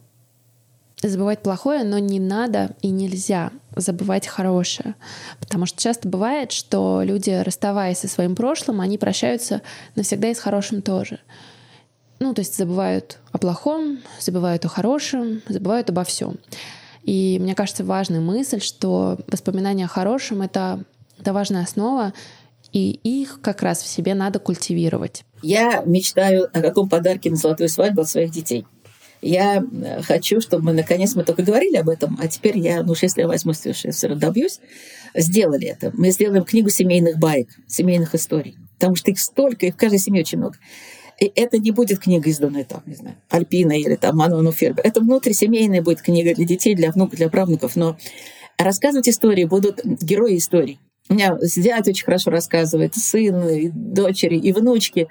забывать 1.01 1.41
плохое, 1.41 1.83
но 1.83 1.99
не 1.99 2.19
надо 2.19 2.75
и 2.81 2.89
нельзя 2.89 3.51
забывать 3.75 4.27
хорошее. 4.27 4.95
Потому 5.39 5.65
что 5.65 5.81
часто 5.81 6.07
бывает, 6.07 6.51
что 6.51 7.01
люди, 7.03 7.29
расставаясь 7.29 7.99
со 7.99 8.07
своим 8.07 8.35
прошлым, 8.35 8.81
они 8.81 8.97
прощаются 8.97 9.61
навсегда 9.95 10.29
и 10.29 10.33
с 10.33 10.39
хорошим 10.39 10.81
тоже. 10.81 11.19
Ну, 12.19 12.33
то 12.33 12.41
есть 12.41 12.55
забывают 12.55 13.19
о 13.31 13.37
плохом, 13.37 13.99
забывают 14.19 14.65
о 14.65 14.69
хорошем, 14.69 15.41
забывают 15.47 15.89
обо 15.89 16.03
всем. 16.03 16.37
И 17.03 17.39
мне 17.41 17.55
кажется, 17.55 17.83
важная 17.83 18.19
мысль, 18.19 18.61
что 18.61 19.17
воспоминания 19.27 19.85
о 19.85 19.87
хорошем— 19.87 20.41
это, 20.43 20.83
это 21.19 21.33
важная 21.33 21.63
основа, 21.63 22.13
и 22.71 22.91
их 22.91 23.41
как 23.41 23.63
раз 23.63 23.81
в 23.81 23.87
себе 23.87 24.13
надо 24.13 24.37
культивировать. 24.37 25.25
Я 25.41 25.81
мечтаю 25.85 26.45
о 26.53 26.61
каком 26.61 26.87
подарке 26.87 27.31
на 27.31 27.37
золотую 27.37 27.69
свадьбу 27.69 28.01
от 28.01 28.09
своих 28.09 28.31
детей— 28.31 28.67
я 29.21 29.63
э, 29.63 30.01
хочу, 30.01 30.41
чтобы 30.41 30.65
мы, 30.65 30.73
наконец, 30.73 31.15
мы 31.15 31.23
только 31.23 31.43
говорили 31.43 31.77
об 31.77 31.89
этом, 31.89 32.17
а 32.19 32.27
теперь 32.27 32.57
я, 32.57 32.83
ну 32.83 32.95
если 32.99 33.21
я 33.21 33.27
возьму 33.27 33.53
все 33.53 33.73
равно 34.07 34.19
добьюсь, 34.19 34.59
сделали 35.15 35.67
это. 35.67 35.91
Мы 35.93 36.11
сделаем 36.11 36.43
книгу 36.43 36.69
семейных 36.69 37.17
баек, 37.17 37.49
семейных 37.67 38.15
историй. 38.15 38.57
Потому 38.75 38.95
что 38.95 39.11
их 39.11 39.19
столько, 39.19 39.67
и 39.67 39.71
в 39.71 39.77
каждой 39.77 39.99
семье 39.99 40.21
очень 40.21 40.39
много. 40.39 40.57
И 41.19 41.31
это 41.35 41.59
не 41.59 41.69
будет 41.69 41.99
книга, 41.99 42.29
изданная 42.31 42.63
там, 42.63 42.81
не 42.87 42.95
знаю, 42.95 43.15
Альпина 43.29 43.79
или 43.79 43.95
там 43.95 44.17
Мануану 44.17 44.51
Фербер. 44.51 44.83
Это 44.83 45.01
внутрисемейная 45.01 45.83
будет 45.83 46.01
книга 46.01 46.33
для 46.33 46.45
детей, 46.45 46.73
для 46.73 46.91
внуков, 46.91 47.17
для 47.17 47.29
правнуков. 47.29 47.75
Но 47.75 47.95
рассказывать 48.57 49.07
истории 49.07 49.43
будут 49.43 49.85
герои 49.85 50.37
историй. 50.37 50.79
У 51.09 51.13
меня 51.13 51.37
зять 51.41 51.87
очень 51.87 52.05
хорошо 52.05 52.31
рассказывает, 52.31 52.95
сын, 52.95 53.47
и 53.47 53.69
дочери, 53.69 54.37
и 54.37 54.51
внучки. 54.51 55.09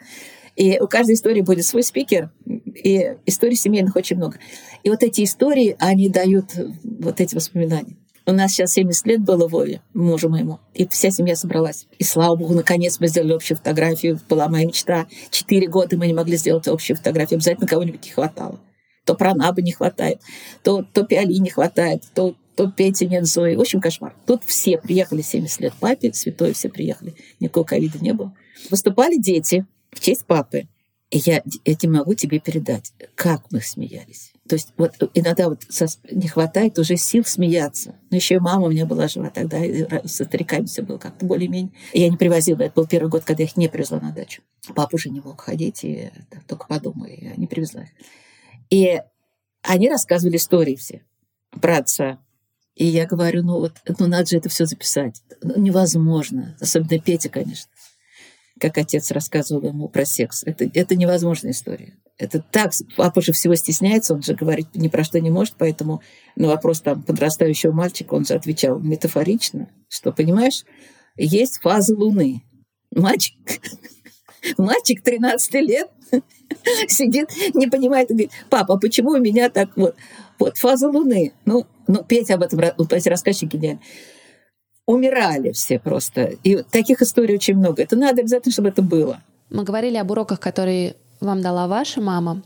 И 0.57 0.79
у 0.79 0.87
каждой 0.87 1.15
истории 1.15 1.41
будет 1.41 1.65
свой 1.65 1.83
спикер, 1.83 2.31
и 2.47 3.17
историй 3.27 3.57
семейных 3.57 3.97
очень 3.97 4.17
много. 4.17 4.39
И 4.83 4.91
вот 4.91 5.03
эти 5.03 5.25
истории, 5.25 5.77
они 5.79 6.09
дают 6.09 6.53
вот 6.83 7.21
эти 7.21 7.35
воспоминания. 7.35 7.97
У 8.27 8.33
нас 8.33 8.53
сейчас 8.53 8.75
70 8.75 9.07
лет 9.07 9.21
было 9.23 9.49
Вове, 9.49 9.81
мужу 9.95 10.29
моему, 10.29 10.61
и 10.75 10.87
вся 10.87 11.11
семья 11.11 11.35
собралась. 11.35 11.87
И 11.99 12.05
слава 12.05 12.37
богу, 12.37 12.55
наконец 12.55 13.01
мы 13.01 13.09
сделали 13.09 13.33
общую 13.33 13.59
фотографию. 13.59 14.21
Была 14.29 14.49
моя 14.49 14.67
мечта. 14.67 15.07
Четыре 15.31 15.67
года 15.67 15.97
мы 15.97 16.07
не 16.07 16.13
могли 16.13 16.37
сделать 16.37 16.69
общую 16.69 16.97
фотографию. 16.97 17.39
Обязательно 17.39 17.67
кого-нибудь 17.67 18.05
не 18.05 18.11
хватало. 18.11 18.61
То 19.05 19.15
Пронабы 19.15 19.63
не 19.63 19.73
хватает, 19.73 20.21
то, 20.63 20.83
то 20.83 21.03
Пиали 21.05 21.35
не 21.39 21.51
хватает, 21.51 22.05
то, 22.15 22.37
то 22.55 22.71
Пети 22.71 23.07
нет 23.07 23.27
Зои. 23.27 23.57
В 23.57 23.61
общем, 23.61 23.81
кошмар. 23.81 24.15
Тут 24.27 24.45
все 24.45 24.79
приехали 24.79 25.23
70 25.23 25.61
лет 25.61 25.73
папе, 25.81 26.13
святой 26.13 26.53
все 26.53 26.69
приехали. 26.69 27.15
Никакого 27.41 27.65
ковида 27.65 27.99
не 27.99 28.13
было. 28.13 28.33
Выступали 28.71 29.17
дети, 29.17 29.67
в 29.93 30.01
честь 30.01 30.27
папы. 30.27 30.69
И 31.11 31.19
я 31.19 31.43
эти 31.65 31.89
могу 31.89 32.15
тебе 32.15 32.39
передать, 32.39 32.93
как 33.17 33.51
мы 33.51 33.61
смеялись. 33.61 34.33
То 34.49 34.55
есть 34.55 34.73
вот 34.77 34.93
иногда 35.15 35.49
вот 35.49 35.63
не 36.13 36.29
хватает 36.29 36.79
уже 36.79 36.97
сил 36.97 37.25
смеяться. 37.25 37.97
Но 38.11 38.17
еще 38.17 38.37
и 38.37 38.39
мама 38.39 38.67
у 38.67 38.71
меня 38.71 38.87
была 38.87 39.09
жива 39.09 39.29
тогда, 39.31 39.65
и 39.65 39.87
со 40.07 40.25
стариками 40.25 40.67
все 40.67 40.83
было 40.83 40.99
как-то 40.99 41.27
более-менее. 41.27 41.73
Я 41.93 42.09
не 42.09 42.17
привозила, 42.17 42.63
это 42.63 42.75
был 42.77 42.87
первый 42.87 43.09
год, 43.09 43.25
когда 43.25 43.43
я 43.43 43.49
их 43.49 43.57
не 43.57 43.69
привезла 43.69 43.99
на 43.99 44.13
дачу. 44.13 44.43
Папа 44.77 44.95
уже 44.95 45.11
не 45.11 45.21
мог 45.21 45.41
ходить, 45.41 45.83
и 45.83 46.13
только 46.47 46.67
подумай, 46.69 47.19
я 47.21 47.35
не 47.35 47.49
привезла 47.49 47.83
их. 47.83 47.91
И 48.71 49.01
они 49.63 49.91
рассказывали 49.91 50.37
истории 50.37 50.77
все 50.77 51.03
про. 51.61 51.85
И 52.77 52.87
я 52.87 53.07
говорю, 53.07 53.43
ну 53.43 53.59
вот, 53.59 53.73
ну 53.99 54.07
надо 54.07 54.27
же 54.27 54.37
это 54.37 54.49
все 54.49 54.65
записать. 54.65 55.23
Ну, 55.43 55.59
невозможно. 55.59 56.57
Особенно 56.61 57.01
Петя, 57.01 57.29
конечно 57.29 57.70
как 58.61 58.79
отец 58.79 59.11
рассказывал 59.11 59.67
ему 59.67 59.89
про 59.89 60.05
секс. 60.05 60.45
Это, 60.45 60.71
это 60.73 60.95
невозможная 60.95 61.53
история. 61.53 61.95
Это 62.19 62.41
так, 62.41 62.73
папа 62.97 63.23
же 63.23 63.33
всего 63.33 63.55
стесняется, 63.55 64.15
он 64.15 64.23
же 64.23 64.35
говорить 64.35 64.69
ни 64.75 64.89
про 64.89 65.03
что 65.03 65.19
не 65.21 65.31
может, 65.31 65.55
поэтому 65.57 66.03
на 66.37 66.49
вопрос 66.49 66.83
там 66.83 67.03
подрастающего 67.03 67.73
мальчика 67.73 68.13
он 68.13 68.27
же 68.27 68.35
отвечал 68.35 68.79
метафорично, 68.79 69.71
что, 69.89 70.13
понимаешь, 70.13 70.65
есть 71.17 71.61
фазы 71.63 71.97
Луны. 71.97 72.43
Мальчик, 72.95 73.39
мальчик 74.59 75.03
13 75.03 75.55
лет 75.55 75.89
сидит, 76.89 77.31
не 77.55 77.69
понимает 77.69 78.11
и 78.11 78.15
говорит, 78.15 78.33
папа, 78.51 78.75
а 78.75 78.79
почему 78.79 79.13
у 79.13 79.19
меня 79.19 79.49
так 79.49 79.75
вот? 79.77 79.97
Вот 80.39 80.59
фаза 80.59 80.89
Луны. 80.89 81.33
Ну, 81.47 81.67
ну 81.87 82.05
Петя 82.05 82.35
об 82.35 82.43
этом, 82.43 82.61
Петя 82.87 83.09
рассказчик 83.09 83.49
гениальный 83.49 83.81
умирали 84.91 85.53
все 85.53 85.79
просто. 85.79 86.33
И 86.43 86.63
таких 86.63 87.03
историй 87.03 87.35
очень 87.35 87.57
много. 87.57 87.83
Это 87.83 87.97
надо 87.97 88.21
обязательно, 88.21 88.53
чтобы 88.53 88.69
это 88.69 88.83
было. 88.83 89.23
Мы 89.51 89.65
говорили 89.65 89.97
об 89.97 90.11
уроках, 90.11 90.41
которые 90.41 90.97
вам 91.21 91.43
дала 91.43 91.67
ваша 91.67 92.01
мама. 92.01 92.43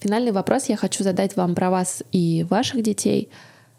Финальный 0.00 0.32
вопрос 0.32 0.66
я 0.66 0.76
хочу 0.76 1.04
задать 1.04 1.36
вам 1.36 1.54
про 1.54 1.70
вас 1.70 2.02
и 2.12 2.46
ваших 2.48 2.82
детей. 2.82 3.30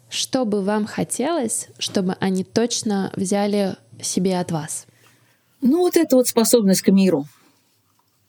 Что 0.08 0.44
бы 0.44 0.62
вам 0.62 0.86
хотелось, 0.86 1.68
чтобы 1.78 2.16
они 2.20 2.44
точно 2.44 3.12
взяли 3.14 3.76
себе 4.00 4.38
от 4.38 4.50
вас? 4.50 4.86
Ну, 5.60 5.78
вот 5.78 5.96
эта 5.96 6.16
вот 6.16 6.28
способность 6.28 6.82
к 6.82 6.88
миру. 6.88 7.26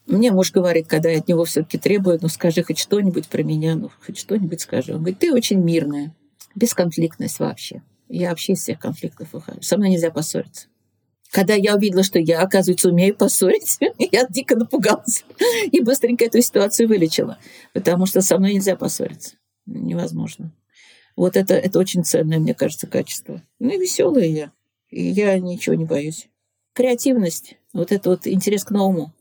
Мне 0.08 0.32
муж 0.32 0.52
говорит, 0.52 0.88
когда 0.88 1.10
я 1.10 1.20
от 1.20 1.28
него 1.28 1.46
все-таки 1.46 1.78
требую, 1.78 2.18
ну 2.20 2.30
скажи 2.30 2.64
хоть 2.64 2.80
что-нибудь 2.80 3.28
про 3.28 3.44
меня, 3.44 3.76
ну 3.76 3.92
хоть 4.04 4.18
что-нибудь 4.18 4.60
скажи. 4.60 4.94
Он 4.94 5.00
говорит, 5.00 5.20
ты 5.20 5.32
очень 5.32 5.60
мирная, 5.60 6.16
бесконфликтность 6.56 7.40
вообще. 7.40 7.84
Я 8.10 8.30
вообще 8.30 8.54
из 8.54 8.62
всех 8.62 8.80
конфликтов 8.80 9.32
выхожу. 9.34 9.62
Со 9.62 9.78
мной 9.78 9.90
нельзя 9.92 10.12
поссориться. 10.12 10.68
Когда 11.32 11.54
я 11.54 11.76
увидела, 11.76 12.02
что 12.04 12.18
я, 12.18 12.42
оказывается, 12.42 12.90
умею 12.90 13.16
поссорить, 13.16 13.78
я 14.12 14.26
дико 14.28 14.56
напугалась 14.56 15.24
и 15.72 15.80
быстренько 15.80 16.26
эту 16.26 16.42
ситуацию 16.42 16.88
вылечила, 16.88 17.38
потому 17.72 18.08
что 18.08 18.22
со 18.22 18.38
мной 18.40 18.56
нельзя 18.56 18.76
поссориться. 18.76 19.36
Невозможно. 19.68 20.52
Вот 21.16 21.38
это, 21.38 21.54
это 21.54 21.78
очень 21.78 22.04
ценное, 22.04 22.40
мне 22.40 22.56
кажется, 22.56 22.88
качество. 22.88 23.44
Ну 23.60 23.70
и 23.70 23.78
веселая 23.78 24.26
я. 24.26 24.52
И 24.90 25.04
я 25.04 25.38
ничего 25.38 25.76
не 25.76 25.86
боюсь. 25.86 26.30
Креативность, 26.74 27.58
вот 27.74 27.92
это 27.92 28.10
вот 28.10 28.26
интерес 28.26 28.64
к 28.64 28.72
новому. 28.72 29.14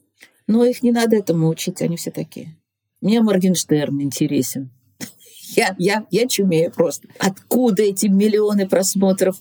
Но 0.46 0.64
их 0.64 0.82
не 0.82 0.92
надо 0.92 1.16
этому 1.16 1.48
учить, 1.48 1.82
они 1.82 1.96
все 1.96 2.10
такие. 2.10 2.56
Мне 3.02 3.20
Моргенштерн 3.20 4.00
интересен. 4.00 4.70
Я, 5.56 5.74
я, 5.78 6.06
я 6.10 6.26
чумею 6.26 6.70
просто. 6.70 7.08
Откуда 7.18 7.82
эти 7.82 8.06
миллионы 8.06 8.68
просмотров? 8.68 9.36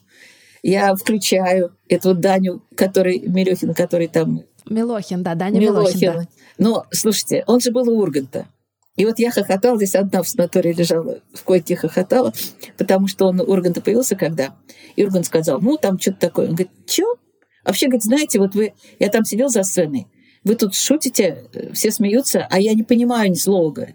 Я 0.64 0.96
включаю 0.96 1.76
эту 1.88 2.14
Даню, 2.14 2.64
который 2.76 3.20
Милохин, 3.20 3.74
который 3.74 4.08
там... 4.08 4.44
Милохин, 4.70 5.24
да, 5.24 5.36
Даня 5.36 5.60
Милохин. 5.60 6.00
Милохин 6.00 6.14
да. 6.14 6.28
Но, 6.58 6.86
слушайте, 6.92 7.44
он 7.48 7.60
же 7.60 7.72
был 7.72 7.90
у 7.90 8.00
Урганта. 8.00 8.48
И 8.96 9.06
вот 9.06 9.20
я 9.20 9.32
хохотала, 9.32 9.78
здесь 9.78 9.96
одна 9.96 10.24
в 10.24 10.28
санатории 10.28 10.74
лежала, 10.74 11.20
в 11.32 11.44
койке 11.44 11.76
хохотала, 11.76 12.34
потому 12.78 13.08
что 13.08 13.28
он 13.28 13.40
у 13.40 13.44
Урганта 13.44 13.80
появился 13.80 14.16
когда. 14.16 14.56
И 14.96 15.04
Ургант 15.04 15.28
сказал, 15.28 15.62
ну, 15.62 15.78
там 15.78 16.00
что-то 16.00 16.20
такое. 16.20 16.48
Он 16.48 16.56
говорит, 16.56 16.72
что? 16.88 17.16
Вообще, 17.64 17.86
говорит, 17.86 18.04
знаете, 18.04 18.40
вот 18.40 18.56
вы... 18.56 18.74
Я 18.98 19.10
там 19.10 19.24
сидел 19.24 19.50
за 19.50 19.62
сценой, 19.64 20.08
вы 20.44 20.56
тут 20.56 20.74
шутите, 20.74 21.46
все 21.74 21.92
смеются, 21.92 22.48
а 22.50 22.60
я 22.60 22.74
не 22.74 22.84
понимаю 22.84 23.30
ни 23.30 23.36
слова. 23.36 23.90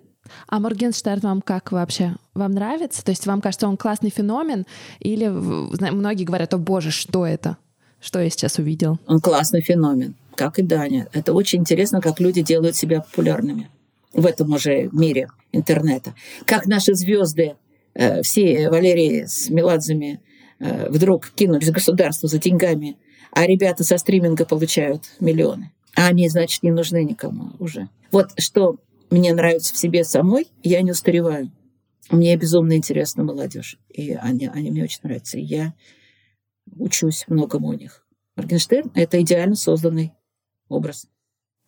А 0.48 0.60
Моргенштерн 0.60 1.20
вам 1.20 1.42
как 1.42 1.72
вообще? 1.72 2.14
Вам 2.34 2.52
нравится? 2.52 3.04
То 3.04 3.10
есть 3.10 3.26
вам 3.26 3.40
кажется, 3.40 3.68
он 3.68 3.76
классный 3.76 4.10
феномен? 4.10 4.66
Или 5.00 5.28
многие 5.28 6.24
говорят, 6.24 6.54
о 6.54 6.58
боже, 6.58 6.90
что 6.90 7.26
это? 7.26 7.56
Что 8.00 8.20
я 8.20 8.30
сейчас 8.30 8.58
увидел? 8.58 8.98
Он 9.06 9.20
классный 9.20 9.62
феномен, 9.62 10.14
как 10.34 10.58
и 10.58 10.62
Даня. 10.62 11.08
Это 11.12 11.32
очень 11.32 11.60
интересно, 11.60 12.00
как 12.00 12.20
люди 12.20 12.42
делают 12.42 12.76
себя 12.76 13.00
популярными 13.00 13.70
в 14.12 14.26
этом 14.26 14.52
уже 14.52 14.88
мире 14.92 15.28
интернета. 15.52 16.14
Как 16.46 16.66
наши 16.66 16.94
звезды, 16.94 17.56
э, 17.94 18.22
все 18.22 18.68
Валерии 18.68 19.24
с 19.26 19.48
Меладзами, 19.50 20.20
э, 20.58 20.88
вдруг 20.90 21.30
кинулись 21.30 21.70
государству 21.70 22.28
за 22.28 22.38
деньгами, 22.38 22.96
а 23.32 23.46
ребята 23.46 23.84
со 23.84 23.96
стриминга 23.98 24.44
получают 24.44 25.04
миллионы. 25.20 25.72
А 25.94 26.06
они, 26.06 26.28
значит, 26.28 26.62
не 26.62 26.70
нужны 26.70 27.04
никому 27.04 27.52
уже. 27.58 27.88
Вот 28.10 28.30
что 28.38 28.76
мне 29.12 29.34
нравится 29.34 29.74
в 29.74 29.76
себе 29.76 30.04
самой, 30.04 30.50
я 30.62 30.80
не 30.80 30.92
устареваю. 30.92 31.52
Мне 32.10 32.34
безумно 32.36 32.76
интересна 32.76 33.22
молодежь. 33.22 33.78
И 33.90 34.12
они, 34.12 34.48
они 34.48 34.70
мне 34.70 34.84
очень 34.84 35.00
нравятся. 35.02 35.38
И 35.38 35.42
я 35.42 35.74
учусь 36.78 37.24
многому 37.28 37.68
у 37.68 37.72
них. 37.74 38.06
Моргенштерн— 38.36 38.90
это 38.94 39.20
идеально 39.20 39.54
созданный 39.54 40.12
образ. 40.68 41.06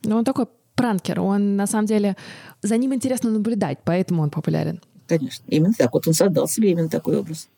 Ну, 0.05 0.17
он 0.17 0.25
такой 0.25 0.47
пранкер. 0.75 1.21
Он, 1.21 1.57
на 1.57 1.67
самом 1.67 1.87
деле, 1.87 2.17
за 2.63 2.79
ним 2.79 2.95
интересно 2.95 3.31
наблюдать, 3.31 3.79
поэтому 3.85 4.23
он 4.23 4.31
популярен. 4.31 4.81
Конечно. 5.07 5.45
Именно 5.49 5.75
так. 5.77 5.93
Вот 5.93 6.09
он 6.09 6.15
создал 6.15 6.49
себе 6.49 6.71
именно 6.71 6.89
такой 6.89 7.19
образ. 7.19 7.49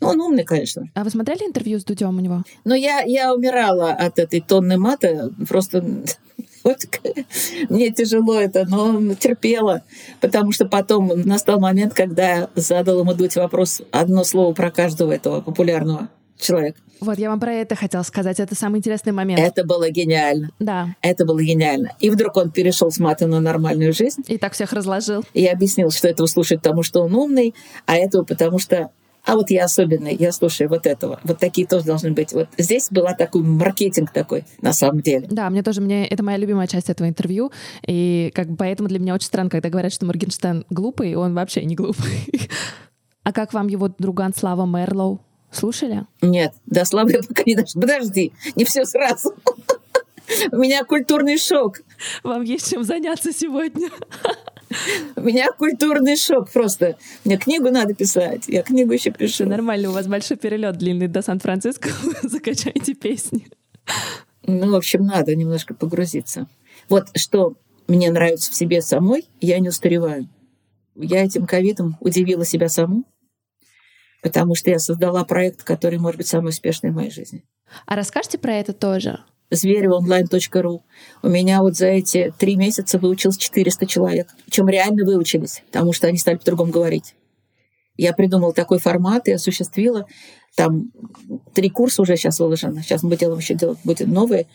Ну, 0.00 0.08
он 0.08 0.20
умный, 0.20 0.44
конечно. 0.44 0.90
А 0.94 1.02
вы 1.02 1.10
смотрели 1.10 1.44
интервью 1.44 1.80
с 1.80 1.84
Дудем 1.84 2.16
у 2.16 2.20
него? 2.20 2.44
Ну, 2.64 2.74
я, 2.74 3.00
я 3.00 3.34
умирала 3.34 3.90
от 3.90 4.20
этой 4.20 4.40
тонны 4.40 4.78
мата. 4.78 5.32
Просто 5.48 6.04
вот, 6.64 6.78
мне 7.68 7.90
тяжело 7.90 8.40
это, 8.40 8.64
но 8.68 9.14
терпела, 9.14 9.82
потому 10.20 10.52
что 10.52 10.66
потом 10.66 11.08
настал 11.24 11.60
момент, 11.60 11.94
когда 11.94 12.36
я 12.36 12.48
задал 12.54 13.00
ему 13.00 13.14
Дудь 13.14 13.36
вопрос, 13.36 13.82
одно 13.90 14.24
слово 14.24 14.52
про 14.54 14.70
каждого 14.70 15.12
этого 15.12 15.40
популярного 15.40 16.08
человека. 16.38 16.78
Вот, 17.00 17.18
я 17.18 17.30
вам 17.30 17.40
про 17.40 17.52
это 17.52 17.74
хотела 17.74 18.02
сказать. 18.04 18.38
Это 18.38 18.54
самый 18.54 18.78
интересный 18.78 19.12
момент. 19.12 19.40
Это 19.40 19.64
было 19.64 19.90
гениально. 19.90 20.50
Да. 20.60 20.94
Это 21.02 21.24
было 21.24 21.42
гениально. 21.42 21.96
И 21.98 22.10
вдруг 22.10 22.36
он 22.36 22.52
перешел 22.52 22.92
с 22.92 22.98
мата 23.00 23.26
на 23.26 23.40
нормальную 23.40 23.92
жизнь. 23.92 24.22
И 24.28 24.38
так 24.38 24.52
всех 24.52 24.72
разложил. 24.72 25.24
И 25.34 25.44
объяснил, 25.46 25.90
что 25.90 26.06
этого 26.06 26.28
слушать 26.28 26.62
потому, 26.62 26.84
что 26.84 27.02
он 27.02 27.14
умный, 27.14 27.54
а 27.86 27.96
этого 27.96 28.22
потому, 28.22 28.60
что 28.60 28.90
а 29.24 29.36
вот 29.36 29.50
я 29.50 29.64
особенный, 29.64 30.16
я 30.16 30.32
слушаю 30.32 30.68
вот 30.68 30.86
этого. 30.86 31.20
Вот 31.22 31.38
такие 31.38 31.66
тоже 31.66 31.86
должны 31.86 32.10
быть. 32.10 32.32
Вот 32.32 32.48
здесь 32.58 32.88
была 32.90 33.14
такой 33.14 33.42
маркетинг 33.42 34.12
такой, 34.12 34.44
на 34.60 34.72
самом 34.72 35.00
деле. 35.00 35.28
Да, 35.30 35.48
мне 35.48 35.62
тоже, 35.62 35.80
мне, 35.80 36.06
это 36.06 36.24
моя 36.24 36.38
любимая 36.38 36.66
часть 36.66 36.90
этого 36.90 37.08
интервью. 37.08 37.52
И 37.86 38.32
как 38.34 38.48
поэтому 38.58 38.88
для 38.88 38.98
меня 38.98 39.14
очень 39.14 39.26
странно, 39.26 39.48
когда 39.48 39.68
говорят, 39.68 39.92
что 39.92 40.06
Моргенштерн 40.06 40.64
глупый, 40.70 41.14
он 41.14 41.34
вообще 41.34 41.64
не 41.64 41.74
глупый. 41.74 42.28
А 43.24 43.32
как 43.32 43.52
вам 43.52 43.68
его 43.68 43.88
друган 43.98 44.34
Слава 44.34 44.66
Мерлоу? 44.66 45.24
Слушали? 45.52 46.06
Нет, 46.22 46.54
до 46.66 46.84
Славы 46.84 47.12
я 47.12 47.20
пока 47.22 47.44
не 47.46 47.54
дошла. 47.54 47.80
Подожди, 47.80 48.32
не 48.56 48.64
все 48.64 48.84
сразу. 48.84 49.34
У 50.52 50.56
меня 50.56 50.82
культурный 50.82 51.38
шок. 51.38 51.82
Вам 52.24 52.42
есть 52.42 52.70
чем 52.70 52.82
заняться 52.82 53.32
сегодня. 53.32 53.90
У 55.16 55.20
меня 55.20 55.48
культурный 55.52 56.16
шок 56.16 56.50
просто. 56.50 56.96
Мне 57.24 57.36
книгу 57.36 57.70
надо 57.70 57.94
писать. 57.94 58.44
Я 58.48 58.62
книгу 58.62 58.92
еще 58.92 59.10
пишу. 59.10 59.46
Нормально, 59.46 59.90
у 59.90 59.92
вас 59.92 60.06
большой 60.06 60.36
перелет 60.36 60.76
длинный 60.76 61.08
до 61.08 61.22
Сан-Франциско. 61.22 61.90
Закачайте 62.22 62.94
песни. 62.94 63.46
Ну, 64.44 64.72
в 64.72 64.74
общем, 64.74 65.04
надо 65.04 65.34
немножко 65.34 65.74
погрузиться. 65.74 66.46
Вот 66.88 67.08
что 67.16 67.54
мне 67.88 68.10
нравится 68.10 68.50
в 68.50 68.54
себе 68.54 68.82
самой, 68.82 69.28
я 69.40 69.58
не 69.58 69.68
устареваю. 69.68 70.28
Я 70.94 71.24
этим 71.24 71.46
ковидом 71.46 71.96
удивила 72.00 72.44
себя 72.44 72.68
саму, 72.68 73.04
потому 74.22 74.54
что 74.54 74.70
я 74.70 74.78
создала 74.78 75.24
проект, 75.24 75.62
который 75.62 75.98
может 75.98 76.18
быть 76.18 76.26
самый 76.26 76.50
успешный 76.50 76.90
в 76.90 76.94
моей 76.94 77.10
жизни. 77.10 77.44
А 77.86 77.96
расскажите 77.96 78.38
про 78.38 78.54
это 78.54 78.72
тоже 78.72 79.20
зверевонлайн.ру. 79.52 80.82
У 81.22 81.28
меня 81.28 81.60
вот 81.60 81.76
за 81.76 81.86
эти 81.86 82.32
три 82.38 82.56
месяца 82.56 82.98
выучилось 82.98 83.36
400 83.36 83.86
человек. 83.86 84.28
Причем 84.46 84.68
реально 84.68 85.04
выучились, 85.04 85.62
потому 85.66 85.92
что 85.92 86.08
они 86.08 86.18
стали 86.18 86.36
по-другому 86.36 86.72
говорить. 86.72 87.14
Я 87.96 88.14
придумала 88.14 88.54
такой 88.54 88.78
формат 88.78 89.28
и 89.28 89.32
осуществила. 89.32 90.06
Там 90.56 90.90
три 91.54 91.68
курса 91.70 92.02
уже 92.02 92.16
сейчас 92.16 92.40
выложено. 92.40 92.82
Сейчас 92.82 93.02
мы 93.02 93.16
делаем 93.16 93.38
еще 93.38 93.54
делать 93.54 93.78
будем 93.84 94.10
новые. 94.12 94.46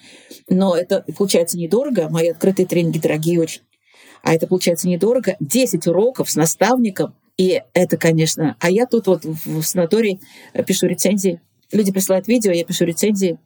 Но 0.50 0.76
это 0.76 1.06
получается 1.18 1.58
недорого. 1.58 2.10
Мои 2.10 2.30
открытые 2.30 2.66
тренинги 2.66 3.00
дорогие 3.00 3.40
очень. 3.40 3.62
А 4.24 4.34
это 4.34 4.48
получается 4.48 4.88
недорого. 4.88 5.36
10 5.40 5.88
уроков 5.88 6.30
с 6.30 6.36
наставником. 6.36 7.16
И 7.38 7.62
это, 7.74 7.98
конечно... 7.98 8.58
А 8.60 8.72
я 8.72 8.88
тут 8.88 9.06
вот 9.06 9.24
в 9.24 9.62
санатории 9.62 10.20
пишу 10.66 10.88
рецензии. 10.88 11.40
Люди 11.72 11.92
присылают 11.92 12.28
видео, 12.28 12.52
я 12.52 12.64
пишу 12.64 12.86
рецензии. 12.86 13.38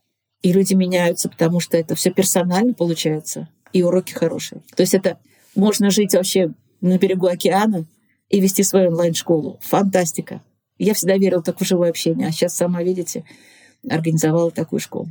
И 0.42 0.52
люди 0.54 0.74
меняются, 0.74 1.30
потому 1.30 1.60
что 1.60 1.78
это 1.78 1.96
все 1.96 2.12
персонально 2.12 2.74
получается, 2.74 3.48
и 3.74 3.84
уроки 3.84 4.14
хорошие. 4.14 4.62
То 4.76 4.82
есть 4.82 4.94
это 4.94 5.20
можно 5.56 5.92
жить 5.92 6.14
вообще 6.14 6.54
на 6.82 6.98
берегу 6.98 7.28
океана 7.28 7.86
и 8.30 8.40
вести 8.40 8.64
свою 8.64 8.90
онлайн-школу. 8.90 9.60
Фантастика. 9.62 10.42
Я 10.78 10.96
всегда 10.96 11.18
верила 11.18 11.44
так 11.44 11.62
в 11.62 11.66
живое 11.66 11.90
общение, 11.90 12.28
а 12.28 12.32
сейчас 12.32 12.56
сама, 12.56 12.82
видите, 12.82 13.24
организовала 13.88 14.50
такую 14.50 14.80
школу. 14.80 15.10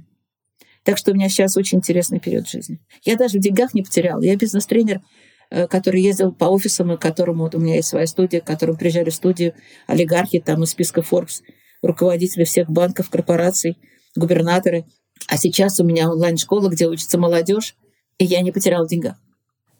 Так 0.82 0.96
что 0.96 1.12
у 1.12 1.14
меня 1.14 1.28
сейчас 1.28 1.56
очень 1.56 1.78
интересный 1.78 2.18
период 2.18 2.48
жизни. 2.48 2.80
Я 3.04 3.16
даже 3.16 3.38
в 3.38 3.40
деньгах 3.40 3.74
не 3.74 3.82
потеряла. 3.82 4.22
Я 4.22 4.34
бизнес-тренер, 4.34 5.02
э, 5.50 5.68
который 5.68 6.02
ездил 6.02 6.32
по 6.32 6.46
офисам, 6.46 6.92
и 6.92 6.96
которому 6.96 7.44
вот 7.44 7.54
у 7.54 7.60
меня 7.60 7.76
есть 7.76 7.88
своя 7.88 8.06
студия, 8.06 8.40
к 8.40 8.46
которому 8.46 8.78
приезжали 8.78 9.10
в 9.10 9.14
студию 9.14 9.54
олигархи 9.86 10.40
там 10.40 10.64
из 10.64 10.70
списка 10.70 11.02
Forbes, 11.02 11.42
руководители 11.82 12.44
всех 12.44 12.68
банков, 12.68 13.10
корпораций, 13.10 13.78
губернаторы– 14.16 14.86
А 15.26 15.36
сейчас 15.36 15.80
у 15.80 15.84
меня 15.84 16.10
онлайн-школа, 16.10 16.68
где 16.68 16.86
учится 16.86 17.18
молодежь, 17.18 17.74
и 18.18 18.24
я 18.24 18.42
не 18.42 18.52
потеряла 18.52 18.86
деньга. 18.88 19.16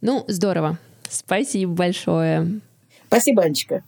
Ну, 0.01 0.25
здорово. 0.29 0.79
Спасибо 1.09 1.73
большое. 1.73 2.61
Спасибо, 3.09 3.43
Анечка. 3.43 3.83